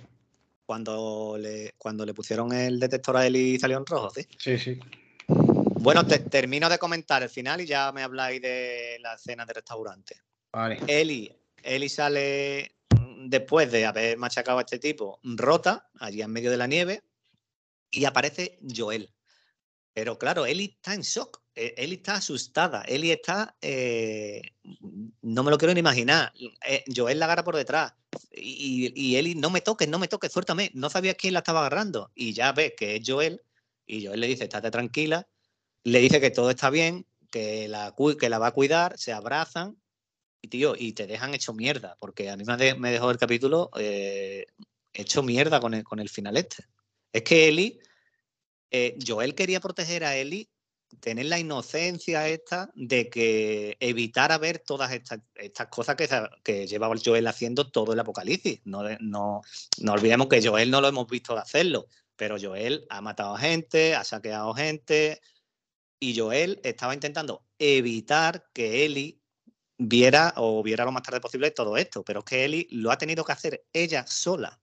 cuando 0.69 1.35
le, 1.35 1.73
cuando 1.79 2.05
le 2.05 2.13
pusieron 2.13 2.53
el 2.53 2.79
detector 2.79 3.17
a 3.17 3.25
él 3.25 3.35
y 3.35 3.57
salió 3.57 3.79
en 3.79 3.87
rojo, 3.87 4.11
¿sí? 4.11 4.27
Sí, 4.37 4.55
sí. 4.59 4.79
Bueno, 5.27 6.05
termino 6.05 6.69
de 6.69 6.77
comentar 6.77 7.23
el 7.23 7.29
final 7.29 7.59
y 7.59 7.65
ya 7.65 7.91
me 7.91 8.03
habláis 8.03 8.39
de 8.39 8.99
la 9.01 9.15
escena 9.15 9.47
de 9.47 9.53
restaurante. 9.53 10.21
Vale. 10.51 10.77
Eli, 10.85 11.35
Eli 11.63 11.89
sale 11.89 12.75
después 13.21 13.71
de 13.71 13.87
haber 13.87 14.19
machacado 14.19 14.59
a 14.59 14.61
este 14.61 14.77
tipo, 14.77 15.19
rota, 15.23 15.89
allí 15.99 16.21
en 16.21 16.29
medio 16.29 16.51
de 16.51 16.57
la 16.57 16.67
nieve, 16.67 17.01
y 17.89 18.05
aparece 18.05 18.59
Joel. 18.61 19.11
Pero 19.93 20.17
claro, 20.17 20.45
Eli 20.45 20.75
está 20.75 20.93
en 20.93 21.01
shock. 21.01 21.41
E, 21.55 21.73
Eli 21.77 21.95
está 21.95 22.15
asustada. 22.15 22.83
Eli 22.83 23.11
está. 23.11 23.55
Eh, 23.61 24.41
no 25.21 25.43
me 25.43 25.51
lo 25.51 25.57
quiero 25.57 25.73
ni 25.73 25.79
imaginar. 25.79 26.31
Eh, 26.65 26.83
Joel 26.95 27.19
la 27.19 27.25
agarra 27.25 27.43
por 27.43 27.55
detrás. 27.55 27.93
Y, 28.31 28.93
y, 28.95 29.17
Eli, 29.17 29.35
no 29.35 29.49
me 29.49 29.61
toques, 29.61 29.87
no 29.87 29.99
me 29.99 30.07
toques, 30.07 30.31
suéltame. 30.31 30.71
No 30.73 30.89
sabía 30.89 31.15
quién 31.15 31.33
la 31.33 31.39
estaba 31.39 31.59
agarrando. 31.59 32.11
Y 32.15 32.33
ya 32.33 32.51
ve 32.51 32.75
que 32.77 32.95
es 32.95 33.01
Joel. 33.05 33.41
Y 33.85 34.05
Joel 34.05 34.19
le 34.19 34.27
dice, 34.27 34.45
estate 34.45 34.71
tranquila. 34.71 35.27
Le 35.83 35.99
dice 35.99 36.21
que 36.21 36.31
todo 36.31 36.49
está 36.49 36.69
bien, 36.69 37.05
que 37.31 37.67
la, 37.67 37.95
que 38.19 38.29
la 38.29 38.39
va 38.39 38.47
a 38.47 38.53
cuidar. 38.53 38.97
Se 38.97 39.11
abrazan. 39.11 39.77
Y 40.41 40.47
tío, 40.47 40.75
y 40.77 40.93
te 40.93 41.07
dejan 41.07 41.33
hecho 41.33 41.53
mierda. 41.53 41.97
Porque 41.99 42.29
a 42.29 42.37
mí 42.37 42.43
me, 42.45 42.91
dejó 42.91 43.11
el 43.11 43.17
capítulo 43.17 43.69
eh, 43.77 44.45
hecho 44.93 45.23
mierda 45.23 45.59
con 45.59 45.73
el, 45.73 45.83
con 45.83 45.99
el 45.99 46.09
final 46.09 46.37
este. 46.37 46.63
Es 47.11 47.23
que 47.23 47.49
Eli. 47.49 47.79
Joel 49.05 49.35
quería 49.35 49.59
proteger 49.59 50.03
a 50.03 50.15
Eli 50.15 50.49
tener 50.99 51.27
la 51.27 51.39
inocencia 51.39 52.27
esta 52.27 52.71
de 52.75 53.09
que 53.09 53.77
evitara 53.79 54.37
ver 54.37 54.59
todas 54.59 54.91
estas, 54.91 55.67
cosas 55.69 55.95
que, 55.95 56.07
que 56.43 56.67
lleva 56.67 56.89
Joel 57.03 57.27
haciendo 57.27 57.69
todo 57.69 57.93
el 57.93 57.99
apocalipsis. 57.99 58.61
No, 58.65 58.83
no, 58.99 59.41
no 59.79 59.93
olvidemos 59.93 60.27
que 60.27 60.45
Joel 60.45 60.71
no 60.71 60.81
lo 60.81 60.87
hemos 60.87 61.07
visto 61.07 61.37
hacerlo, 61.37 61.87
pero 62.15 62.37
Joel 62.41 62.85
ha 62.89 63.01
matado 63.01 63.35
gente, 63.37 63.95
ha 63.95 64.03
saqueado 64.03 64.53
gente 64.53 65.21
y 65.99 66.17
Joel 66.17 66.59
estaba 66.63 66.93
intentando 66.93 67.45
evitar 67.59 68.49
que 68.53 68.85
Eli 68.85 69.21
viera 69.77 70.33
o 70.37 70.63
viera 70.63 70.85
lo 70.85 70.91
más 70.91 71.03
tarde 71.03 71.21
posible 71.21 71.51
todo 71.51 71.77
esto, 71.77 72.03
pero 72.03 72.19
es 72.19 72.25
que 72.25 72.45
Eli 72.45 72.67
lo 72.71 72.91
ha 72.91 72.97
tenido 72.97 73.23
que 73.23 73.31
hacer 73.31 73.65
ella 73.73 74.05
sola. 74.07 74.59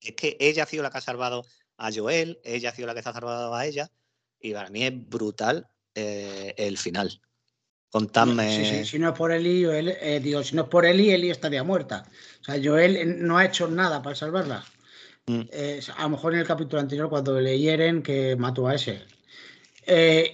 Es 0.00 0.14
que 0.14 0.36
ella 0.40 0.62
ha 0.62 0.66
sido 0.66 0.82
la 0.82 0.90
que 0.90 0.98
ha 0.98 1.02
salvado 1.02 1.44
a 1.80 1.90
Joel, 1.90 2.38
ella 2.44 2.68
ha 2.68 2.74
sido 2.74 2.86
la 2.86 2.94
que 2.94 3.02
se 3.02 3.08
ha 3.08 3.12
salvado 3.12 3.54
a 3.54 3.66
ella 3.66 3.90
y 4.38 4.52
para 4.52 4.68
mí 4.68 4.84
es 4.84 5.08
brutal 5.08 5.66
eh, 5.94 6.54
el 6.56 6.76
final. 6.76 7.20
Contadme. 7.90 8.84
si 8.84 8.98
no 8.98 9.08
es 9.08 9.18
por 9.18 9.32
Eli, 9.32 9.64
eh, 9.64 10.20
digo, 10.22 10.44
si 10.44 10.54
no 10.54 10.62
es 10.62 10.68
por 10.68 10.86
Eli, 10.86 11.10
Eli 11.10 11.30
estaría 11.30 11.64
muerta. 11.64 12.04
O 12.40 12.44
sea, 12.44 12.60
Joel 12.62 13.26
no 13.26 13.38
ha 13.38 13.46
hecho 13.46 13.66
nada 13.66 14.00
para 14.00 14.14
salvarla. 14.14 14.64
Mm. 15.26 15.40
Eh, 15.50 15.80
a 15.96 16.02
lo 16.04 16.10
mejor 16.10 16.34
en 16.34 16.40
el 16.40 16.46
capítulo 16.46 16.80
anterior, 16.80 17.08
cuando 17.08 17.40
le 17.40 17.58
hieren, 17.58 18.02
que 18.02 18.36
mató 18.36 18.68
a 18.68 18.74
ese. 18.74 19.02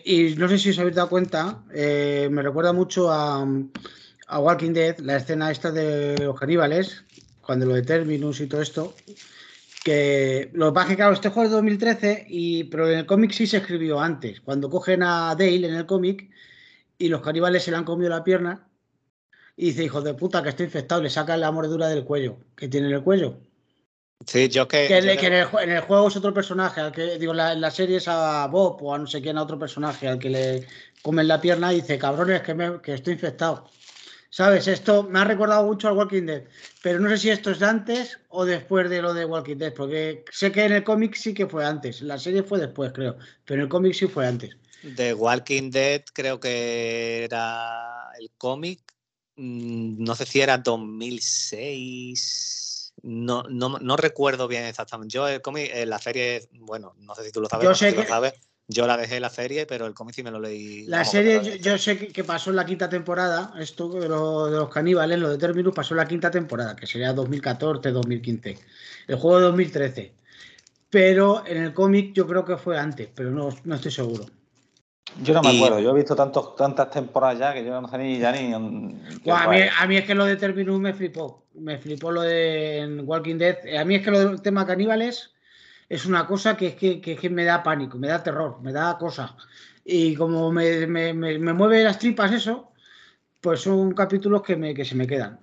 y 0.05 0.35
no 0.37 0.49
sé 0.49 0.59
si 0.59 0.71
os 0.71 0.79
habéis 0.79 0.97
dado 0.97 1.09
cuenta, 1.09 1.65
me 1.71 2.43
recuerda 2.43 2.75
mucho 2.75 3.11
a, 3.11 3.47
a, 4.27 4.39
Walking 4.41 4.73
Dead, 4.73 4.99
la 4.99 5.17
escena 5.17 5.51
esta 5.51 5.71
de 5.71 6.19
los 6.19 6.39
caníbales, 6.39 7.05
cuando 7.41 7.65
lo 7.65 7.75
de 7.75 7.83
Terminus 7.83 8.41
y 8.41 8.49
todo 8.49 8.61
esto, 8.61 8.95
que 9.87 10.51
lo 10.53 10.67
que 10.67 10.75
pasa 10.75 10.87
es 10.87 10.91
que, 10.91 10.97
claro, 10.97 11.13
este 11.13 11.29
juego 11.29 11.45
es 11.45 11.51
de 11.51 11.57
2013, 11.57 12.27
y, 12.29 12.65
pero 12.65 12.91
en 12.91 12.99
el 12.99 13.07
cómic 13.07 13.31
sí 13.31 13.47
se 13.47 13.59
escribió 13.59 14.01
antes. 14.01 14.41
Cuando 14.41 14.69
cogen 14.69 15.05
a 15.05 15.37
Dale 15.39 15.69
en 15.69 15.75
el 15.75 15.87
cómic 15.87 16.29
y 16.99 17.09
los 17.09 17.21
caníbales 17.21 17.63
se 17.63 17.71
le 17.71 17.77
han 17.77 17.85
comido 17.85 18.11
la 18.11 18.25
pierna, 18.25 18.67
y 19.57 19.67
dice, 19.67 19.85
hijo 19.85 20.01
de 20.01 20.15
puta, 20.15 20.43
que 20.43 20.49
estoy 20.49 20.67
infectado, 20.67 21.03
le 21.03 21.09
sacan 21.09 21.41
la 21.41 21.53
mordedura 21.53 21.87
del 21.87 22.05
cuello, 22.05 22.37
que 22.57 22.67
tiene 22.67 22.89
en 22.89 22.95
el 22.95 23.05
cuello. 23.05 23.39
Sí, 24.27 24.49
yo 24.49 24.67
que. 24.67 24.89
Que, 24.89 24.99
en, 24.99 25.71
el, 25.71 25.81
juego 25.83 26.09
es 26.09 26.17
otro 26.17 26.35
personaje, 26.35 26.81
al 26.81 26.91
que, 26.91 27.17
digo, 27.17 27.33
en 27.33 27.61
la 27.61 27.71
serie 27.71 27.99
es 27.99 28.09
a 28.09 28.45
Bob 28.49 28.83
o 28.83 28.93
a 28.93 28.99
no 28.99 29.07
sé 29.07 29.23
quién, 29.23 29.39
a 29.39 29.43
otro 29.43 29.57
personaje, 29.57 30.09
al 30.09 30.19
que 30.19 30.31
le 30.31 30.67
comen 31.01 31.29
la 31.29 31.41
pierna 31.41 31.73
y 31.73 31.77
dice, 31.77 31.97
cabrones, 31.97 32.43
que, 32.43 32.55
me, 32.55 32.81
que 32.81 32.95
estoy 32.95 33.13
infectado. 33.13 33.71
¿Sabes? 34.31 34.69
Esto 34.69 35.03
me 35.05 35.21
ha 35.21 35.25
recordado 35.25 35.65
mucho 35.65 35.89
al 35.89 35.97
Walking 35.97 36.27
Dead, 36.27 36.45
pero 36.83 37.01
no 37.01 37.09
sé 37.11 37.19
si 37.19 37.31
esto 37.31 37.51
es 37.51 37.59
de 37.59 37.67
antes 37.67 38.19
o 38.29 38.45
después 38.45 38.89
de 38.91 39.03
lo 39.03 39.15
de 39.15 39.25
Walking 39.25 39.57
Dead, 39.57 39.73
porque 39.73 40.25
sé 40.31 40.53
que 40.53 40.65
en 40.65 40.73
el 40.73 40.85
cómic 40.85 41.15
sí 41.15 41.33
que 41.33 41.47
fue 41.47 41.65
antes, 41.65 42.03
la 42.03 42.19
serie 42.19 42.43
fue 42.43 42.59
después, 42.59 42.93
creo, 42.93 43.17
pero 43.45 43.61
en 43.61 43.65
el 43.65 43.69
cómic 43.69 43.95
sí 43.95 44.07
fue 44.07 44.27
antes. 44.27 44.57
The 44.97 45.15
Walking 45.15 45.71
Dead 45.71 46.03
creo 46.13 46.39
que 46.39 47.25
era 47.25 48.11
el 48.19 48.31
cómic, 48.37 48.81
mm, 49.37 50.05
no 50.05 50.15
sé 50.15 50.27
si 50.27 50.41
era 50.41 50.59
2006, 50.59 52.93
no, 53.03 53.45
no, 53.45 53.79
no 53.79 53.97
recuerdo 53.97 54.49
bien 54.49 54.65
exactamente. 54.65 55.15
Yo 55.15 55.27
el 55.29 55.41
cómic, 55.41 55.71
eh, 55.73 55.87
la 55.87 55.99
serie, 55.99 56.47
bueno, 56.53 56.95
no 56.99 57.15
sé 57.15 57.25
si 57.25 57.33
tú 57.33 57.41
lo 57.41 57.49
sabes, 57.49 57.65
Yo 57.65 57.71
no 57.71 57.77
sé 57.77 57.91
si 57.91 57.97
lo 57.97 58.05
sabes. 58.05 58.35
Yo 58.69 58.87
la 58.87 58.97
dejé 58.97 59.21
la 59.21 59.31
serie, 59.31 59.65
pero 59.65 59.87
el 59.87 59.95
cómic 59.95 60.15
sí 60.17 60.23
me 60.25 60.31
lo 60.33 60.41
leí. 60.41 60.87
La 60.87 60.99
vamos, 60.99 61.13
serie, 61.13 61.41
yo, 61.43 61.55
yo 61.55 61.79
sé 61.79 61.97
que, 61.99 62.09
que 62.09 62.25
pasó 62.25 62.51
en 62.51 62.57
la 62.57 62.67
quinta 62.67 62.89
temporada, 62.89 63.53
esto 63.61 63.89
de, 63.89 64.09
lo- 64.09 64.47
de 64.51 64.57
los 64.59 64.69
caníbales, 64.71 65.19
lo 65.21 65.31
de 65.31 65.39
Terminus 65.39 65.73
pasó 65.73 65.95
en 65.95 65.99
la 65.99 66.09
quinta 66.09 66.31
temporada, 66.33 66.75
que 66.75 66.87
sería 66.87 67.15
2014-2015. 67.15 68.59
El 69.07 69.17
juego 69.17 69.39
de 69.39 69.45
2013. 69.45 70.13
Pero 70.91 71.45
en 71.47 71.63
el 71.63 71.73
cómic 71.75 72.13
yo 72.13 72.27
creo 72.27 72.45
que 72.45 72.57
fue 72.57 72.77
antes, 72.79 73.09
pero 73.15 73.31
no, 73.31 73.51
no 73.65 73.75
estoy 73.77 73.93
seguro. 73.93 74.25
Yo 75.23 75.33
no 75.35 75.43
me 75.43 75.53
Y- 75.53 75.57
acuerdo, 75.59 75.79
yo 75.81 75.91
he 75.91 75.95
visto 75.95 76.17
tantos, 76.17 76.57
tantas 76.57 76.91
temporadas 76.91 77.39
ya 77.39 77.55
que 77.55 77.65
yo 77.65 77.81
no 77.81 77.89
sé 77.89 77.99
ni 77.99 78.19
ya 78.19 78.33
ni. 78.33 78.53
a, 78.53 78.59
mí, 78.59 79.59
a 79.79 79.87
mí 79.87 79.97
es 79.97 80.05
que 80.05 80.15
lo 80.15 80.25
de 80.25 80.37
Terminus 80.37 80.81
me 80.81 80.93
flipó. 80.93 81.47
Me 81.55 81.79
flipó 81.79 82.11
lo 82.11 82.23
de 82.23 83.01
Walking 83.05 83.37
Dead. 83.39 83.77
A 83.79 83.85
mí 83.85 83.95
es 83.95 84.03
que 84.03 84.11
lo 84.11 84.19
del 84.19 84.43
tema 84.43 84.67
caníbales 84.67 85.31
es 85.89 86.07
una 86.07 86.27
cosa 86.27 86.57
que 86.57 86.69
es 86.69 86.75
que, 86.75 87.01
que- 87.01 87.31
me 87.31 87.45
da 87.45 87.63
pánico, 87.63 87.99
me 87.99 88.09
da 88.09 88.23
terror, 88.23 88.61
me 88.63 88.73
da 88.73 88.97
cosa. 88.99 89.37
Y 89.85 90.15
como 90.17 90.51
me, 90.53 90.87
me- 90.87 91.15
me- 91.15 91.39
mueve 91.55 91.85
las 91.85 91.99
tripas 91.99 92.33
eso, 92.33 92.73
pues 93.41 93.61
son 93.61 93.93
capítulos 93.93 94.43
que, 94.43 94.57
me, 94.57 94.75
que 94.75 94.85
se 94.85 94.95
me 94.95 95.07
quedan. 95.07 95.39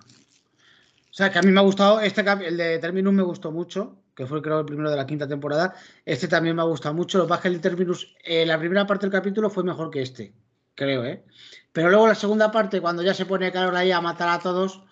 O 1.10 1.16
sea, 1.16 1.30
que 1.30 1.38
a 1.38 1.42
mí 1.42 1.50
me 1.50 1.60
ha 1.60 1.62
gustado, 1.62 2.00
este 2.00 2.22
el 2.46 2.56
de 2.56 2.78
Terminus 2.78 3.12
me 3.14 3.22
gustó 3.22 3.52
mucho, 3.52 3.96
que 4.14 4.26
fue 4.26 4.42
creo 4.42 4.60
el 4.60 4.66
primero 4.66 4.90
de 4.90 4.96
la 4.96 5.06
quinta 5.06 5.28
temporada. 5.28 5.74
Este 6.04 6.26
también 6.28 6.56
me 6.56 6.62
ha 6.62 6.66
gustado 6.66 6.94
mucho. 6.94 7.18
Lo 7.18 7.26
que 7.28 7.40
que 7.40 7.48
el 7.48 7.54
de 7.54 7.60
Terminus, 7.60 8.14
eh, 8.24 8.44
la 8.44 8.58
primera 8.58 8.86
parte 8.86 9.06
del 9.06 9.12
capítulo 9.12 9.48
fue 9.48 9.62
mejor 9.64 9.90
que 9.90 10.02
este, 10.02 10.34
creo, 10.74 11.04
¿eh? 11.04 11.24
Pero 11.72 11.88
luego 11.88 12.08
la 12.08 12.14
segunda 12.14 12.50
parte, 12.50 12.80
cuando 12.80 13.02
ya 13.02 13.14
se 13.14 13.26
pone 13.26 13.52
calor 13.52 13.76
ahí 13.76 13.92
a 13.92 14.00
matar 14.00 14.28
a 14.28 14.40
todos, 14.40 14.82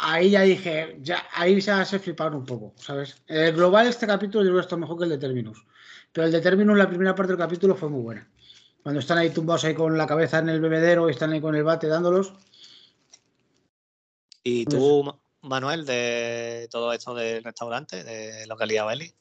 ahí 0.00 0.30
ya 0.30 0.42
dije, 0.42 0.96
ya, 1.00 1.26
ahí 1.34 1.60
se 1.60 1.84
se 1.84 1.98
fliparon 1.98 2.36
un 2.36 2.46
poco, 2.46 2.72
¿sabes? 2.76 3.22
El 3.26 3.54
global, 3.54 3.86
este 3.86 4.06
capítulo 4.06 4.44
yo 4.44 4.50
creo 4.50 4.60
que 4.60 4.66
está 4.66 4.76
mejor 4.76 4.98
que 4.98 5.04
el 5.04 5.10
de 5.10 5.18
Terminus. 5.18 5.64
Pero 6.12 6.26
el 6.26 6.32
de 6.32 6.40
Terminus, 6.40 6.76
la 6.76 6.88
primera 6.88 7.14
parte 7.14 7.32
del 7.32 7.38
capítulo 7.38 7.74
fue 7.74 7.88
muy 7.88 8.02
buena. 8.02 8.28
Cuando 8.82 9.00
están 9.00 9.18
ahí 9.18 9.30
tumbados 9.30 9.64
ahí 9.64 9.74
con 9.74 9.96
la 9.96 10.06
cabeza 10.06 10.38
en 10.38 10.48
el 10.48 10.60
bebedero 10.60 11.08
y 11.08 11.12
están 11.12 11.32
ahí 11.32 11.40
con 11.40 11.54
el 11.54 11.64
bate 11.64 11.86
dándolos. 11.86 12.32
¿Y 14.42 14.64
tú, 14.64 15.04
Ma- 15.04 15.18
Manuel, 15.42 15.84
de 15.84 16.66
todo 16.70 16.92
esto 16.92 17.14
del 17.14 17.44
restaurante, 17.44 18.02
de 18.02 18.46
lo 18.46 18.56
que 18.56 18.64
Eli? 18.64 19.14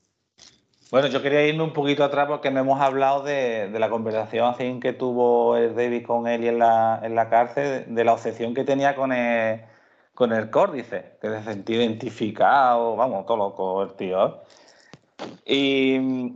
Bueno, 0.91 1.07
yo 1.07 1.21
quería 1.21 1.45
irme 1.45 1.61
un 1.63 1.73
poquito 1.73 2.03
atrás 2.03 2.25
porque 2.27 2.49
no 2.49 2.61
hemos 2.61 2.81
hablado 2.81 3.21
de, 3.21 3.69
de 3.69 3.79
la 3.79 3.91
conversación 3.91 4.47
así 4.47 4.79
que 4.81 4.91
tuvo 4.91 5.55
el 5.55 5.75
David 5.75 6.03
con 6.03 6.25
él 6.25 6.43
en 6.45 6.57
la, 6.57 6.99
en 7.03 7.13
la 7.13 7.29
cárcel, 7.29 7.85
de 7.93 8.03
la 8.03 8.13
obsesión 8.13 8.55
que 8.55 8.63
tenía 8.63 8.95
con 8.95 9.11
el, 9.11 9.61
con 10.19 10.33
el 10.33 10.49
córdice, 10.49 11.17
que 11.21 11.29
se 11.29 11.43
sentía 11.43 11.77
identificado, 11.77 12.97
vamos, 12.97 13.25
todo 13.25 13.37
loco 13.37 13.83
el 13.83 13.93
tío. 13.93 14.41
Y, 15.45 15.95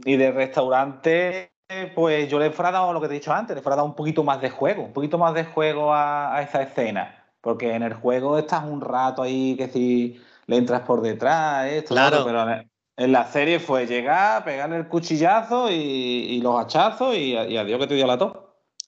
y 0.10 0.16
del 0.16 0.34
restaurante, 0.34 1.52
pues 1.94 2.30
yo 2.30 2.40
le 2.40 2.46
he 2.46 2.50
dado 2.50 2.94
lo 2.94 3.02
que 3.02 3.10
te 3.10 3.16
he 3.16 3.20
dicho 3.20 3.34
antes, 3.34 3.54
le 3.54 3.62
he 3.62 3.66
dado 3.66 3.84
un 3.84 3.94
poquito 3.94 4.24
más 4.24 4.40
de 4.40 4.50
juego, 4.50 4.84
un 4.84 4.94
poquito 4.94 5.18
más 5.18 5.34
de 5.34 5.44
juego 5.44 5.94
a, 5.94 6.34
a 6.34 6.42
esa 6.44 6.62
escena, 6.62 7.26
porque 7.42 7.74
en 7.74 7.84
el 7.84 7.94
juego 7.96 8.38
estás 8.38 8.64
un 8.64 8.80
rato 8.80 9.22
ahí 9.22 9.58
que 9.58 9.68
si 9.68 10.18
le 10.48 10.56
entras 10.56 10.84
por 10.84 11.02
detrás, 11.02 11.68
esto, 11.68 11.94
Claro. 11.94 12.24
pero 12.24 12.50
en, 12.50 12.72
en 12.96 13.12
la 13.12 13.26
serie 13.26 13.60
fue 13.60 13.86
llegar, 13.86 14.46
pegarle 14.46 14.78
el 14.78 14.88
cuchillazo 14.88 15.70
y, 15.70 15.74
y 15.74 16.42
los 16.42 16.58
hachazos 16.58 17.18
y, 17.18 17.34
y 17.34 17.58
adiós 17.58 17.82
que 17.82 17.88
te 17.88 17.96
dio 17.96 18.08
la 18.08 18.18
tos. 18.18 18.32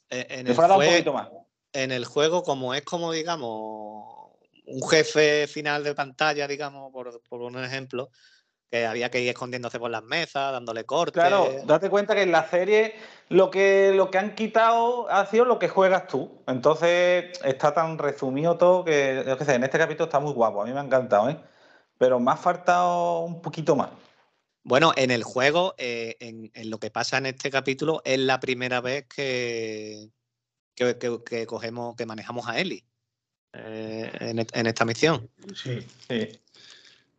Eh, 0.10 0.26
En 0.30 0.46
Le 0.48 0.54
el, 0.54 0.58
un 0.58 0.68
poquito 0.68 1.12
más. 1.12 1.28
en 1.74 1.92
el 1.92 2.06
juego, 2.06 2.44
como 2.44 2.74
es 2.74 2.84
como, 2.84 3.12
digamos, 3.12 3.85
un 4.68 4.88
jefe 4.88 5.48
final 5.48 5.84
de 5.84 5.94
pantalla, 5.96 6.48
digamos, 6.48 6.92
por, 6.92 7.22
por 7.24 7.42
un 7.42 7.64
ejemplo, 7.64 8.10
que 8.72 8.86
había 8.86 9.10
que 9.12 9.22
ir 9.22 9.30
escondiéndose 9.30 9.80
por 9.80 9.92
las 9.92 10.04
mesas, 10.04 10.52
dándole 10.52 10.84
cortes. 10.86 11.22
Claro, 11.22 11.50
date 11.66 11.90
cuenta 11.90 12.16
que 12.16 12.24
en 12.24 12.32
la 12.32 12.50
serie 12.50 12.96
lo 13.30 13.50
que, 13.52 13.92
lo 13.96 14.10
que 14.10 14.18
han 14.18 14.36
quitado 14.36 15.10
ha 15.10 15.26
sido 15.28 15.46
lo 15.46 15.60
que 15.60 15.70
juegas 15.70 16.08
tú. 16.08 16.42
Entonces 16.48 17.40
está 17.44 17.74
tan 17.74 17.98
resumido 17.98 18.58
todo 18.58 18.84
que, 18.84 19.24
yo 19.26 19.38
qué 19.38 19.46
sé, 19.46 19.56
en 19.56 19.64
este 19.64 19.78
capítulo 19.78 20.06
está 20.06 20.20
muy 20.20 20.34
guapo. 20.34 20.62
A 20.62 20.66
mí 20.66 20.74
me 20.74 20.80
ha 20.80 20.84
encantado, 20.84 21.30
¿eh? 21.30 21.38
Pero 21.98 22.20
me 22.20 22.32
ha 22.32 22.36
faltado 22.38 23.20
un 23.20 23.42
poquito 23.42 23.76
más. 23.76 23.90
Bueno, 24.64 24.94
en 24.96 25.12
el 25.12 25.24
juego, 25.24 25.76
eh, 25.78 26.18
en, 26.20 26.50
en 26.56 26.70
lo 26.72 26.80
que 26.80 26.90
pasa 26.90 27.20
en 27.20 27.28
este 27.28 27.52
capítulo, 27.52 28.02
es 28.04 28.18
la 28.20 28.40
primera 28.40 28.82
vez 28.82 29.06
que, 29.08 30.10
que, 30.74 30.98
que- 30.98 31.24
que 31.24 31.46
cogemos, 31.46 31.96
que 31.96 32.08
manejamos 32.08 32.48
a 32.50 32.60
Eli 32.60 32.84
eh, 33.58 34.46
en, 34.54 34.68
esta 34.68 34.86
misión. 34.86 35.30
Sí. 35.56 35.80
Sí. 36.10 36.30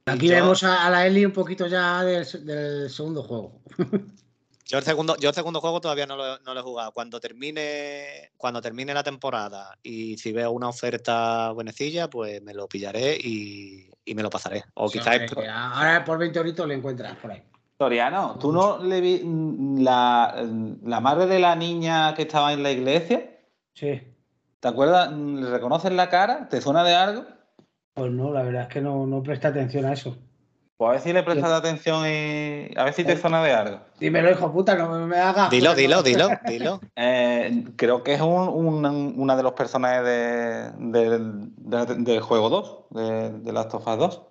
Aquí 0.07 0.29
Yo- 0.29 0.35
vemos 0.35 0.63
a, 0.63 0.87
a 0.87 0.91
la 0.91 1.07
Eli 1.07 1.25
un 1.25 1.33
poquito 1.33 1.67
ya 1.67 2.03
del, 2.05 2.27
del 2.47 2.91
segundo 2.91 3.23
juego. 3.23 3.61
Yo 4.69 4.79
el 4.79 4.85
segundo, 4.85 5.15
yo 5.17 5.29
el 5.29 5.35
segundo 5.37 5.61
juego 5.61 5.81
todavía 5.81 6.07
no 6.07 6.17
lo, 6.17 6.41
no 6.41 6.53
lo 6.53 6.59
he 6.59 6.63
jugado. 6.65 6.91
Cuando 6.91 7.21
termine, 7.21 8.33
cuando 8.37 8.61
termine 8.61 8.93
la 8.93 9.05
temporada 9.05 9.79
y 9.81 10.19
si 10.19 10.33
veo 10.33 10.51
una 10.51 10.69
oferta 10.69 11.53
buenecilla, 11.53 12.11
pues 12.11 12.43
me 12.43 12.53
lo 12.53 12.67
pillaré 12.67 13.17
y, 13.17 13.89
y 14.05 14.15
me 14.17 14.25
lo 14.25 14.29
pasaré. 14.29 14.65
O 14.75 14.91
quizás 14.91 15.21
que 15.33 15.49
ahora 15.49 16.05
por 16.05 16.19
20 16.19 16.37
euritos 16.41 16.67
le 16.67 16.75
encuentras 16.75 17.17
por 17.19 17.31
ahí. 17.31 17.45
Soriano, 17.79 18.39
¿tú 18.41 18.51
no 18.51 18.83
le 18.83 19.01
vi 19.01 19.23
la, 19.79 20.45
la 20.83 20.99
madre 21.01 21.27
de 21.27 21.39
la 21.39 21.55
niña 21.55 22.13
que 22.15 22.23
estaba 22.23 22.53
en 22.53 22.65
la 22.65 22.73
iglesia? 22.73 23.39
Sí. 23.73 24.03
¿Te 24.61 24.69
acuerdas? 24.69 25.13
¿Le 25.13 25.49
reconoces 25.51 25.93
la 25.93 26.09
cara? 26.09 26.49
¿Te 26.49 26.61
suena 26.61 26.83
de 26.85 26.95
algo? 26.95 27.25
Pues 27.95 28.11
no, 28.13 28.33
la 28.33 28.43
verdad 28.43 28.63
es 28.63 28.69
que 28.69 28.81
no, 28.81 29.07
no 29.07 29.23
presta 29.23 29.49
atención 29.49 29.85
a 29.85 29.93
eso. 29.93 30.17
Pues 30.77 30.89
a 30.89 30.93
ver 30.93 31.01
si 31.01 31.13
le 31.15 31.23
prestas 31.23 31.53
atención 31.53 32.05
y 32.07 32.69
a 32.77 32.85
ver 32.85 32.93
si 32.93 33.03
te 33.05 33.17
suena 33.17 33.43
de 33.43 33.55
algo. 33.55 33.81
Dímelo, 33.99 34.31
hijo 34.31 34.53
puta, 34.53 34.75
no 34.77 34.91
me, 34.91 35.07
me 35.07 35.17
hagas. 35.17 35.49
Dilo, 35.49 35.75
dilo, 35.75 36.03
dilo, 36.03 36.29
dilo. 36.47 36.81
Eh, 36.97 37.65
creo 37.77 38.03
que 38.03 38.13
es 38.15 38.21
un- 38.21 38.49
un- 38.49 39.15
una 39.17 39.37
de 39.37 39.43
los 39.43 39.53
personajes 39.55 40.05
de- 40.05 40.73
del- 40.91 41.51
de- 41.57 41.95
del 41.95 42.21
juego 42.21 42.51
2, 42.51 42.85
de, 42.91 43.31
de 43.39 43.53
Last 43.53 43.73
of 43.73 43.87
Us 43.87 43.97
2. 43.99 44.23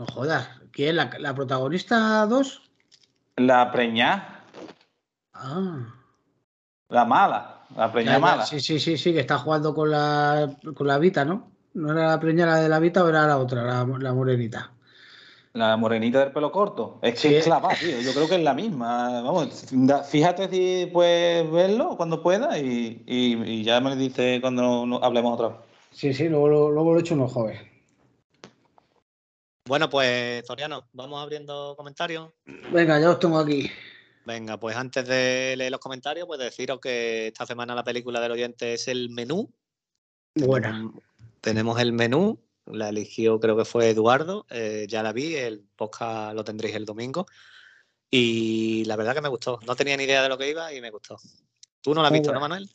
No 0.00 0.06
jodas. 0.06 0.48
¿Quién? 0.72 0.96
¿La, 0.96 1.10
la 1.20 1.32
protagonista 1.34 2.26
2? 2.26 2.62
La 3.36 3.70
preñá, 3.70 4.44
Ah. 5.32 5.94
la 6.88 7.04
mala, 7.04 7.59
la 7.76 8.18
mala. 8.18 8.44
Sí, 8.46 8.60
sí, 8.60 8.78
sí, 8.80 8.96
sí, 8.96 9.12
que 9.12 9.20
está 9.20 9.38
jugando 9.38 9.74
con 9.74 9.90
la, 9.90 10.56
con 10.74 10.86
la 10.86 10.98
Vita, 10.98 11.24
¿no? 11.24 11.50
¿No 11.74 11.92
era 11.92 12.08
la 12.08 12.20
preñada 12.20 12.56
de 12.60 12.68
la 12.68 12.78
Vita 12.80 13.04
o 13.04 13.08
era 13.08 13.26
la 13.26 13.38
otra, 13.38 13.62
la, 13.62 13.84
la 13.98 14.12
morenita? 14.12 14.72
La 15.52 15.76
morenita 15.76 16.20
del 16.20 16.32
pelo 16.32 16.52
corto. 16.52 16.98
Es 17.02 17.14
que 17.14 17.28
Sí. 17.28 17.34
es 17.36 17.44
clavada, 17.44 17.74
tío. 17.74 18.00
Yo 18.00 18.12
creo 18.12 18.28
que 18.28 18.36
es 18.36 18.42
la 18.42 18.54
misma. 18.54 19.20
Vamos, 19.22 19.66
fíjate 20.08 20.48
si 20.48 20.88
puedes 20.92 21.50
verlo 21.50 21.96
cuando 21.96 22.22
puedas 22.22 22.56
y, 22.58 23.02
y- 23.06 23.42
y 23.44 23.64
ya 23.64 23.80
me 23.80 23.96
dice 23.96 24.40
cuando 24.40 24.86
no- 24.86 25.00
hablemos 25.02 25.34
otra 25.34 25.48
vez. 25.48 25.56
Sí, 25.92 26.14
sí, 26.14 26.28
luego, 26.28 26.48
lo- 26.48 26.70
luego 26.70 26.92
lo 26.92 26.98
he 26.98 27.00
hecho 27.02 27.14
un 27.14 27.22
ojo, 27.22 27.48
eh. 27.48 27.60
Bueno, 29.66 29.88
pues, 29.90 30.44
Soriano, 30.46 30.84
vamos 30.92 31.20
abriendo 31.22 31.74
comentarios. 31.76 32.30
Venga, 32.72 32.98
ya 33.00 33.10
os 33.10 33.18
tengo 33.18 33.38
aquí. 33.38 33.70
Venga, 34.24 34.58
pues 34.58 34.76
antes 34.76 35.06
de 35.06 35.54
leer 35.56 35.72
los 35.72 35.80
comentarios, 35.80 36.26
pues 36.26 36.38
deciros 36.38 36.78
que 36.80 37.28
esta 37.28 37.46
semana 37.46 37.74
la 37.74 37.84
película 37.84 38.20
del 38.20 38.32
oyente 38.32 38.74
es 38.74 38.88
el 38.88 39.10
menú. 39.10 39.50
Buena. 40.34 40.92
Tenemos, 41.40 41.80
el 41.80 41.92
menú, 41.92 42.38
la 42.66 42.90
eligió 42.90 43.40
creo 43.40 43.56
que 43.56 43.64
fue 43.64 43.90
Eduardo, 43.90 44.46
eh, 44.50 44.86
ya 44.88 45.02
la 45.02 45.12
vi, 45.12 45.34
el 45.36 45.64
podcast 45.74 46.34
lo 46.34 46.44
tendréis 46.44 46.76
el 46.76 46.84
domingo. 46.84 47.26
Y 48.10 48.84
la 48.86 48.96
verdad 48.96 49.14
que 49.14 49.20
me 49.20 49.28
gustó. 49.28 49.58
No 49.66 49.76
tenía 49.76 49.96
ni 49.96 50.04
idea 50.04 50.22
de 50.22 50.28
lo 50.28 50.36
que 50.36 50.50
iba 50.50 50.72
y 50.72 50.80
me 50.80 50.90
gustó. 50.90 51.16
¿Tú 51.80 51.94
no 51.94 52.02
la 52.02 52.08
has 52.08 52.12
Muy 52.12 52.20
visto, 52.20 52.32
no. 52.34 52.40
Manuel? 52.40 52.68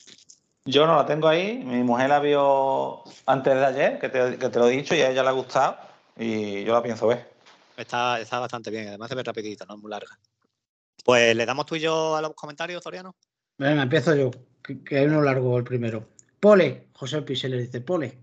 Yo 0.66 0.88
no 0.88 0.96
la 0.96 1.06
tengo 1.06 1.28
ahí. 1.28 1.58
Mi 1.58 1.84
mujer 1.84 2.10
la 2.10 2.20
vio 2.20 3.04
antes 3.26 3.54
de 3.54 3.66
ayer, 3.66 4.00
que 4.00 4.10
te, 4.10 4.38
que 4.38 4.50
te 4.50 4.60
lo 4.60 4.68
he 4.68 4.72
dicho, 4.72 4.96
y 4.96 5.02
a 5.02 5.12
ella 5.12 5.22
le 5.24 5.30
ha 5.30 5.34
gustado. 5.34 5.78
Y 6.18 6.64
yo 6.64 6.74
la 6.74 6.82
pienso 6.82 7.08
ver. 7.08 7.36
Está, 7.78 8.20
está 8.20 8.40
bastante 8.40 8.72
bien, 8.72 8.88
además 8.88 9.10
se 9.10 9.16
ve 9.16 9.24
rapidito, 9.24 9.66
no 9.66 9.76
es 9.76 9.82
muy 9.82 9.92
larga. 9.92 10.18
Pues 11.06 11.36
le 11.36 11.46
damos 11.46 11.68
tú 11.68 11.76
y 11.76 11.82
yo 11.82 12.16
a 12.16 12.22
los 12.22 12.34
comentarios, 12.34 12.82
Soriano. 12.82 13.16
Venga, 13.60 13.84
empiezo 13.84 14.16
yo, 14.16 14.32
que, 14.64 14.84
que 14.84 14.98
hay 14.98 15.06
uno 15.06 15.22
largo 15.22 15.56
el 15.56 15.64
primero. 15.64 16.10
Pole, 16.40 16.88
José 16.94 17.22
Pise 17.22 17.48
le 17.48 17.62
dice, 17.62 17.80
Pole. 17.80 18.18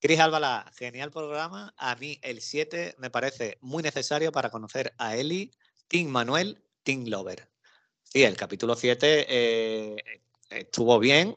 Cris 0.00 0.18
Álvala, 0.18 0.68
genial 0.76 1.12
programa. 1.12 1.72
A 1.76 1.94
mí 1.94 2.18
el 2.20 2.40
7 2.40 2.96
me 2.98 3.10
parece 3.10 3.58
muy 3.60 3.80
necesario 3.84 4.32
para 4.32 4.50
conocer 4.50 4.92
a 4.98 5.16
Eli, 5.16 5.52
Tim 5.86 6.08
Manuel, 6.08 6.64
Tim 6.82 7.06
Lover. 7.06 7.48
Sí, 8.02 8.24
el 8.24 8.36
capítulo 8.36 8.74
7 8.74 9.26
eh, 9.28 9.96
estuvo 10.50 10.98
bien 10.98 11.36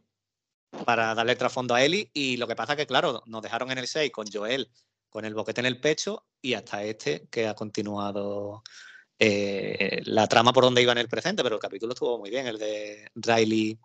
para 0.86 1.13
darle 1.13 1.36
trasfondo 1.36 1.75
a 1.75 1.84
Eli 1.84 2.09
y 2.13 2.38
lo 2.38 2.47
que 2.47 2.55
pasa 2.55 2.75
que, 2.75 2.88
claro, 2.88 3.21
nos 3.28 3.43
dejaron 3.43 3.69
en 3.69 3.78
el 3.78 3.88
6 3.88 4.11
con 4.11 4.25
Joel 4.25 4.71
con 5.11 5.23
el 5.23 5.36
boquete 5.36 5.61
en 5.61 5.67
el 5.67 5.80
pecho 5.80 6.25
y 6.41 6.55
hasta 6.55 6.84
este 6.84 7.28
que 7.30 7.47
ha 7.47 7.53
continuado 7.53 8.63
eh, 9.20 10.01
la 10.05 10.28
trama 10.28 10.53
por 10.53 10.63
donde 10.63 10.82
iba 10.82 10.91
en 10.91 10.97
el 10.99 11.09
presente, 11.09 11.43
pero 11.43 11.55
el 11.55 11.61
capítulo 11.61 11.93
estuvo 11.93 12.18
muy 12.20 12.30
bien, 12.30 12.47
el 12.47 12.57
de 12.57 13.09
Riley 13.15 13.78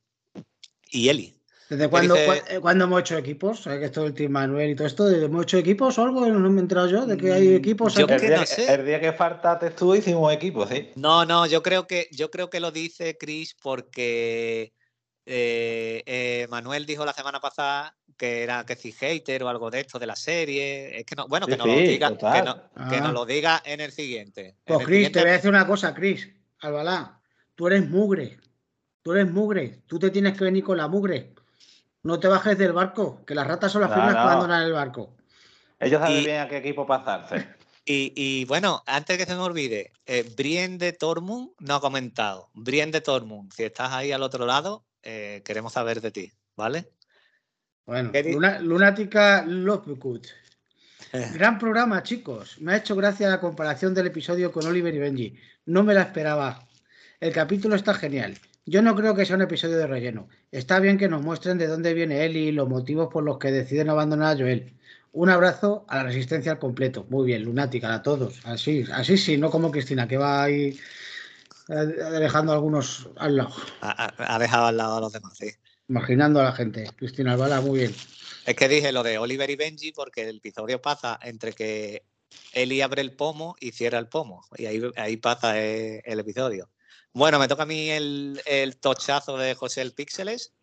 y 0.91 1.09
Ellie. 1.09 1.35
¿Desde 1.68 1.89
cuándo, 1.89 2.14
eh, 2.16 2.43
hemos 2.51 3.01
hecho 3.01 3.16
equipos? 3.16 3.62
¿Sabes 3.62 3.78
que 3.78 3.87
esto 3.87 4.03
del 4.03 4.12
Team 4.12 4.33
Manuel 4.33 4.70
y 4.70 4.76
todo 4.76 4.87
esto? 4.87 5.07
¿Desde 5.07 5.24
hemos 5.24 5.45
hecho 5.45 5.57
equipos 5.57 5.99
o 5.99 6.03
algo? 6.03 6.26
No 6.26 6.51
me 6.51 6.59
he 6.59 6.61
enterado 6.61 6.87
yo 6.89 7.07
de 7.07 7.16
que 7.16 7.33
hay 7.33 7.49
mm, 7.49 7.57
equipos. 7.57 7.95
Yo 7.95 8.07
el, 8.07 8.20
día, 8.20 8.41
no 8.41 8.47
sé. 8.47 8.74
el 8.74 8.85
día 8.85 9.01
que 9.01 9.12
faltaste 9.14 9.70
tú 9.70 9.95
hicimos 9.95 10.30
equipos, 10.35 10.68
¿sí? 10.68 10.91
No, 10.97 11.24
no, 11.24 11.47
yo 11.47 11.62
creo 11.62 11.87
que, 11.87 12.09
yo 12.12 12.30
creo 12.30 12.51
que 12.51 12.61
lo 12.61 12.72
dice 12.72 13.16
Chris 13.16 13.55
porque 13.55 14.74
eh, 15.24 16.03
eh, 16.05 16.47
Manuel 16.51 16.85
dijo 16.85 17.07
la 17.07 17.12
semana 17.14 17.41
pasada 17.41 17.97
que 18.23 18.45
era 18.45 18.64
que 18.64 18.77
si 18.77 18.93
hater 18.93 19.43
o 19.43 19.49
algo 19.49 19.68
de 19.68 19.81
esto 19.81 19.99
de 19.99 20.07
la 20.07 20.14
serie. 20.14 20.97
Es 20.97 21.05
que 21.05 21.16
no, 21.16 21.27
bueno, 21.27 21.49
que 21.49 21.57
no 21.57 21.66
lo 21.66 21.75
diga, 21.75 22.16
que, 22.16 22.43
no, 22.45 22.70
ah. 22.77 23.11
lo 23.12 23.27
diga 23.27 23.61
en 23.64 23.81
el 23.81 23.91
siguiente. 23.91 24.55
Pues 24.64 24.87
Chris, 24.87 25.11
te 25.11 25.23
voy 25.23 25.31
a 25.31 25.33
decir 25.33 25.51
una 25.51 25.66
cosa, 25.66 25.93
Chris, 25.93 26.29
Albalá, 26.61 27.20
tú 27.57 27.66
eres 27.66 27.91
mugre. 27.91 28.39
Tú 29.03 29.11
eres 29.11 29.29
mugre. 29.29 29.83
Tú 29.89 29.99
te 29.99 30.11
tienes 30.11 30.39
que 30.39 30.45
venir 30.45 30.62
con 30.62 30.77
la 30.77 30.87
mugre. 30.87 31.35
No 32.05 32.20
te 32.20 32.29
bajes 32.29 32.57
del 32.57 32.73
barco, 32.73 33.25
que 33.27 33.35
las 33.35 33.45
ratas 33.45 33.73
son 33.73 33.81
las 33.81 33.91
primeras 33.91 34.14
que 34.14 34.20
abandonan 34.20 34.62
el 34.62 34.73
barco. 34.73 35.16
Ellos 35.81 36.01
saben 36.01 36.23
bien 36.25 36.41
a 36.43 36.49
qué 36.49 36.59
equipo 36.59 36.87
pasarse. 36.87 37.45
Y, 37.85 38.45
bueno, 38.45 38.85
antes 38.87 39.18
que 39.18 39.27
se 39.27 39.35
me 39.35 39.41
olvide, 39.41 39.91
eh, 40.07 40.25
Brien 40.37 40.79
de 40.79 40.93
Tormund 40.93 41.51
no 41.59 41.75
ha 41.75 41.81
comentado. 41.81 42.51
Brien 42.55 42.93
de 42.93 43.01
Tormund, 43.01 43.53
si 43.53 43.64
estás 43.64 43.91
ahí 43.91 44.12
al 44.12 44.23
otro 44.23 44.47
lado, 44.47 44.85
eh, 45.03 45.43
queremos 45.45 45.73
saber 45.73 46.01
de 46.01 46.12
ti, 46.12 46.33
¿vale? 46.55 46.89
Bueno, 47.87 48.12
Lunática 48.61 49.45
Lovegood. 49.47 50.26
Gran 51.35 51.59
programa, 51.59 52.03
chicos. 52.03 52.61
Me 52.61 52.72
ha 52.72 52.76
hecho 52.76 52.97
gracia 52.97 53.28
la 53.28 53.41
comparación 53.41 53.93
del 53.93 54.07
episodio 54.07 54.53
con 54.53 54.66
Oliver 54.66 54.95
y 54.95 54.99
Benji. 54.99 55.37
No 55.66 55.83
me 55.83 55.95
la 55.95 56.03
esperaba. 56.03 56.66
El 57.20 57.33
capítulo 57.33 57.76
está 57.76 57.95
genial. 57.95 58.39
Yo 58.64 58.80
no 58.80 58.95
creo 58.95 59.14
que 59.14 59.26
sea 59.26 59.37
un 59.37 59.43
episodio 59.43 59.76
de 59.76 59.87
relleno. 59.87 60.28
Está 60.53 60.78
bien 60.78 60.97
que 60.97 61.09
nos 61.09 61.22
muestren 61.22 61.59
de 61.59 61.66
dónde 61.66 61.95
viene 61.95 62.24
él 62.24 62.37
y 62.37 62.53
los 62.53 62.68
motivos 62.68 63.09
por 63.12 63.24
los 63.24 63.39
que 63.39 63.51
deciden 63.51 63.91
abandonar 63.91 64.37
a 64.37 64.39
Joel. 64.39 64.74
Un 65.12 65.28
abrazo 65.28 65.85
a 65.89 65.97
la 65.97 66.05
resistencia 66.05 66.53
al 66.53 66.59
completo. 66.59 67.07
Muy 67.11 67.26
bien, 67.26 67.43
lunática, 67.43 67.93
a 67.93 68.03
todos. 68.03 68.41
Así, 68.45 68.85
así 68.93 69.18
sí, 69.18 69.37
no 69.37 69.51
como 69.51 69.70
Cristina, 69.70 70.07
que 70.09 70.16
va 70.16 70.45
ahí 70.45 70.78
eh, 71.68 71.74
dejando 71.74 72.53
a 72.53 72.55
algunos 72.55 73.09
al 73.16 73.37
lado. 73.37 73.55
Ha, 73.80 74.39
dejado 74.39 74.66
al 74.66 74.76
lado 74.76 74.97
a 74.97 75.01
los 75.01 75.12
demás, 75.12 75.37
sí. 75.37 75.51
Imaginando 75.93 76.40
a 76.40 76.45
la 76.45 76.53
gente. 76.53 76.90
Cristina 76.97 77.34
Albala, 77.34 77.61
muy 77.61 77.80
bien. 77.80 77.95
Es 78.47 78.57
que 78.57 78.66
dije 78.66 78.93
lo 78.93 79.03
de 79.03 79.18
Oliver 79.18 79.51
y 79.51 79.57
Benji 79.57 79.93
porque 79.93 80.26
el 80.26 80.38
episodio 80.38 80.80
pasa 80.80 81.18
entre 81.20 81.53
que 81.53 82.07
Eli 82.55 82.80
abre 82.80 83.03
el 83.03 83.12
pomo 83.14 83.57
y 83.61 83.72
cierra 83.72 83.99
el 83.99 84.09
pomo. 84.09 84.43
Y 84.57 84.64
ahí, 84.64 84.80
ahí 84.97 85.18
pasa 85.18 85.59
el, 85.59 85.64
eh, 85.64 86.03
el 86.07 86.18
episodio. 86.20 86.70
Bueno, 87.12 87.38
me 87.38 87.47
toca 87.47 87.64
a 87.64 87.66
mí 87.66 87.90
el, 87.90 88.40
el 88.47 88.78
tochazo 88.78 89.36
de 89.36 89.55
José 89.55 89.82
el 89.82 89.93
Píxeles. 89.93 90.55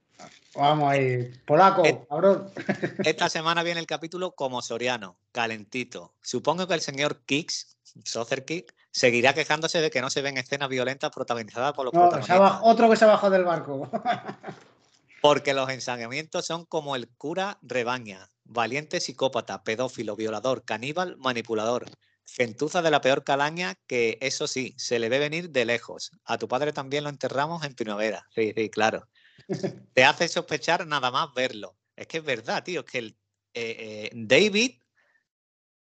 Vamos 0.55 0.91
ahí, 0.91 1.31
polaco, 1.45 1.83
cabrón. 2.09 2.49
Esta 3.05 3.29
semana 3.29 3.61
viene 3.61 3.81
el 3.81 3.85
capítulo 3.85 4.31
como 4.31 4.63
Soriano, 4.63 5.19
calentito. 5.31 6.15
Supongo 6.23 6.67
que 6.67 6.73
el 6.73 6.81
señor 6.81 7.21
Kix, 7.27 7.77
Socer 8.03 8.45
Kick, 8.45 8.73
seguirá 8.89 9.35
quejándose 9.35 9.79
de 9.79 9.91
que 9.91 10.01
no 10.01 10.09
se 10.09 10.23
ven 10.23 10.39
escenas 10.39 10.69
violentas 10.69 11.11
protagonizadas 11.11 11.73
por 11.73 11.85
los 11.85 11.93
protagonistas. 11.93 12.61
otro 12.63 12.89
que 12.89 12.95
se 12.95 13.05
ha 13.05 13.09
bajado 13.09 13.33
del 13.33 13.43
barco. 13.43 13.87
Porque 15.21 15.53
los 15.53 15.69
ensañamientos 15.69 16.45
son 16.45 16.65
como 16.65 16.95
el 16.95 17.09
cura 17.09 17.59
rebaña, 17.61 18.29
valiente 18.43 18.99
psicópata, 18.99 19.63
pedófilo, 19.63 20.15
violador, 20.15 20.63
caníbal, 20.63 21.17
manipulador. 21.17 21.85
Gentuza 22.25 22.81
de 22.81 22.91
la 22.91 23.01
peor 23.01 23.23
calaña 23.23 23.75
que, 23.87 24.17
eso 24.21 24.47
sí, 24.47 24.75
se 24.77 24.99
le 24.99 25.09
ve 25.09 25.19
venir 25.19 25.49
de 25.49 25.65
lejos. 25.65 26.11
A 26.25 26.37
tu 26.37 26.47
padre 26.47 26.71
también 26.71 27.03
lo 27.03 27.09
enterramos 27.09 27.63
en 27.63 27.73
primavera. 27.73 28.27
Sí, 28.33 28.53
sí, 28.55 28.69
claro. 28.69 29.07
Te 29.93 30.03
hace 30.03 30.27
sospechar 30.27 30.85
nada 30.85 31.11
más 31.11 31.33
verlo. 31.33 31.75
Es 31.95 32.07
que 32.07 32.19
es 32.19 32.23
verdad, 32.23 32.63
tío, 32.63 32.81
es 32.81 32.85
que 32.85 32.99
el, 32.99 33.17
eh, 33.53 33.75
eh, 33.79 34.11
David 34.13 34.79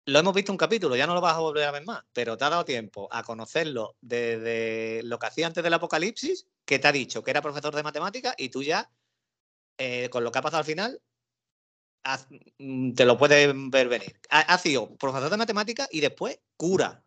lo 0.06 0.20
hemos 0.20 0.34
visto 0.34 0.52
un 0.52 0.58
capítulo, 0.58 0.94
ya 0.94 1.06
no 1.06 1.14
lo 1.14 1.20
vas 1.20 1.34
a 1.34 1.40
volver 1.40 1.64
a 1.64 1.72
ver 1.72 1.84
más, 1.84 2.04
pero 2.12 2.36
te 2.36 2.44
ha 2.44 2.50
dado 2.50 2.64
tiempo 2.64 3.08
a 3.10 3.24
conocerlo 3.24 3.96
desde 4.00 5.02
lo 5.02 5.18
que 5.18 5.26
hacía 5.26 5.48
antes 5.48 5.64
del 5.64 5.74
apocalipsis, 5.74 6.46
que 6.64 6.78
te 6.78 6.86
ha 6.86 6.92
dicho 6.92 7.24
que 7.24 7.32
era 7.32 7.42
profesor 7.42 7.74
de 7.74 7.82
matemáticas 7.82 8.34
y 8.38 8.48
tú 8.48 8.62
ya, 8.62 8.88
eh, 9.78 10.08
con 10.10 10.24
lo 10.24 10.32
que 10.32 10.38
ha 10.38 10.42
pasado 10.42 10.60
al 10.60 10.64
final, 10.64 11.00
Mm, 12.58 12.94
te 12.94 13.04
lo 13.04 13.18
puedes 13.18 13.52
ver 13.70 13.88
venir. 13.88 14.18
Ha, 14.30 14.58
sido 14.58 14.94
profesor 14.96 15.30
de 15.30 15.36
matemáticas 15.36 15.88
y 15.90 16.00
después 16.00 16.38
cura. 16.56 17.02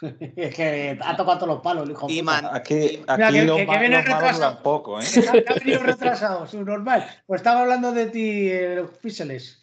es 0.00 0.54
que 0.54 0.98
ha 1.00 1.16
tocado 1.16 1.38
todos 1.38 1.54
los 1.54 1.62
palos, 1.62 1.88
hijo. 1.88 2.06
Y 2.10 2.22
man, 2.22 2.46
aquí, 2.52 3.02
aquí 3.06 3.40
los, 3.42 3.56
que, 3.56 3.78
viene 3.78 4.02
retrasado. 4.02 4.62
poco, 4.62 5.00
¿eh? 5.00 5.04
ha 5.48 5.54
venido 5.54 5.82
retrasado, 5.82 6.46
normal. 6.64 7.06
Pues 7.26 7.40
estaba 7.40 7.62
hablando 7.62 7.92
de 7.92 8.06
ti, 8.06 8.50
eh, 8.50 8.76
los 8.76 8.90
píxeles. 8.98 9.62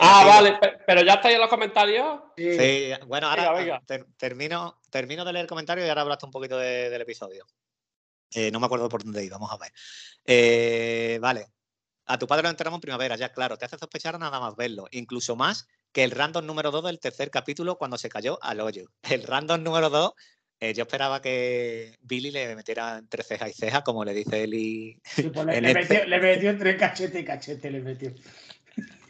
ah, 0.00 0.24
vale, 0.26 0.58
pero 0.86 1.02
ya 1.02 1.14
estáis 1.14 1.34
en 1.34 1.40
los 1.40 1.50
comentarios. 1.50 2.20
Sí, 2.36 2.90
bueno, 3.06 3.28
ahora 3.28 3.82
termino, 4.16 4.80
termino 4.90 5.24
de 5.24 5.32
leer 5.32 5.46
comentarios 5.46 5.86
y 5.86 5.88
ahora 5.88 6.02
hablaste 6.02 6.26
un 6.26 6.32
poquito 6.32 6.56
del 6.56 7.00
episodio. 7.00 7.46
Eh, 8.34 8.50
no 8.50 8.60
me 8.60 8.66
acuerdo 8.66 8.88
por 8.88 9.04
dónde 9.04 9.24
iba, 9.24 9.36
vamos 9.36 9.52
a 9.52 9.58
ver. 9.58 9.72
Eh, 10.24 11.18
vale, 11.20 11.46
a 12.06 12.18
tu 12.18 12.26
padre 12.26 12.44
lo 12.44 12.50
enterramos 12.50 12.78
en 12.78 12.82
primavera, 12.82 13.16
ya 13.16 13.32
claro, 13.32 13.56
te 13.56 13.64
hace 13.64 13.78
sospechar 13.78 14.18
nada 14.18 14.40
más 14.40 14.56
verlo, 14.56 14.86
incluso 14.90 15.36
más 15.36 15.68
que 15.92 16.04
el 16.04 16.10
random 16.10 16.46
número 16.46 16.70
2 16.70 16.84
del 16.84 17.00
tercer 17.00 17.30
capítulo 17.30 17.78
cuando 17.78 17.98
se 17.98 18.08
cayó 18.08 18.38
al 18.42 18.60
hoyo. 18.60 18.90
El 19.02 19.22
random 19.22 19.62
número 19.62 19.90
2, 19.90 20.12
eh, 20.60 20.74
yo 20.74 20.82
esperaba 20.82 21.20
que 21.20 21.96
Billy 22.00 22.30
le 22.30 22.54
metiera 22.54 22.98
entre 22.98 23.22
ceja 23.22 23.48
y 23.48 23.52
ceja, 23.52 23.82
como 23.82 24.04
le 24.04 24.14
dice 24.14 24.44
Eli. 24.44 25.00
Pues 25.32 25.46
le, 25.46 25.60
metió, 25.60 26.04
le, 26.04 26.20
metió, 26.20 26.50
entre 26.50 26.76
cachete 26.76 27.20
y 27.20 27.24
cachete, 27.24 27.70
le 27.70 27.80
metió. 27.80 28.14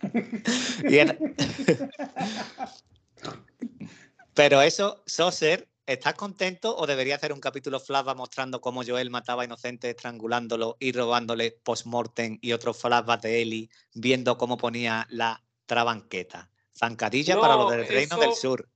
Pero 4.34 4.60
eso, 4.60 5.02
Soser, 5.06 5.66
¿Estás 5.86 6.14
contento 6.14 6.76
o 6.76 6.84
debería 6.84 7.14
hacer 7.14 7.32
un 7.32 7.38
capítulo 7.38 7.78
flashback 7.78 8.16
mostrando 8.16 8.60
cómo 8.60 8.82
Joel 8.84 9.08
mataba 9.08 9.42
a 9.42 9.44
inocentes 9.44 9.90
estrangulándolo 9.90 10.76
y 10.80 10.90
robándole 10.90 11.52
post-mortem 11.62 12.38
y 12.42 12.50
otros 12.50 12.76
flashbacks 12.76 13.22
de 13.22 13.42
Eli 13.42 13.70
viendo 13.94 14.36
cómo 14.36 14.56
ponía 14.56 15.06
la 15.10 15.40
trabanqueta? 15.64 16.50
Zancadilla 16.76 17.38
para 17.38 17.54
lo 17.54 17.70
del 17.70 17.86
Reino 17.86 18.16
del 18.16 18.34
Sur. 18.34 18.68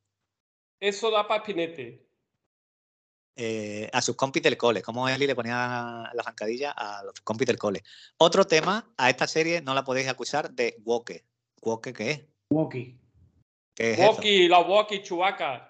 Eso 0.79 1.11
da 1.11 1.27
para 1.27 1.43
pinete. 1.43 2.07
Eh, 3.35 3.91
a 3.93 4.01
sus 4.03 4.15
compis 4.15 4.45
del 4.45 4.57
cole, 4.57 4.81
cómo 4.81 5.09
Eli 5.09 5.27
le 5.27 5.35
ponía 5.35 6.09
la 6.15 6.23
zancadilla 6.23 6.71
a 6.71 7.03
los 7.03 7.21
compis 7.23 7.49
del 7.49 7.59
cole. 7.59 7.83
Otro 8.19 8.47
tema, 8.47 8.95
a 8.97 9.11
esta 9.11 9.27
serie 9.27 9.61
no 9.63 9.75
la 9.75 9.83
podéis 9.83 10.07
acusar 10.07 10.53
de 10.53 10.77
woke. 10.85 11.25
¿Woke 11.61 11.93
qué 11.93 12.11
es? 12.11 12.21
Woke. 12.51 12.97
¿Qué 13.75 13.93
es 13.93 13.99
Woki, 13.99 14.47
la 14.47 14.61
Woki 14.61 15.03
Chubaca. 15.03 15.70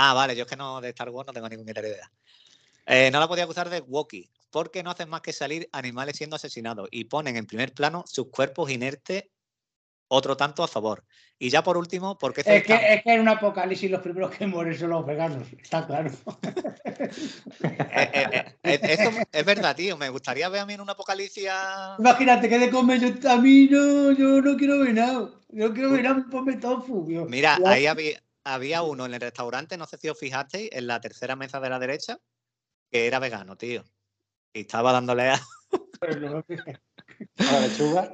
Ah, 0.00 0.14
vale, 0.14 0.36
yo 0.36 0.44
es 0.44 0.48
que 0.48 0.54
no 0.54 0.80
de 0.80 0.90
Star 0.90 1.10
Wars 1.10 1.26
no 1.26 1.32
tengo 1.32 1.48
ninguna 1.48 1.72
idea. 1.72 2.08
Eh, 2.86 3.10
no 3.10 3.18
la 3.18 3.26
podía 3.26 3.42
acusar 3.42 3.68
de 3.68 3.80
Wookiee, 3.80 4.30
porque 4.48 4.84
no 4.84 4.92
hacen 4.92 5.08
más 5.08 5.22
que 5.22 5.32
salir 5.32 5.68
animales 5.72 6.16
siendo 6.16 6.36
asesinados 6.36 6.88
y 6.92 7.06
ponen 7.06 7.36
en 7.36 7.46
primer 7.46 7.74
plano 7.74 8.04
sus 8.06 8.28
cuerpos 8.30 8.70
inertes, 8.70 9.24
otro 10.06 10.36
tanto 10.36 10.62
a 10.62 10.68
favor. 10.68 11.04
Y 11.36 11.50
ya 11.50 11.64
por 11.64 11.76
último, 11.76 12.16
porque 12.16 12.42
es 12.42 12.62
que, 12.62 12.74
es 12.74 13.02
que 13.02 13.12
en 13.12 13.22
un 13.22 13.28
apocalipsis 13.28 13.90
los 13.90 14.00
primeros 14.00 14.30
que 14.30 14.46
mueren 14.46 14.78
son 14.78 14.90
los 14.90 15.04
veganos, 15.04 15.48
está 15.60 15.84
claro. 15.84 16.12
Eh, 18.64 18.80
eh, 18.84 19.24
es 19.32 19.44
verdad, 19.44 19.74
tío. 19.74 19.96
Me 19.96 20.08
gustaría 20.10 20.48
ver 20.48 20.60
a 20.60 20.66
mí 20.66 20.74
en 20.74 20.80
un 20.80 20.90
apocalipsis. 20.90 21.48
Imagínate 21.98 22.48
que 22.48 22.58
de 22.58 22.70
comer 22.70 23.00
yo 23.00 23.30
a 23.30 23.36
mí 23.36 23.66
no, 23.70 24.12
yo 24.12 24.40
no 24.40 24.56
quiero 24.56 24.78
venado. 24.78 25.40
Yo 25.48 25.72
quiero 25.72 25.90
venado, 25.90 26.24
ponme 26.30 26.56
tofu. 26.56 27.04
Mira, 27.28 27.58
ahí 27.64 27.86
había, 27.86 28.20
había 28.44 28.82
uno 28.82 29.06
en 29.06 29.14
el 29.14 29.20
restaurante, 29.20 29.76
no 29.76 29.86
sé 29.86 29.98
si 29.98 30.08
os 30.08 30.18
fijasteis, 30.18 30.70
en 30.72 30.86
la 30.86 31.00
tercera 31.00 31.36
mesa 31.36 31.60
de 31.60 31.70
la 31.70 31.78
derecha, 31.78 32.18
que 32.90 33.06
era 33.06 33.18
vegano, 33.18 33.56
tío. 33.56 33.84
Y 34.52 34.60
estaba 34.60 34.92
dándole 34.92 35.28
a. 35.30 35.40
la 37.36 37.60
lechuga. 37.60 38.12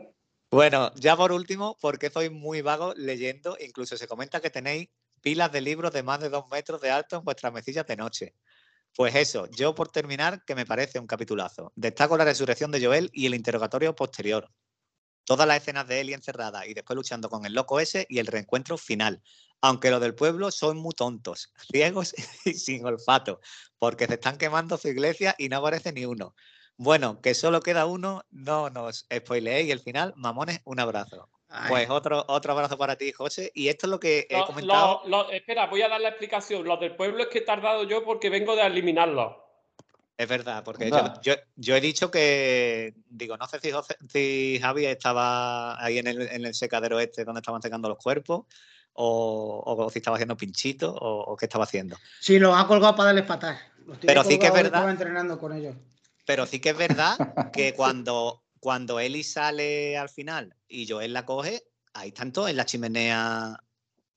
Bueno, 0.51 0.93
ya 0.95 1.17
por 1.17 1.33
último, 1.33 1.77
porque 1.81 2.11
soy 2.11 2.31
muy 2.31 2.63
vago 2.63 2.95
leyendo, 2.97 3.57
incluso 3.61 3.97
se 3.97 4.07
comenta 4.07 4.41
que 4.41 4.51
tenéis 4.51 4.89
pilas 5.21 5.51
de 5.51 5.61
libros 5.61 5.93
de 5.93 6.03
más 6.03 6.21
de 6.21 6.29
dos 6.29 6.45
metros 6.51 6.81
de 6.81 6.91
alto 6.91 7.17
en 7.17 7.25
vuestras 7.25 7.53
mesillas 7.53 7.87
de 7.87 7.97
noche. 7.97 8.35
Pues 8.95 9.15
eso, 9.17 9.49
yo 9.51 9.75
por 9.75 9.89
terminar, 9.89 10.45
que 10.45 10.55
me 10.55 10.67
parece 10.67 11.01
un 11.01 11.09
capitulazo. 11.09 11.73
Destaco 11.75 12.17
la 12.17 12.25
resurrección 12.25 12.71
de 12.71 12.85
Joel 12.85 13.11
y 13.13 13.27
el 13.27 13.35
interrogatorio 13.35 13.95
posterior. 13.97 14.49
Todas 15.25 15.47
las 15.47 15.59
escenas 15.59 15.87
de 15.89 16.01
Eli 16.01 16.13
encerrada 16.15 16.67
y 16.67 16.75
después 16.75 16.97
luchando 16.97 17.29
con 17.29 17.47
el 17.47 17.55
loco 17.55 17.81
ese 17.81 18.07
y 18.09 18.19
el 18.19 18.27
reencuentro 18.27 18.77
final 18.79 19.23
aunque 19.61 19.91
los 19.91 19.99
del 20.03 20.15
pueblo 20.15 20.51
son 20.51 20.77
muy 20.77 20.93
tontos, 20.93 21.51
ciegos 21.73 22.15
y 22.45 22.53
sin 22.53 22.85
olfato, 22.85 23.41
porque 23.79 24.07
se 24.07 24.15
están 24.15 24.37
quemando 24.37 24.77
su 24.77 24.89
iglesia 24.89 25.35
y 25.39 25.49
no 25.49 25.57
aparece 25.57 25.91
ni 25.91 26.05
uno. 26.05 26.35
Bueno, 26.77 27.23
que 27.23 27.33
solo 27.35 27.61
queda 27.63 27.87
uno, 27.87 28.25
no 28.31 28.69
nos 28.69 29.07
spoileéis 29.11 29.69
y 29.69 29.71
el 29.71 29.81
final, 29.81 30.13
mamones, 30.17 30.61
un 30.65 30.81
abrazo. 30.81 31.31
Pues 31.69 31.89
otro, 31.89 32.25
otro 32.29 32.53
abrazo 32.53 32.77
para 32.77 32.97
ti, 32.97 33.13
José. 33.13 33.53
Y 33.55 33.69
esto 33.69 33.87
es 33.87 33.91
lo 33.93 34.01
que 34.01 34.27
he 34.29 34.37
Lo- 34.37 34.45
comentado. 34.47 35.01
lo- 35.07 35.23
lo- 35.23 35.31
espera, 35.31 35.67
voy 35.69 35.81
a 35.81 35.89
dar 35.89 36.01
la 36.01 36.09
explicación. 36.11 36.65
Los 36.65 36.79
del 36.81 36.95
pueblo 36.97 37.23
es 37.23 37.29
que 37.29 37.39
he 37.39 37.43
tardado 37.43 37.85
yo 37.85 38.05
porque 38.05 38.29
vengo 38.29 38.57
de 38.57 38.67
eliminarlos. 38.67 39.35
Es 40.17 40.29
verdad, 40.29 40.63
porque 40.65 40.91
yo, 40.91 41.13
yo, 41.23 41.35
yo 41.57 41.75
he 41.77 41.81
dicho 41.81 42.11
que, 42.11 42.95
digo, 43.09 43.37
no 43.37 43.49
sé 43.49 43.59
si, 43.61 43.73
José- 43.73 43.97
si 44.09 44.59
Javi 44.63 44.87
estaba 44.87 45.83
ahí 45.85 45.99
en 45.99 46.07
el, 46.07 46.23
en 46.23 46.45
el 46.47 46.55
secadero 46.55 47.01
este 47.01 47.25
donde 47.25 47.41
estaban 47.41 47.61
secando 47.61 47.89
los 47.89 47.99
cuerpos, 47.99 48.47
o, 48.93 49.63
o 49.67 49.91
si 49.91 49.99
estaba 49.99 50.17
haciendo 50.17 50.37
pinchitos, 50.37 50.95
o, 50.97 51.21
o 51.27 51.37
qué 51.37 51.47
estaba 51.47 51.65
haciendo. 51.65 51.97
Sí, 52.21 52.39
lo 52.39 52.55
ha 52.55 52.69
colgado 52.69 52.95
para 52.95 53.07
darle 53.07 53.25
fatal. 53.25 53.59
Los 53.87 53.99
tiene 53.99 54.15
Pero 54.15 54.23
sí 54.25 54.39
que 54.39 54.47
es 54.47 54.53
verdad. 54.53 54.67
Estaba 54.75 54.91
entrenando 54.93 55.39
con 55.39 55.53
ellos. 55.53 55.75
Pero 56.25 56.47
sí 56.47 56.61
que 56.61 56.71
es 56.71 56.77
verdad 56.77 57.17
que 57.53 57.75
cuando, 57.75 58.45
cuando 58.61 59.01
Eli 59.01 59.25
sale 59.25 59.99
al 59.99 60.09
final 60.11 60.55
y 60.69 60.87
Joel 60.89 61.13
la 61.13 61.27
coge, 61.27 61.65
ahí 61.93 62.09
están 62.11 62.33
todos 62.33 62.51
en 62.51 62.57
la 62.57 62.65
chimenea, 62.67 63.64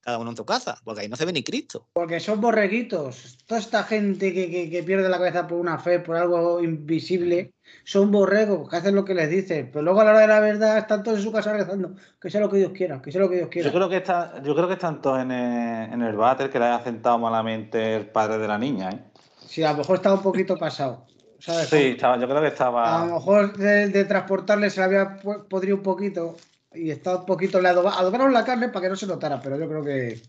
cada 0.08 0.20
uno 0.20 0.30
en 0.30 0.38
su 0.38 0.46
casa, 0.46 0.78
porque 0.86 1.02
ahí 1.02 1.10
no 1.10 1.18
se 1.18 1.26
ve 1.26 1.34
ni 1.34 1.44
Cristo. 1.44 1.86
Porque 1.92 2.22
son 2.22 2.40
borreguitos. 2.40 3.38
Toda 3.46 3.60
esta 3.60 3.84
gente 3.84 4.34
que, 4.34 4.50
que- 4.50 4.70
que 4.70 4.82
pierde 4.82 5.10
la 5.10 5.18
cabeza 5.18 5.46
por 5.46 5.58
una 5.60 5.80
fe, 5.80 6.00
por 6.00 6.16
algo 6.16 6.64
invisible, 6.64 7.52
son 7.84 8.10
borregos 8.10 8.70
que 8.70 8.78
hacen 8.78 8.96
lo 8.96 9.04
que 9.04 9.14
les 9.14 9.30
dicen. 9.30 9.70
Pero 9.70 9.84
luego 9.84 10.00
a 10.00 10.06
la 10.06 10.12
hora 10.12 10.20
de 10.22 10.28
la 10.30 10.40
verdad 10.40 10.78
están 10.78 11.04
todos 11.04 11.18
en 11.18 11.24
su 11.26 11.32
casa 11.34 11.52
rezando. 11.52 11.94
Que 12.22 12.30
sea 12.30 12.40
lo 12.40 12.50
que 12.50 12.56
Dios 12.56 12.72
quiera, 12.74 13.02
que 13.02 13.12
sea 13.12 13.20
lo 13.20 13.30
que 13.30 13.36
Dios 13.36 13.50
quiera. 13.50 13.68
Yo 13.70 13.74
creo 13.76 13.90
que 13.90 13.98
está, 13.98 14.42
yo 14.42 14.56
creo 14.56 14.68
que 14.70 14.76
están 14.76 15.02
todos 15.02 15.20
en 15.20 15.30
el, 15.32 15.92
en 15.94 16.02
el 16.02 16.16
váter 16.16 16.50
que 16.50 16.58
le 16.58 16.66
haya 16.68 16.82
sentado 16.86 17.20
malamente 17.20 17.98
el 17.98 18.06
padre 18.10 18.38
de 18.38 18.48
la 18.48 18.58
niña, 18.58 18.90
¿eh? 18.92 19.04
Sí, 19.46 19.62
a 19.64 19.74
lo 19.74 19.80
mejor 19.80 19.98
estaba 19.98 20.16
un 20.16 20.24
poquito 20.24 20.56
pasado. 20.58 21.06
¿sabes? 21.40 21.68
Sí, 21.68 21.76
estaba, 21.98 22.16
yo 22.18 22.28
creo 22.30 22.40
que 22.40 22.48
A 22.48 22.50
lo 22.50 22.54
estaba. 22.54 23.06
mejor 23.08 23.58
de, 23.58 23.90
de 23.90 24.06
transportarle 24.06 24.70
se 24.70 24.80
le 24.80 24.86
había 24.86 25.18
podrido 25.50 25.76
un 25.76 25.84
poquito 25.84 26.38
y 26.78 26.92
está 26.92 27.18
un 27.18 27.26
poquito. 27.26 27.60
Le 27.62 27.70
adoba- 27.70 27.98
adobaron 27.98 28.32
la 28.34 28.46
carne 28.46 28.70
para 28.70 28.84
que 28.84 28.90
no 28.90 28.96
se 28.96 29.08
notara, 29.08 29.42
pero 29.42 29.58
yo 29.60 29.68
creo 29.68 29.84
que. 29.84 30.22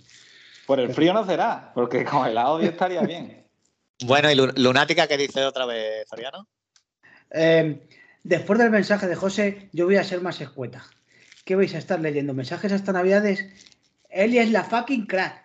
Por 0.66 0.80
el 0.80 0.92
frío 0.92 1.12
no 1.14 1.24
será, 1.24 1.72
porque 1.74 2.04
con 2.04 2.26
el 2.26 2.36
audio 2.38 2.68
estaría 2.70 3.02
bien. 3.02 3.36
Bueno, 4.04 4.30
y 4.30 4.36
Lu- 4.36 4.52
Lunática, 4.54 5.08
¿qué 5.08 5.16
dice 5.16 5.44
otra 5.44 5.66
vez, 5.66 6.06
Soriano? 6.08 6.46
Eh, 7.32 7.80
después 8.22 8.56
del 8.60 8.70
mensaje 8.70 9.08
de 9.08 9.16
José, 9.16 9.70
yo 9.72 9.86
voy 9.86 9.96
a 9.96 10.04
ser 10.04 10.20
más 10.20 10.40
escueta. 10.40 10.84
¿Qué 11.44 11.56
vais 11.56 11.74
a 11.74 11.78
estar 11.78 11.98
leyendo? 11.98 12.32
¿Mensajes 12.32 12.70
hasta 12.70 12.92
Navidades? 12.92 13.44
Eli 14.08 14.38
es 14.38 14.52
la 14.52 14.62
fucking 14.62 15.04
crack. 15.06 15.44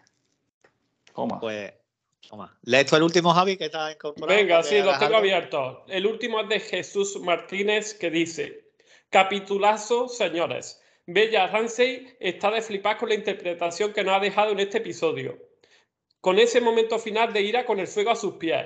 Toma. 1.16 1.40
Pues, 1.40 1.74
toma. 2.30 2.56
¿Lees 2.62 2.86
tú 2.86 2.96
el 2.96 3.02
último, 3.02 3.34
Javi, 3.34 3.58
que 3.58 3.66
está 3.66 3.92
incorporado? 3.92 4.38
Venga, 4.40 4.62
sí, 4.62 4.76
los 4.84 4.94
tengo 5.00 5.06
algo. 5.06 5.18
abiertos. 5.18 5.78
El 5.88 6.06
último 6.06 6.42
es 6.42 6.50
de 6.50 6.60
Jesús 6.60 7.20
Martínez 7.22 7.96
que 7.96 8.12
dice: 8.12 8.70
Capitulazo, 9.10 10.08
señores. 10.10 10.80
Bella 11.06 11.48
Ramsey 11.48 12.16
está 12.20 12.50
de 12.52 12.62
flipar 12.62 12.98
con 12.98 13.10
la 13.10 13.16
interpretación 13.16 13.92
que 13.94 14.04
nos 14.04 14.16
ha 14.16 14.20
dejado 14.20 14.52
en 14.52 14.60
este 14.60 14.78
episodio. 14.78 15.38
Con 16.22 16.40
ese 16.40 16.62
momento 16.62 16.98
final 17.00 17.34
de 17.34 17.42
ira 17.42 17.66
con 17.66 17.80
el 17.80 17.88
fuego 17.88 18.12
a 18.12 18.16
sus 18.16 18.36
pies. 18.36 18.66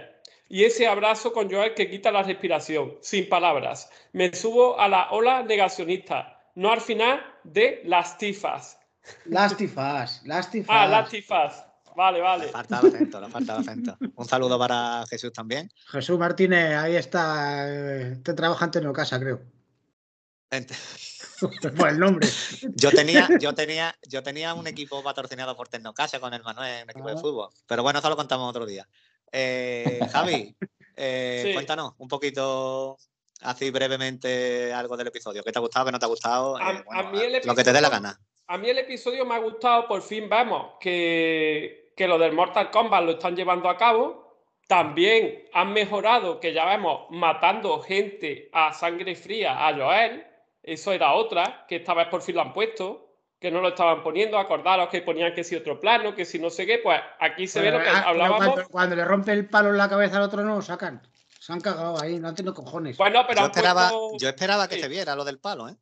Y 0.49 0.63
ese 0.63 0.87
abrazo 0.87 1.33
con 1.33 1.49
Joel 1.51 1.73
que 1.73 1.89
quita 1.89 2.11
la 2.11 2.23
respiración. 2.23 2.97
Sin 3.01 3.27
palabras. 3.27 3.89
Me 4.13 4.33
subo 4.33 4.79
a 4.79 4.87
la 4.87 5.11
ola 5.11 5.43
negacionista. 5.43 6.39
No 6.55 6.71
al 6.71 6.81
final 6.81 7.21
de 7.43 7.81
las 7.85 8.17
tifas. 8.17 8.79
Lastifas, 9.25 10.21
lastifas. 10.25 10.75
Ah, 10.77 10.87
las 10.87 11.09
tifas. 11.09 11.65
Vale, 11.95 12.17
Le 12.19 12.23
vale. 12.23 12.47
falta 12.49 12.79
el 12.79 12.87
acento, 12.87 13.21
le 13.21 13.27
falta 13.29 13.53
el 13.55 13.59
acento. 13.61 13.97
Un 14.15 14.25
saludo 14.25 14.59
para 14.59 15.03
Jesús 15.09 15.33
también. 15.33 15.69
Jesús 15.87 16.19
Martínez, 16.19 16.75
ahí 16.75 16.95
está. 16.95 17.67
eh, 17.67 18.11
Este 18.13 18.33
trabaja 18.33 18.65
en 18.65 18.71
Tecnocasa, 18.71 19.19
creo. 19.19 19.41
Ent- 20.51 20.71
Por 21.77 21.89
el 21.89 21.99
nombre. 21.99 22.27
Yo 22.75 22.89
tenía, 22.91 23.27
yo 23.39 23.53
tenía, 23.53 23.95
yo 24.07 24.23
tenía 24.23 24.53
un 24.53 24.67
equipo 24.67 25.03
patrocinado 25.03 25.55
por 25.55 25.67
Tecnocasa 25.67 26.19
con 26.19 26.33
el 26.33 26.43
Manuel, 26.43 26.83
un 26.83 26.89
equipo 26.89 27.07
de 27.07 27.15
Ah. 27.15 27.17
fútbol. 27.19 27.49
Pero 27.67 27.83
bueno, 27.83 27.99
eso 27.99 28.09
lo 28.09 28.15
contamos 28.15 28.49
otro 28.49 28.65
día. 28.65 28.87
Eh, 29.31 29.99
Javi, 30.11 30.55
eh, 30.95 31.41
Sí. 31.45 31.53
cuéntanos 31.53 31.93
un 31.97 32.07
poquito, 32.07 32.97
así 33.41 33.69
brevemente, 33.71 34.73
algo 34.73 34.97
del 34.97 35.07
episodio. 35.07 35.43
¿Qué 35.43 35.51
te 35.51 35.59
ha 35.59 35.61
gustado, 35.61 35.85
qué 35.85 35.91
no 35.91 35.99
te 35.99 36.05
ha 36.05 36.09
gustado? 36.09 36.57
A- 36.57 36.71
Eh, 36.71 36.83
bueno, 36.85 37.01
a 37.01 37.11
mí 37.11 37.19
el 37.21 37.41
lo 37.45 37.55
que 37.55 37.63
te 37.63 37.71
dé 37.73 37.81
la 37.81 37.87
episodio- 37.87 37.91
gana. 37.91 38.19
A 38.47 38.57
mí 38.57 38.69
el 38.69 38.77
episodio 38.79 39.25
me 39.25 39.35
ha 39.35 39.39
gustado, 39.39 39.87
por 39.87 40.01
fin 40.01 40.29
vemos 40.29 40.75
que, 40.79 41.91
que 41.97 42.07
lo 42.07 42.17
del 42.17 42.31
Mortal 42.31 42.71
Kombat 42.71 43.03
lo 43.03 43.11
están 43.11 43.35
llevando 43.35 43.69
a 43.69 43.75
cabo. 43.77 44.25
También 44.67 45.45
han 45.53 45.71
mejorado, 45.73 46.39
que 46.39 46.53
ya 46.53 46.65
vemos, 46.65 47.07
matando 47.09 47.79
gente 47.81 48.49
a 48.53 48.73
sangre 48.73 49.15
fría 49.15 49.67
a 49.67 49.73
Joel. 49.75 50.25
Eso 50.67 50.91
era 50.91 51.13
otra, 51.13 51.65
que 51.67 51.77
esta 51.77 51.93
vez 51.93 52.07
por 52.07 52.21
fin 52.21 52.35
lo 52.35 52.41
han 52.41 52.53
puesto, 52.53 53.05
que 53.39 53.49
no 53.49 53.61
lo 53.61 53.69
estaban 53.69 54.03
poniendo. 54.03 54.37
Acordaros 54.37 54.89
que 54.89 55.01
ponían 55.01 55.33
que 55.33 55.43
si 55.43 55.55
otro 55.55 55.79
plano, 55.79 56.13
que 56.13 56.25
si 56.25 56.39
no 56.39 56.49
sé 56.49 56.65
qué. 56.65 56.79
Pues 56.79 56.99
aquí 57.19 57.47
se 57.47 57.61
ve 57.61 57.71
lo 57.71 57.79
que 57.81 57.87
Ah, 57.87 57.93
pero 57.99 58.09
hablábamos. 58.09 58.45
Cuando, 58.47 58.69
cuando 58.69 58.95
le 58.97 59.05
rompe 59.05 59.31
el 59.31 59.47
palo 59.49 59.69
en 59.69 59.77
la 59.77 59.87
cabeza 59.87 60.17
al 60.17 60.23
otro, 60.23 60.43
no 60.43 60.55
lo 60.55 60.61
sacan. 60.61 61.01
Se 61.39 61.53
han 61.53 61.61
cagado 61.61 62.01
ahí, 62.01 62.19
no 62.19 62.27
han 62.27 62.35
tenido 62.35 62.53
cojones. 62.53 62.97
Bueno, 62.97 63.23
pero 63.25 63.39
Yo 63.41 63.45
esperaba, 63.47 63.89
puesto- 63.89 64.17
yo 64.19 64.27
esperaba 64.29 64.67
que 64.67 64.75
sí. 64.75 64.81
se 64.81 64.87
viera 64.89 65.15
lo 65.15 65.23
del 65.23 65.39
palo, 65.39 65.69
¿eh? 65.69 65.75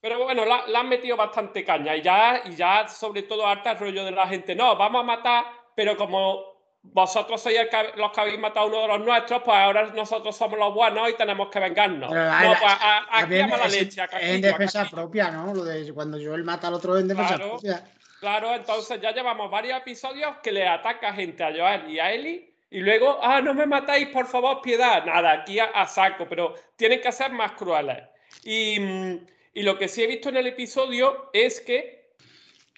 Pero 0.00 0.22
bueno, 0.22 0.46
la, 0.46 0.66
la 0.68 0.80
han 0.80 0.88
metido 0.88 1.14
bastante 1.18 1.62
caña 1.62 1.94
y 1.94 2.00
ya, 2.00 2.40
y 2.46 2.56
ya 2.56 2.88
sobre 2.88 3.24
todo 3.24 3.46
harta 3.46 3.72
el 3.72 3.78
rollo 3.78 4.04
de 4.06 4.12
la 4.12 4.26
gente. 4.26 4.54
No, 4.54 4.74
vamos 4.74 5.00
a 5.02 5.04
matar, 5.04 5.44
pero 5.76 5.94
como 5.98 6.49
vosotros 6.82 7.40
sois 7.42 7.58
el 7.58 7.68
que- 7.68 7.92
los 7.96 8.10
que 8.12 8.20
habéis 8.20 8.38
matado 8.38 8.66
a 8.66 8.68
uno 8.68 8.80
de 8.82 8.88
los 8.88 9.00
nuestros, 9.00 9.42
pues 9.42 9.56
ahora 9.56 9.86
nosotros 9.94 10.36
somos 10.36 10.58
los 10.58 10.74
buenos 10.74 11.10
y 11.10 11.14
tenemos 11.14 11.48
que 11.48 11.60
vengarnos. 11.60 12.10
Pero, 12.10 12.24
no, 12.24 12.54
pues 12.58 12.72
a- 12.72 13.06
aquí 13.18 13.34
a 13.34 13.66
es- 13.66 13.72
leche, 13.72 14.00
a 14.00 14.08
en 14.20 14.40
defensa 14.40 14.86
propia, 14.90 15.30
¿no? 15.30 15.54
Lo 15.54 15.64
de 15.64 15.92
cuando 15.92 16.18
Joel 16.18 16.42
mata 16.44 16.68
al 16.68 16.74
otro 16.74 16.98
en 16.98 17.08
defensa 17.08 17.36
Claro. 17.36 17.50
propia. 17.52 17.84
Claro, 18.20 18.54
entonces 18.54 19.00
ya 19.00 19.12
llevamos 19.12 19.50
varios 19.50 19.78
episodios 19.78 20.36
que 20.42 20.52
le 20.52 20.66
ataca 20.68 21.12
gente 21.12 21.42
a 21.42 21.52
Joel 21.56 21.90
y 21.90 21.98
a 21.98 22.12
Eli 22.12 22.54
y 22.70 22.80
luego, 22.80 23.18
ah, 23.22 23.40
no 23.40 23.54
me 23.54 23.66
matáis, 23.66 24.08
por 24.08 24.26
favor, 24.26 24.60
piedad. 24.60 25.04
Nada, 25.04 25.32
aquí 25.32 25.58
a, 25.58 25.64
a 25.66 25.86
saco, 25.86 26.26
pero 26.28 26.54
tienen 26.76 27.00
que 27.00 27.12
ser 27.12 27.30
más 27.32 27.52
crueles. 27.52 27.98
Y, 28.44 28.78
mm, 28.78 29.26
y 29.54 29.62
lo 29.62 29.76
que 29.78 29.88
sí 29.88 30.02
he 30.02 30.06
visto 30.06 30.28
en 30.28 30.36
el 30.36 30.46
episodio 30.48 31.30
es 31.32 31.60
que, 31.60 31.99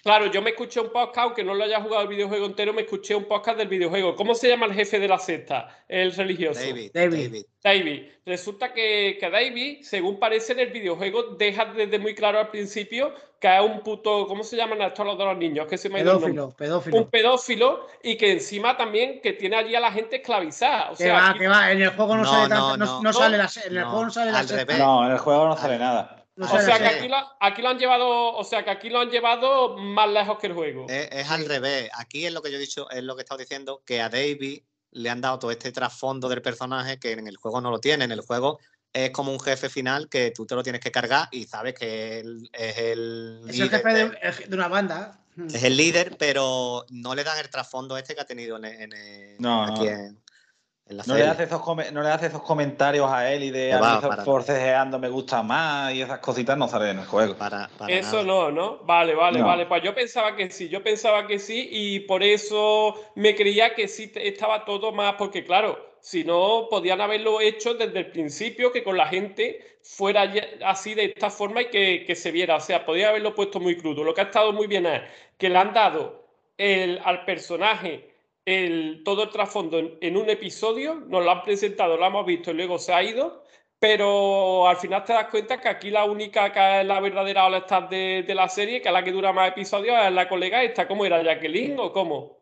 claro, 0.02 0.26
yo 0.26 0.42
me 0.42 0.50
escuché 0.50 0.80
un 0.80 0.90
podcast, 0.90 1.18
aunque 1.18 1.44
no 1.44 1.54
lo 1.54 1.64
haya 1.64 1.80
jugado 1.80 2.02
el 2.02 2.08
videojuego 2.08 2.46
entero, 2.46 2.72
me 2.72 2.82
escuché 2.82 3.14
un 3.14 3.24
podcast 3.24 3.58
del 3.58 3.68
videojuego. 3.68 4.14
¿Cómo 4.16 4.34
se 4.34 4.48
llama 4.48 4.66
el 4.66 4.74
jefe 4.74 4.98
de 4.98 5.08
la 5.08 5.18
secta? 5.18 5.68
El 5.88 6.12
religioso. 6.14 6.60
David, 6.60 6.90
David. 6.92 7.22
David. 7.24 7.44
David. 7.62 8.02
Resulta 8.26 8.72
que, 8.72 9.16
que 9.18 9.30
David, 9.30 9.78
según 9.82 10.18
parece 10.18 10.52
en 10.52 10.60
el 10.60 10.68
videojuego, 10.72 11.22
deja 11.36 11.66
desde 11.66 11.98
muy 11.98 12.14
claro 12.14 12.38
al 12.40 12.48
principio 12.50 13.12
que 13.40 13.48
es 13.56 13.60
un 13.60 13.80
puto. 13.80 14.28
¿Cómo 14.28 14.44
se 14.44 14.56
llaman 14.56 14.80
estos 14.82 15.04
los 15.04 15.18
de 15.18 15.24
los 15.24 15.36
niños? 15.36 15.66
Que 15.66 15.76
se 15.76 15.88
me. 15.88 15.98
Pedófilo, 16.00 16.50
pedófilo. 16.56 16.96
Un 16.98 17.10
pedófilo 17.10 17.86
y 18.00 18.16
que 18.16 18.30
encima 18.32 18.76
también 18.76 19.20
que 19.20 19.32
tiene 19.32 19.56
allí 19.56 19.74
a 19.74 19.80
la 19.80 19.90
gente 19.90 20.16
esclavizada. 20.16 20.90
O 20.92 20.96
que 20.96 21.02
sea, 21.04 21.14
va, 21.14 21.30
aquí- 21.30 21.38
que 21.40 21.48
va, 21.48 21.72
en 21.72 21.82
el 21.82 21.90
juego 21.90 22.16
no, 22.16 22.22
No, 22.22 22.30
sale 22.30 22.48
no, 22.54 22.70
tanto- 22.70 22.76
no, 22.76 22.84
no. 22.94 23.02
no 23.02 23.12
sale 23.12 23.36
la 23.38 23.50
en 23.66 23.72
el 23.76 23.80
No, 23.80 23.90
juego 23.90 24.04
no 24.04 24.10
sale 24.12 24.30
la 24.32 24.38
al 24.38 24.46
secta. 24.48 24.64
revés. 24.64 24.78
No, 24.78 25.06
en 25.06 25.12
el 25.12 25.18
juego 25.18 25.48
no 25.48 25.56
sale 25.56 25.78
nada. 25.78 26.21
No 26.34 26.46
o 26.46 26.58
sea 26.60 26.78
que 26.78 26.86
aquí 26.86 27.08
lo, 27.08 27.16
aquí 27.40 27.60
lo 27.62 27.68
han 27.68 27.78
llevado, 27.78 28.34
o 28.34 28.44
sea 28.44 28.64
que 28.64 28.70
aquí 28.70 28.88
lo 28.88 29.00
han 29.00 29.10
llevado 29.10 29.76
más 29.76 30.08
lejos 30.08 30.38
que 30.38 30.46
el 30.46 30.54
juego. 30.54 30.86
Es, 30.88 31.08
es 31.12 31.30
al 31.30 31.46
revés. 31.46 31.90
Aquí 31.94 32.24
es 32.24 32.32
lo 32.32 32.40
que 32.40 32.50
yo 32.50 32.56
he 32.56 32.60
dicho, 32.60 32.88
es 32.90 33.02
lo 33.02 33.14
que 33.14 33.20
he 33.20 33.24
estado 33.24 33.38
diciendo, 33.38 33.82
que 33.84 34.00
a 34.00 34.08
David 34.08 34.62
le 34.92 35.10
han 35.10 35.20
dado 35.20 35.38
todo 35.38 35.50
este 35.50 35.72
trasfondo 35.72 36.28
del 36.28 36.40
personaje 36.42 36.98
que 36.98 37.12
en 37.12 37.26
el 37.26 37.36
juego 37.36 37.60
no 37.60 37.70
lo 37.70 37.78
tiene. 37.80 38.04
En 38.04 38.12
el 38.12 38.22
juego 38.22 38.58
es 38.94 39.10
como 39.10 39.30
un 39.32 39.40
jefe 39.40 39.68
final 39.68 40.08
que 40.08 40.30
tú 40.30 40.46
te 40.46 40.54
lo 40.54 40.62
tienes 40.62 40.80
que 40.80 40.90
cargar 40.90 41.28
y 41.30 41.44
sabes 41.44 41.74
que 41.74 42.20
él 42.20 42.48
es 42.52 42.78
el 42.78 43.42
Es 43.48 43.58
el 43.60 43.70
jefe 43.70 43.92
de- 43.92 44.54
una 44.54 44.68
banda. 44.68 45.18
Es 45.48 45.64
el 45.64 45.76
líder, 45.78 46.16
pero 46.18 46.84
no 46.90 47.14
le 47.14 47.24
dan 47.24 47.38
el 47.38 47.48
trasfondo 47.48 47.96
este 47.96 48.14
que 48.14 48.20
ha 48.20 48.26
tenido 48.26 48.56
en, 48.58 48.64
en- 48.66 48.92
en- 48.92 49.36
No, 49.38 49.64
aquí 49.64 49.84
no. 49.84 49.90
en, 49.90 50.22
en 50.86 50.96
la 50.96 51.02
No 51.06 51.14
serie. 51.14 51.24
le, 51.24 51.30
hace 51.30 51.44
esos 51.44 51.62
no 51.92 52.02
le 52.02 52.08
hace 52.08 52.26
esos 52.26 52.42
comentarios 52.42 53.10
a 53.10 53.32
él 53.32 53.44
y 53.44 53.50
de 53.50 53.68
Que 53.68 53.72
a 53.74 53.78
mí 53.78 54.08
para- 54.08 54.24
forcejeando 54.24 54.98
me 54.98 55.08
gusta 55.08 55.42
más 55.42 55.94
y 55.94 56.02
esas 56.02 56.18
cositas 56.18 56.58
no 56.58 56.68
salen 56.68 56.90
en 56.90 56.98
el 57.00 57.06
juego. 57.06 57.36
Para, 57.36 57.68
para 57.78 57.92
Eso 57.94 58.16
nada. 58.16 58.24
no, 58.24 58.50
¿no? 58.50 58.78
Vale, 58.84 59.14
vale, 59.14 59.38
No. 59.40 59.46
vale. 59.46 59.66
Pues 59.66 59.82
yo 59.82 59.94
pensaba 59.94 60.34
que 60.36 60.50
sí, 60.50 60.68
yo 60.68 60.82
pensaba 60.82 61.26
que 61.26 61.38
sí 61.38 61.68
y 61.70 62.00
por 62.00 62.22
eso 62.22 62.94
me 63.14 63.34
creía 63.34 63.74
que 63.74 63.86
sí 63.88 64.10
estaba 64.16 64.64
todo 64.64 64.92
más, 64.92 65.14
porque 65.14 65.44
claro, 65.44 65.92
si 66.00 66.24
no, 66.24 66.66
podían 66.68 67.00
haberlo 67.00 67.40
hecho 67.40 67.74
desde 67.74 68.00
el 68.00 68.10
principio, 68.10 68.72
que 68.72 68.82
con 68.82 68.96
la 68.96 69.06
gente 69.06 69.78
fuera 69.84 70.30
así 70.64 70.94
de 70.94 71.04
esta 71.06 71.30
forma 71.30 71.62
y 71.62 71.66
que, 71.70 72.04
que 72.04 72.16
se 72.16 72.32
viera. 72.32 72.56
O 72.56 72.60
sea, 72.60 72.84
podían 72.84 73.10
haberlo 73.10 73.34
puesto 73.36 73.60
muy 73.60 73.76
crudo. 73.76 74.02
Lo 74.02 74.12
que 74.12 74.20
ha 74.22 74.24
estado 74.24 74.52
muy 74.52 74.66
bien 74.66 74.84
es 74.86 75.00
que 75.38 75.48
le 75.48 75.58
han 75.58 75.72
dado 75.72 76.26
el, 76.58 77.00
al 77.04 77.24
personaje 77.24 78.10
el, 78.44 79.02
todo 79.04 79.24
el 79.24 79.30
trasfondo 79.30 79.78
en, 79.78 79.98
en 80.00 80.16
un 80.16 80.28
episodio, 80.30 80.94
nos 80.94 81.24
lo 81.24 81.30
han 81.30 81.42
presentado, 81.42 81.96
lo 81.96 82.06
hemos 82.06 82.26
visto 82.26 82.50
y 82.50 82.54
luego 82.54 82.78
se 82.78 82.92
ha 82.92 83.02
ido. 83.02 83.42
Pero 83.78 84.68
al 84.68 84.76
final 84.76 85.04
te 85.04 85.12
das 85.12 85.26
cuenta 85.28 85.60
que 85.60 85.68
aquí 85.68 85.90
la 85.90 86.04
única 86.04 86.52
que 86.52 86.80
es 86.82 86.86
la 86.86 87.00
verdadera 87.00 87.46
all 87.46 87.54
star 87.54 87.88
de, 87.88 88.22
de 88.24 88.34
la 88.34 88.48
serie, 88.48 88.80
que 88.80 88.88
es 88.88 88.92
la 88.94 89.02
que 89.02 89.10
dura 89.10 89.32
más 89.32 89.48
episodios, 89.48 89.96
es 90.06 90.12
la 90.12 90.28
colega 90.28 90.62
esta. 90.62 90.86
¿Cómo 90.86 91.04
era? 91.04 91.20
¿Jacqueline 91.20 91.76
o 91.80 91.92
cómo? 91.92 92.38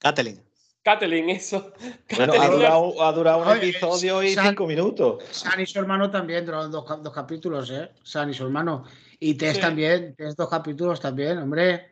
Kathleen. 0.00 0.42
Kathleen, 0.82 1.30
eso. 1.30 1.72
Bueno, 2.16 2.32
ha 2.40 2.48
durado, 2.48 3.02
ha 3.02 3.12
durado 3.12 3.38
un 3.42 3.48
Oye, 3.48 3.68
episodio 3.70 4.22
y 4.22 4.34
San- 4.34 4.48
cinco 4.48 4.66
minutos. 4.66 5.24
San 5.30 5.60
y 5.60 5.66
su 5.66 5.78
hermano 5.78 6.10
también, 6.10 6.44
duraron 6.44 6.70
dos, 6.70 6.84
cap- 6.84 7.00
dos 7.02 7.12
capítulos, 7.12 7.70
¿eh? 7.70 7.90
San 8.02 8.30
y 8.30 8.34
su 8.34 8.44
hermano. 8.44 8.84
Y 9.18 9.34
Tess 9.34 9.54
Sí. 9.56 9.60
también, 9.60 10.14
Tess 10.16 10.34
dos 10.36 10.48
capítulos 10.48 11.00
también, 11.00 11.38
hombre. 11.38 11.90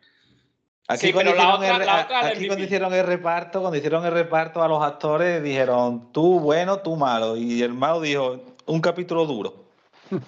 Aquí, 0.86 1.06
Sí, 1.06 1.12
cuando, 1.14 1.32
pero 1.32 1.42
la 1.44 1.54
hicieron 1.54 1.64
otra- 1.64 1.76
el, 1.82 1.86
la 1.86 2.00
a- 2.00 2.04
otra 2.04 2.18
del 2.24 2.26
aquí 2.36 2.46
cuando 2.46 2.54
MVP. 2.54 2.64
hicieron 2.66 2.94
el 2.94 3.06
reparto, 3.06 3.60
cuando 3.60 3.76
hicieron 3.78 4.04
el 4.06 4.12
reparto 4.12 4.62
a 4.62 4.68
los 4.68 4.82
actores, 4.82 5.42
dijeron 5.42 6.12
tú 6.12 6.40
bueno, 6.40 6.80
tú 6.80 6.96
malo. 6.96 7.36
Y 7.36 7.62
el 7.62 7.72
malo 7.72 8.00
dijo 8.02 8.56
un 8.66 8.80
capítulo 8.80 9.24
duro. 9.24 9.64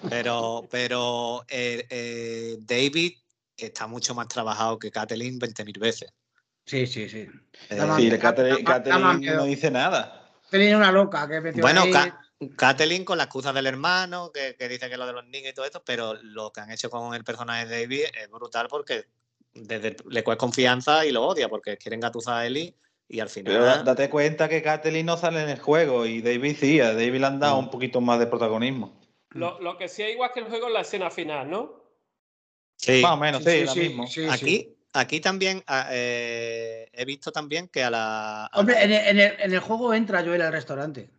Pero, 0.09 0.67
pero 0.71 1.45
eh, 1.47 1.85
eh, 1.89 2.57
David 2.61 3.13
está 3.55 3.85
mucho 3.87 4.15
más 4.15 4.27
trabajado 4.27 4.79
que 4.79 4.89
Kathleen 4.91 5.39
20.000 5.39 5.79
veces. 5.79 6.11
Sí, 6.65 6.85
sí, 6.87 7.07
sí. 7.07 7.27
Eh, 7.69 7.75
da 7.75 7.85
más 7.85 9.19
miedo. 9.19 9.37
no 9.37 9.43
dice 9.45 9.69
nada. 9.71 10.31
Tenía 10.49 10.75
una 10.77 10.91
loca 10.91 11.27
que 11.27 11.39
metió 11.39 11.61
Bueno, 11.61 11.83
Kathleen 12.55 13.05
con 13.05 13.17
la 13.17 13.25
excusa 13.25 13.53
del 13.53 13.67
hermano, 13.67 14.31
que, 14.33 14.55
que 14.57 14.67
dice 14.67 14.89
que 14.89 14.97
lo 14.97 15.05
de 15.05 15.13
los 15.13 15.25
niños 15.27 15.51
y 15.51 15.53
todo 15.53 15.65
esto, 15.65 15.83
pero 15.85 16.15
lo 16.15 16.51
que 16.51 16.61
han 16.61 16.71
hecho 16.71 16.89
con 16.89 17.13
el 17.13 17.23
personaje 17.23 17.65
de 17.67 17.81
David 17.81 18.03
es 18.21 18.29
brutal 18.29 18.67
porque 18.69 19.05
desde, 19.63 19.95
le 20.09 20.23
coges 20.23 20.37
confianza 20.37 21.05
y 21.05 21.11
lo 21.11 21.25
odia 21.25 21.49
porque 21.49 21.77
quieren 21.77 21.99
gatuzar 21.99 22.35
a 22.35 22.45
Ellie 22.45 22.75
y 23.07 23.19
al 23.19 23.29
final. 23.29 23.53
Pero 23.53 23.83
date 23.83 24.09
cuenta 24.09 24.49
que 24.49 24.61
Kathleen 24.61 25.05
no 25.05 25.17
sale 25.17 25.41
en 25.43 25.49
el 25.49 25.59
juego 25.59 26.05
y 26.05 26.21
David 26.21 26.57
sí, 26.59 26.79
a 26.79 26.93
David 26.93 27.19
le 27.19 27.25
han 27.25 27.39
dado 27.39 27.55
Mm. 27.61 27.65
un 27.65 27.69
poquito 27.69 28.01
más 28.01 28.19
de 28.19 28.27
protagonismo. 28.27 28.99
Lo, 29.31 29.59
lo 29.59 29.77
que 29.77 29.87
sí 29.87 30.03
es 30.03 30.11
igual 30.13 30.31
que 30.33 30.39
el 30.41 30.47
juego 30.47 30.67
es 30.67 30.73
la 30.73 30.81
escena 30.81 31.11
final, 31.11 31.49
¿no? 31.49 31.83
Sí, 32.75 33.01
Más 33.01 33.13
o 33.13 33.17
menos, 33.17 33.43
sí, 33.43 33.51
Sí, 33.51 33.63
lo 33.65 33.71
sí, 33.73 33.79
mismo. 33.79 34.07
sí, 34.07 34.21
sí. 34.23 34.27
aquí, 34.29 34.75
aquí 34.93 35.19
también 35.19 35.63
ah, 35.67 35.87
eh, 35.91 36.89
he 36.93 37.05
visto 37.05 37.31
también 37.31 37.67
que 37.67 37.83
a 37.83 37.89
la. 37.89 38.45
a 38.45 38.59
Hombre, 38.59 38.75
la- 38.75 38.83
en 38.83 38.91
el, 38.91 39.07
en 39.07 39.19
el- 39.19 39.41
en 39.41 39.53
el 39.53 39.59
juego 39.59 39.93
entra 39.93 40.23
Joel 40.23 40.41
al 40.41 40.51
restaurante. 40.53 41.09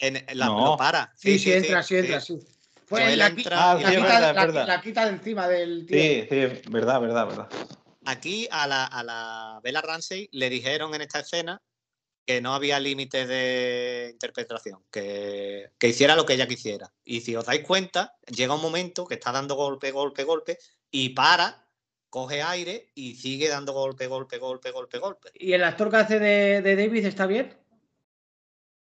en- 0.00 0.16
en 0.16 0.38
la- 0.38 0.46
No. 0.46 0.64
lo 0.64 0.76
para. 0.76 1.12
Sí, 1.16 1.38
sí, 1.40 1.52
entra, 1.52 1.82
sí, 1.82 1.96
entra, 1.96 2.20
sí. 2.20 2.38
Fue 2.88 3.16
la, 3.16 3.26
entra 3.26 3.42
qui- 3.56 3.58
Ah, 3.60 3.74
la 3.74 3.78
sí, 3.80 3.84
es 3.84 3.90
quita, 4.00 4.02
verdad, 4.14 4.28
es 4.30 4.34
la- 4.36 4.46
verdad. 4.46 4.66
la 4.66 4.80
quita 4.80 5.04
de 5.04 5.10
encima 5.10 5.48
del 5.48 5.86
tío. 5.86 5.98
Sí, 5.98 6.26
sí, 6.30 6.70
verdad, 6.70 7.00
verdad, 7.00 7.26
verdad. 7.26 7.48
Aquí 8.06 8.48
a 8.50 8.66
la, 8.66 8.86
a 8.86 9.02
la 9.04 9.60
Bella 9.62 9.82
Ramsey 9.82 10.28
le 10.32 10.48
dijeron 10.48 10.94
en 10.94 11.02
esta 11.02 11.20
escena 11.20 11.60
que 12.26 12.40
no 12.40 12.54
había 12.54 12.78
límites 12.80 13.26
de 13.28 14.08
interpretación, 14.12 14.82
que, 14.90 15.70
que 15.78 15.88
hiciera 15.88 16.14
lo 16.16 16.24
que 16.26 16.34
ella 16.34 16.46
quisiera. 16.48 16.92
Y 17.04 17.20
si 17.20 17.34
os 17.36 17.44
dais 17.46 17.64
cuenta, 17.66 18.14
llega 18.34 18.54
un 18.54 18.62
momento 18.62 19.06
que 19.06 19.14
está 19.14 19.32
dando 19.32 19.54
golpe, 19.54 19.90
golpe, 19.92 20.24
golpe, 20.24 20.58
y 20.90 21.10
para, 21.10 21.66
coge 22.10 22.42
aire 22.42 22.90
y 22.94 23.14
sigue 23.16 23.48
dando 23.48 23.72
golpe, 23.74 24.06
golpe, 24.06 24.38
golpe, 24.38 24.70
golpe, 24.70 24.98
golpe. 24.98 25.30
¿Y 25.34 25.52
el 25.52 25.64
actor 25.64 25.90
que 25.90 25.96
hace 25.96 26.18
de, 26.18 26.62
de 26.62 26.76
David 26.76 27.04
está 27.06 27.26
bien? 27.26 27.54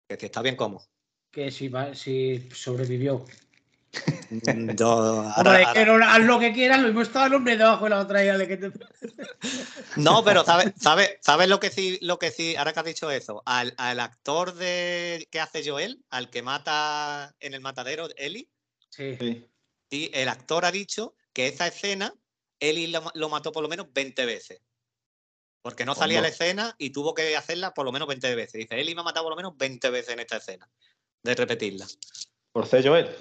Que 0.08 0.16
si 0.16 0.26
está 0.26 0.42
bien 0.42 0.56
como. 0.56 0.82
Que 1.30 1.50
si, 1.50 1.68
va- 1.68 1.94
si 1.94 2.48
sobrevivió. 2.52 3.24
Mm, 4.30 4.70
yo- 4.76 4.86
ahora- 4.86 5.34
Hombre, 5.36 5.64
ahora- 5.64 5.72
que 5.72 5.86
no, 5.86 6.04
haz 6.04 6.20
lo 6.20 6.38
que 6.38 6.52
quieras, 6.52 6.80
lo 6.80 6.88
mismo 6.88 7.02
estaba 7.02 7.26
el 7.26 7.34
hombre 7.34 7.56
debajo 7.56 7.84
de 7.84 7.90
la 7.90 8.00
otra 8.00 8.22
y 8.22 8.46
que 8.46 8.56
te... 8.58 8.70
No, 9.96 10.22
pero 10.22 10.44
¿sabes 10.44 10.74
sabe, 10.78 11.18
sabes 11.22 11.48
lo 11.48 11.58
que 11.58 11.70
sí, 11.70 11.98
lo 12.02 12.18
que 12.18 12.30
sí, 12.30 12.54
ahora 12.56 12.72
que 12.72 12.80
has 12.80 12.86
dicho 12.86 13.10
eso? 13.10 13.42
Al, 13.46 13.74
al 13.78 14.00
actor 14.00 14.54
de 14.54 15.26
que 15.30 15.40
hace 15.40 15.68
Joel, 15.68 16.04
al 16.10 16.28
que 16.30 16.42
mata 16.42 17.34
en 17.40 17.54
el 17.54 17.60
matadero, 17.60 18.08
Eli, 18.16 18.50
Sí. 18.90 19.16
Sí. 19.18 19.46
sí, 19.90 20.10
el 20.12 20.28
actor 20.28 20.64
ha 20.64 20.72
dicho 20.72 21.14
que 21.32 21.46
esa 21.46 21.66
escena 21.66 22.12
Eli 22.60 22.88
lo, 22.88 23.04
lo 23.14 23.28
mató 23.28 23.52
por 23.52 23.62
lo 23.62 23.68
menos 23.68 23.86
20 23.92 24.26
veces. 24.26 24.60
Porque 25.62 25.84
no 25.84 25.94
salía 25.94 26.20
la 26.20 26.28
escena 26.28 26.74
y 26.78 26.90
tuvo 26.90 27.14
que 27.14 27.36
hacerla 27.36 27.74
por 27.74 27.84
lo 27.84 27.92
menos 27.92 28.08
20 28.08 28.34
veces. 28.34 28.52
Dice, 28.54 28.80
Eli 28.80 28.94
me 28.94 29.00
ha 29.02 29.04
matado 29.04 29.24
por 29.24 29.32
lo 29.32 29.36
menos 29.36 29.56
20 29.56 29.90
veces 29.90 30.14
en 30.14 30.20
esta 30.20 30.36
escena. 30.38 30.68
De 31.22 31.34
repetirla. 31.34 31.86
Por 32.52 32.66
ser 32.66 32.86
Joel. 32.86 33.14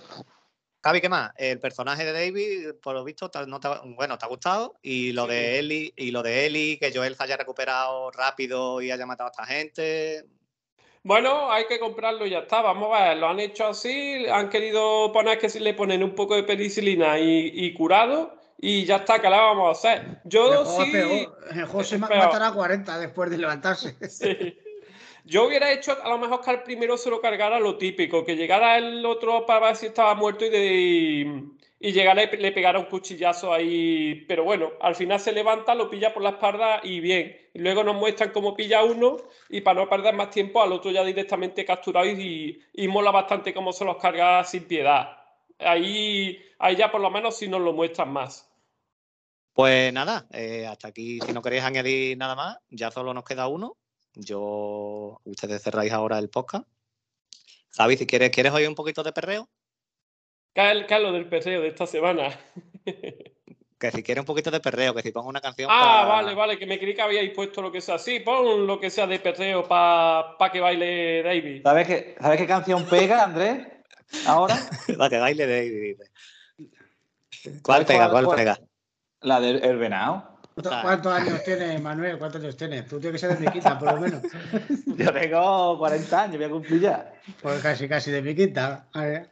Javi, 0.87 1.01
¿qué 1.01 1.09
más? 1.09 1.31
El 1.35 1.59
personaje 1.59 2.05
de 2.05 2.13
David, 2.13 2.75
por 2.81 2.95
lo 2.95 3.03
visto, 3.03 3.29
te- 3.29 3.45
no 3.45 3.59
te 3.59 3.67
bueno, 3.95 4.17
te 4.17 4.23
ha 4.23 4.29
gustado. 4.29 4.75
Y 4.81 5.11
lo 5.11 5.23
Sí. 5.25 5.31
de 5.31 5.59
Eli, 5.59 5.93
y 5.97 6.11
lo 6.11 6.23
de 6.23 6.45
Eli, 6.45 6.77
que 6.77 6.93
Joel 6.95 7.13
se 7.15 7.23
haya 7.23 7.35
recuperado 7.35 8.09
rápido 8.11 8.81
y 8.81 8.89
haya 8.91 9.05
matado 9.05 9.27
a 9.27 9.31
esta 9.31 9.45
gente. 9.45 10.23
Bueno, 11.03 11.51
hay 11.51 11.65
que 11.67 11.77
comprarlo 11.77 12.25
y 12.25 12.29
ya 12.29 12.39
está. 12.39 12.61
Vamos 12.61 12.97
a 12.97 13.09
ver, 13.09 13.17
lo 13.17 13.27
han 13.27 13.39
hecho 13.41 13.67
así, 13.67 14.25
han 14.31 14.49
querido 14.49 15.11
poner 15.11 15.37
que 15.39 15.49
si 15.49 15.59
le 15.59 15.73
ponen 15.73 16.03
un 16.03 16.15
poco 16.15 16.35
de 16.37 16.43
penicilina 16.43 17.19
y, 17.19 17.51
y 17.53 17.73
curado 17.73 18.33
y 18.57 18.85
ya 18.85 18.95
está, 18.97 19.19
que 19.21 19.29
la 19.29 19.41
vamos 19.41 19.67
a 19.67 19.71
hacer. 19.71 20.21
Yo 20.23 20.65
sí, 20.65 21.27
se 21.83 21.97
ma- 21.97 22.07
Pero- 22.07 22.19
matará 22.23 22.47
a 22.47 22.53
40 22.53 22.97
después 22.97 23.29
de 23.29 23.37
levantarse. 23.39 23.95
sí. 24.09 24.57
Yo 25.27 25.45
hubiera 25.45 25.73
hecho 25.73 25.91
a 26.01 26.07
lo 26.07 26.17
mejor 26.17 26.39
que 26.39 26.51
al 26.51 26.63
primero 26.63 26.97
se 26.97 27.09
lo 27.09 27.19
cargara 27.19 27.59
lo 27.59 27.77
típico, 27.77 28.23
que 28.23 28.37
llegara 28.37 28.77
el 28.77 29.05
otro 29.05 29.45
para 29.45 29.67
ver 29.67 29.75
si 29.75 29.87
estaba 29.87 30.15
muerto 30.15 30.45
y, 30.45 30.49
de, 30.49 31.43
y 31.81 31.91
llegara 31.91 32.23
y 32.23 32.37
le 32.37 32.53
pegara 32.53 32.79
un 32.79 32.85
cuchillazo 32.85 33.51
ahí. 33.51 34.23
Pero 34.25 34.45
bueno, 34.45 34.71
al 34.79 34.95
final 34.95 35.19
se 35.19 35.33
levanta, 35.33 35.75
lo 35.75 35.89
pilla 35.89 36.13
por 36.13 36.23
la 36.23 36.29
espalda 36.29 36.79
y 36.81 37.01
bien. 37.01 37.35
Luego 37.55 37.83
nos 37.83 37.95
muestran 37.95 38.31
cómo 38.31 38.55
pilla 38.55 38.85
uno 38.85 39.17
y 39.49 39.59
para 39.59 39.81
no 39.81 39.89
perder 39.89 40.15
más 40.15 40.29
tiempo 40.29 40.61
al 40.61 40.71
otro 40.71 40.91
ya 40.91 41.03
directamente 41.03 41.65
capturado 41.65 42.07
y, 42.07 42.63
y 42.71 42.87
mola 42.87 43.11
bastante 43.11 43.53
cómo 43.53 43.73
se 43.73 43.83
los 43.83 43.97
carga 43.97 44.45
sin 44.45 44.63
piedad. 44.63 45.09
Ahí, 45.59 46.41
ahí 46.57 46.77
ya 46.77 46.89
por 46.89 47.01
lo 47.01 47.11
menos 47.11 47.35
si 47.35 47.49
nos 47.49 47.59
lo 47.59 47.73
muestran 47.73 48.13
más. 48.13 48.49
Pues 49.51 49.91
nada, 49.91 50.25
eh, 50.31 50.65
hasta 50.65 50.87
aquí, 50.87 51.19
si 51.19 51.33
no 51.33 51.41
queréis 51.41 51.63
añadir 51.63 52.17
nada 52.17 52.35
más, 52.35 52.59
ya 52.69 52.91
solo 52.91 53.13
nos 53.13 53.25
queda 53.25 53.49
uno. 53.49 53.75
Yo, 54.19 55.21
ustedes 55.25 55.61
cerráis 55.61 55.91
ahora 55.91 56.17
el 56.17 56.29
podcast. 56.29 56.67
Javi, 57.75 57.97
si 57.97 58.07
quieres, 58.07 58.31
¿quieres 58.31 58.51
oír 58.51 58.67
un 58.67 58.75
poquito 58.75 59.03
de 59.03 59.13
perreo? 59.13 59.47
¿Qué 60.53 60.71
es, 60.71 60.85
qué 60.85 60.95
es 60.95 61.01
lo 61.01 61.11
del 61.11 61.29
perreo 61.29 61.61
de 61.61 61.67
esta 61.67 61.85
semana? 61.85 62.29
Que 63.79 63.91
si 63.91 64.01
quieres 64.01 64.23
un 64.23 64.25
poquito 64.25 64.49
de 64.49 64.59
perreo, 64.59 64.91
que 64.95 65.03
si 65.03 65.11
pongo 65.11 65.29
una 65.29 65.39
canción. 65.39 65.69
Ah, 65.71 66.01
pa- 66.01 66.07
vale, 66.07 66.33
vale, 66.33 66.57
que 66.57 66.65
me 66.65 66.79
creí 66.79 66.95
que 66.95 67.01
habíais 67.03 67.31
puesto 67.31 67.61
lo 67.61 67.71
que 67.71 67.79
sea 67.79 67.93
así. 67.93 68.21
Pon 68.21 68.65
lo 68.65 68.79
que 68.79 68.89
sea 68.89 69.05
de 69.05 69.19
perreo 69.19 69.67
para 69.67 70.51
que 70.51 70.59
baile 70.59 71.21
David. 71.21 71.61
¿Sabes 71.61 71.85
qué, 71.85 72.15
¿Sabes 72.19 72.39
qué 72.39 72.47
canción 72.47 72.85
pega, 72.87 73.23
Andrés? 73.25 73.67
Ahora. 74.25 74.57
Para 74.97 75.09
que 75.11 75.17
baile 75.19 75.45
David. 75.45 75.97
¿Cuál 77.61 77.85
¿Sabes 77.85 77.87
pega? 77.87 78.09
¿Cuál 78.09 78.27
pega? 78.35 78.59
La 79.21 79.39
del 79.39 79.63
el 79.63 79.77
venado. 79.77 80.36
¿Cuántos, 80.63 81.13
años 81.13 81.43
tienes, 81.43 81.81
Manuel? 81.81 82.17
¿Cuántos 82.17 82.41
años 82.41 82.57
tienes? 82.57 82.87
Tú 82.87 82.99
tienes 82.99 83.21
que 83.21 83.27
ser 83.27 83.37
de 83.37 83.45
mi 83.45 83.51
quinta, 83.51 83.77
por 83.77 83.93
lo 83.93 83.99
menos. 83.99 84.21
Yo 84.85 85.13
tengo 85.13 85.77
40 85.77 86.23
años, 86.23 86.37
voy 86.37 86.45
a 86.45 86.49
cumplir 86.49 86.81
ya. 86.81 87.13
Pues 87.41 87.61
casi, 87.61 87.87
casi 87.87 88.11
de 88.11 88.21
mi 88.21 88.35
quinta. 88.35 88.87
A 88.93 89.01
ver. 89.01 89.29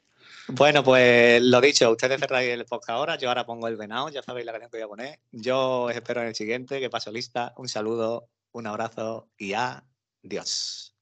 Bueno, 0.48 0.84
pues 0.84 1.42
lo 1.42 1.60
dicho, 1.60 1.90
ustedes 1.92 2.20
cerráis 2.20 2.52
el 2.52 2.66
podcast 2.66 2.92
ahora, 2.92 3.18
yo 3.18 3.30
ahora 3.30 3.48
pongo 3.48 3.68
el 3.68 3.78
venado, 3.78 4.10
ya 4.10 4.22
sabéis 4.22 4.46
la 4.46 4.52
canción 4.52 4.70
que 4.70 4.78
voy 4.78 4.84
a 4.84 4.88
poner. 4.88 5.20
Yo 5.32 5.84
os 5.84 5.96
espero 5.96 6.22
en 6.22 6.28
el 6.28 6.36
siguiente, 6.36 6.80
que 6.80 6.90
paso 6.90 7.12
lista. 7.12 7.54
Un 7.58 7.68
saludo, 7.68 8.30
un 8.52 8.68
abrazo 8.68 9.28
y 9.40 9.54
adiós. 9.54 10.95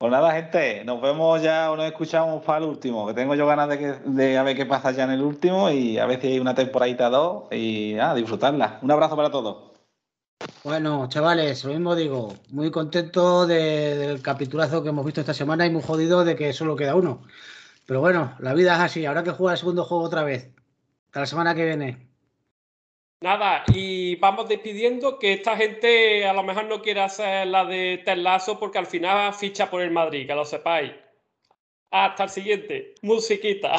Pues 0.00 0.10
nada, 0.10 0.32
gente, 0.32 0.82
nos 0.86 0.98
vemos 1.02 1.42
ya 1.42 1.70
o 1.70 1.76
nos 1.76 1.84
escuchamos 1.84 2.42
para 2.42 2.64
el 2.64 2.70
último, 2.70 3.06
que 3.06 3.12
tengo 3.12 3.34
yo 3.34 3.46
ganas 3.46 3.68
de, 3.68 3.78
que, 3.78 3.86
de 4.06 4.38
a 4.38 4.42
ver 4.42 4.56
qué 4.56 4.64
pasa 4.64 4.92
ya 4.92 5.04
en 5.04 5.10
el 5.10 5.20
último 5.20 5.68
y 5.70 5.98
a 5.98 6.06
ver 6.06 6.18
si 6.22 6.28
hay 6.28 6.38
una 6.40 6.54
temporadita 6.54 7.10
dos 7.10 7.52
y 7.52 7.92
nada, 7.94 8.14
disfrutarla. 8.14 8.78
Un 8.80 8.90
abrazo 8.90 9.14
para 9.14 9.30
todos. 9.30 9.72
Bueno, 10.64 11.06
chavales, 11.10 11.62
lo 11.66 11.72
mismo 11.74 11.94
digo. 11.94 12.32
Muy 12.48 12.70
contento 12.70 13.46
de- 13.46 13.94
del 13.98 14.22
capitulazo 14.22 14.82
que 14.82 14.88
hemos 14.88 15.04
visto 15.04 15.20
esta 15.20 15.34
semana 15.34 15.66
y 15.66 15.70
muy 15.70 15.82
jodido 15.82 16.24
de 16.24 16.34
que 16.34 16.54
solo 16.54 16.76
queda 16.76 16.94
uno. 16.94 17.20
Pero 17.84 18.00
bueno, 18.00 18.34
la 18.38 18.54
vida 18.54 18.76
es 18.76 18.80
así. 18.80 19.04
Habrá 19.04 19.22
que 19.22 19.32
jugar 19.32 19.52
el 19.56 19.58
segundo 19.58 19.84
juego 19.84 20.04
otra 20.04 20.22
vez. 20.24 20.50
Hasta 21.08 21.20
la 21.20 21.26
semana 21.26 21.54
que 21.54 21.66
viene. 21.66 22.09
Nada, 23.22 23.64
y 23.74 24.16
vamos 24.16 24.48
despidiendo 24.48 25.18
que 25.18 25.34
esta 25.34 25.54
gente 25.54 26.26
a 26.26 26.32
lo 26.32 26.42
mejor 26.42 26.64
no 26.64 26.80
quiere 26.80 27.02
hacer 27.02 27.46
la 27.48 27.66
de 27.66 28.00
Terlazo 28.02 28.58
porque 28.58 28.78
al 28.78 28.86
final 28.86 29.34
ficha 29.34 29.68
por 29.70 29.82
el 29.82 29.90
Madrid, 29.90 30.26
que 30.26 30.34
lo 30.34 30.46
sepáis. 30.46 30.92
Hasta 31.90 32.24
el 32.24 32.30
siguiente. 32.30 32.94
Musiquita. 33.02 33.76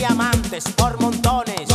diamantes 0.00 0.64
por 0.74 0.98
montones. 0.98 1.69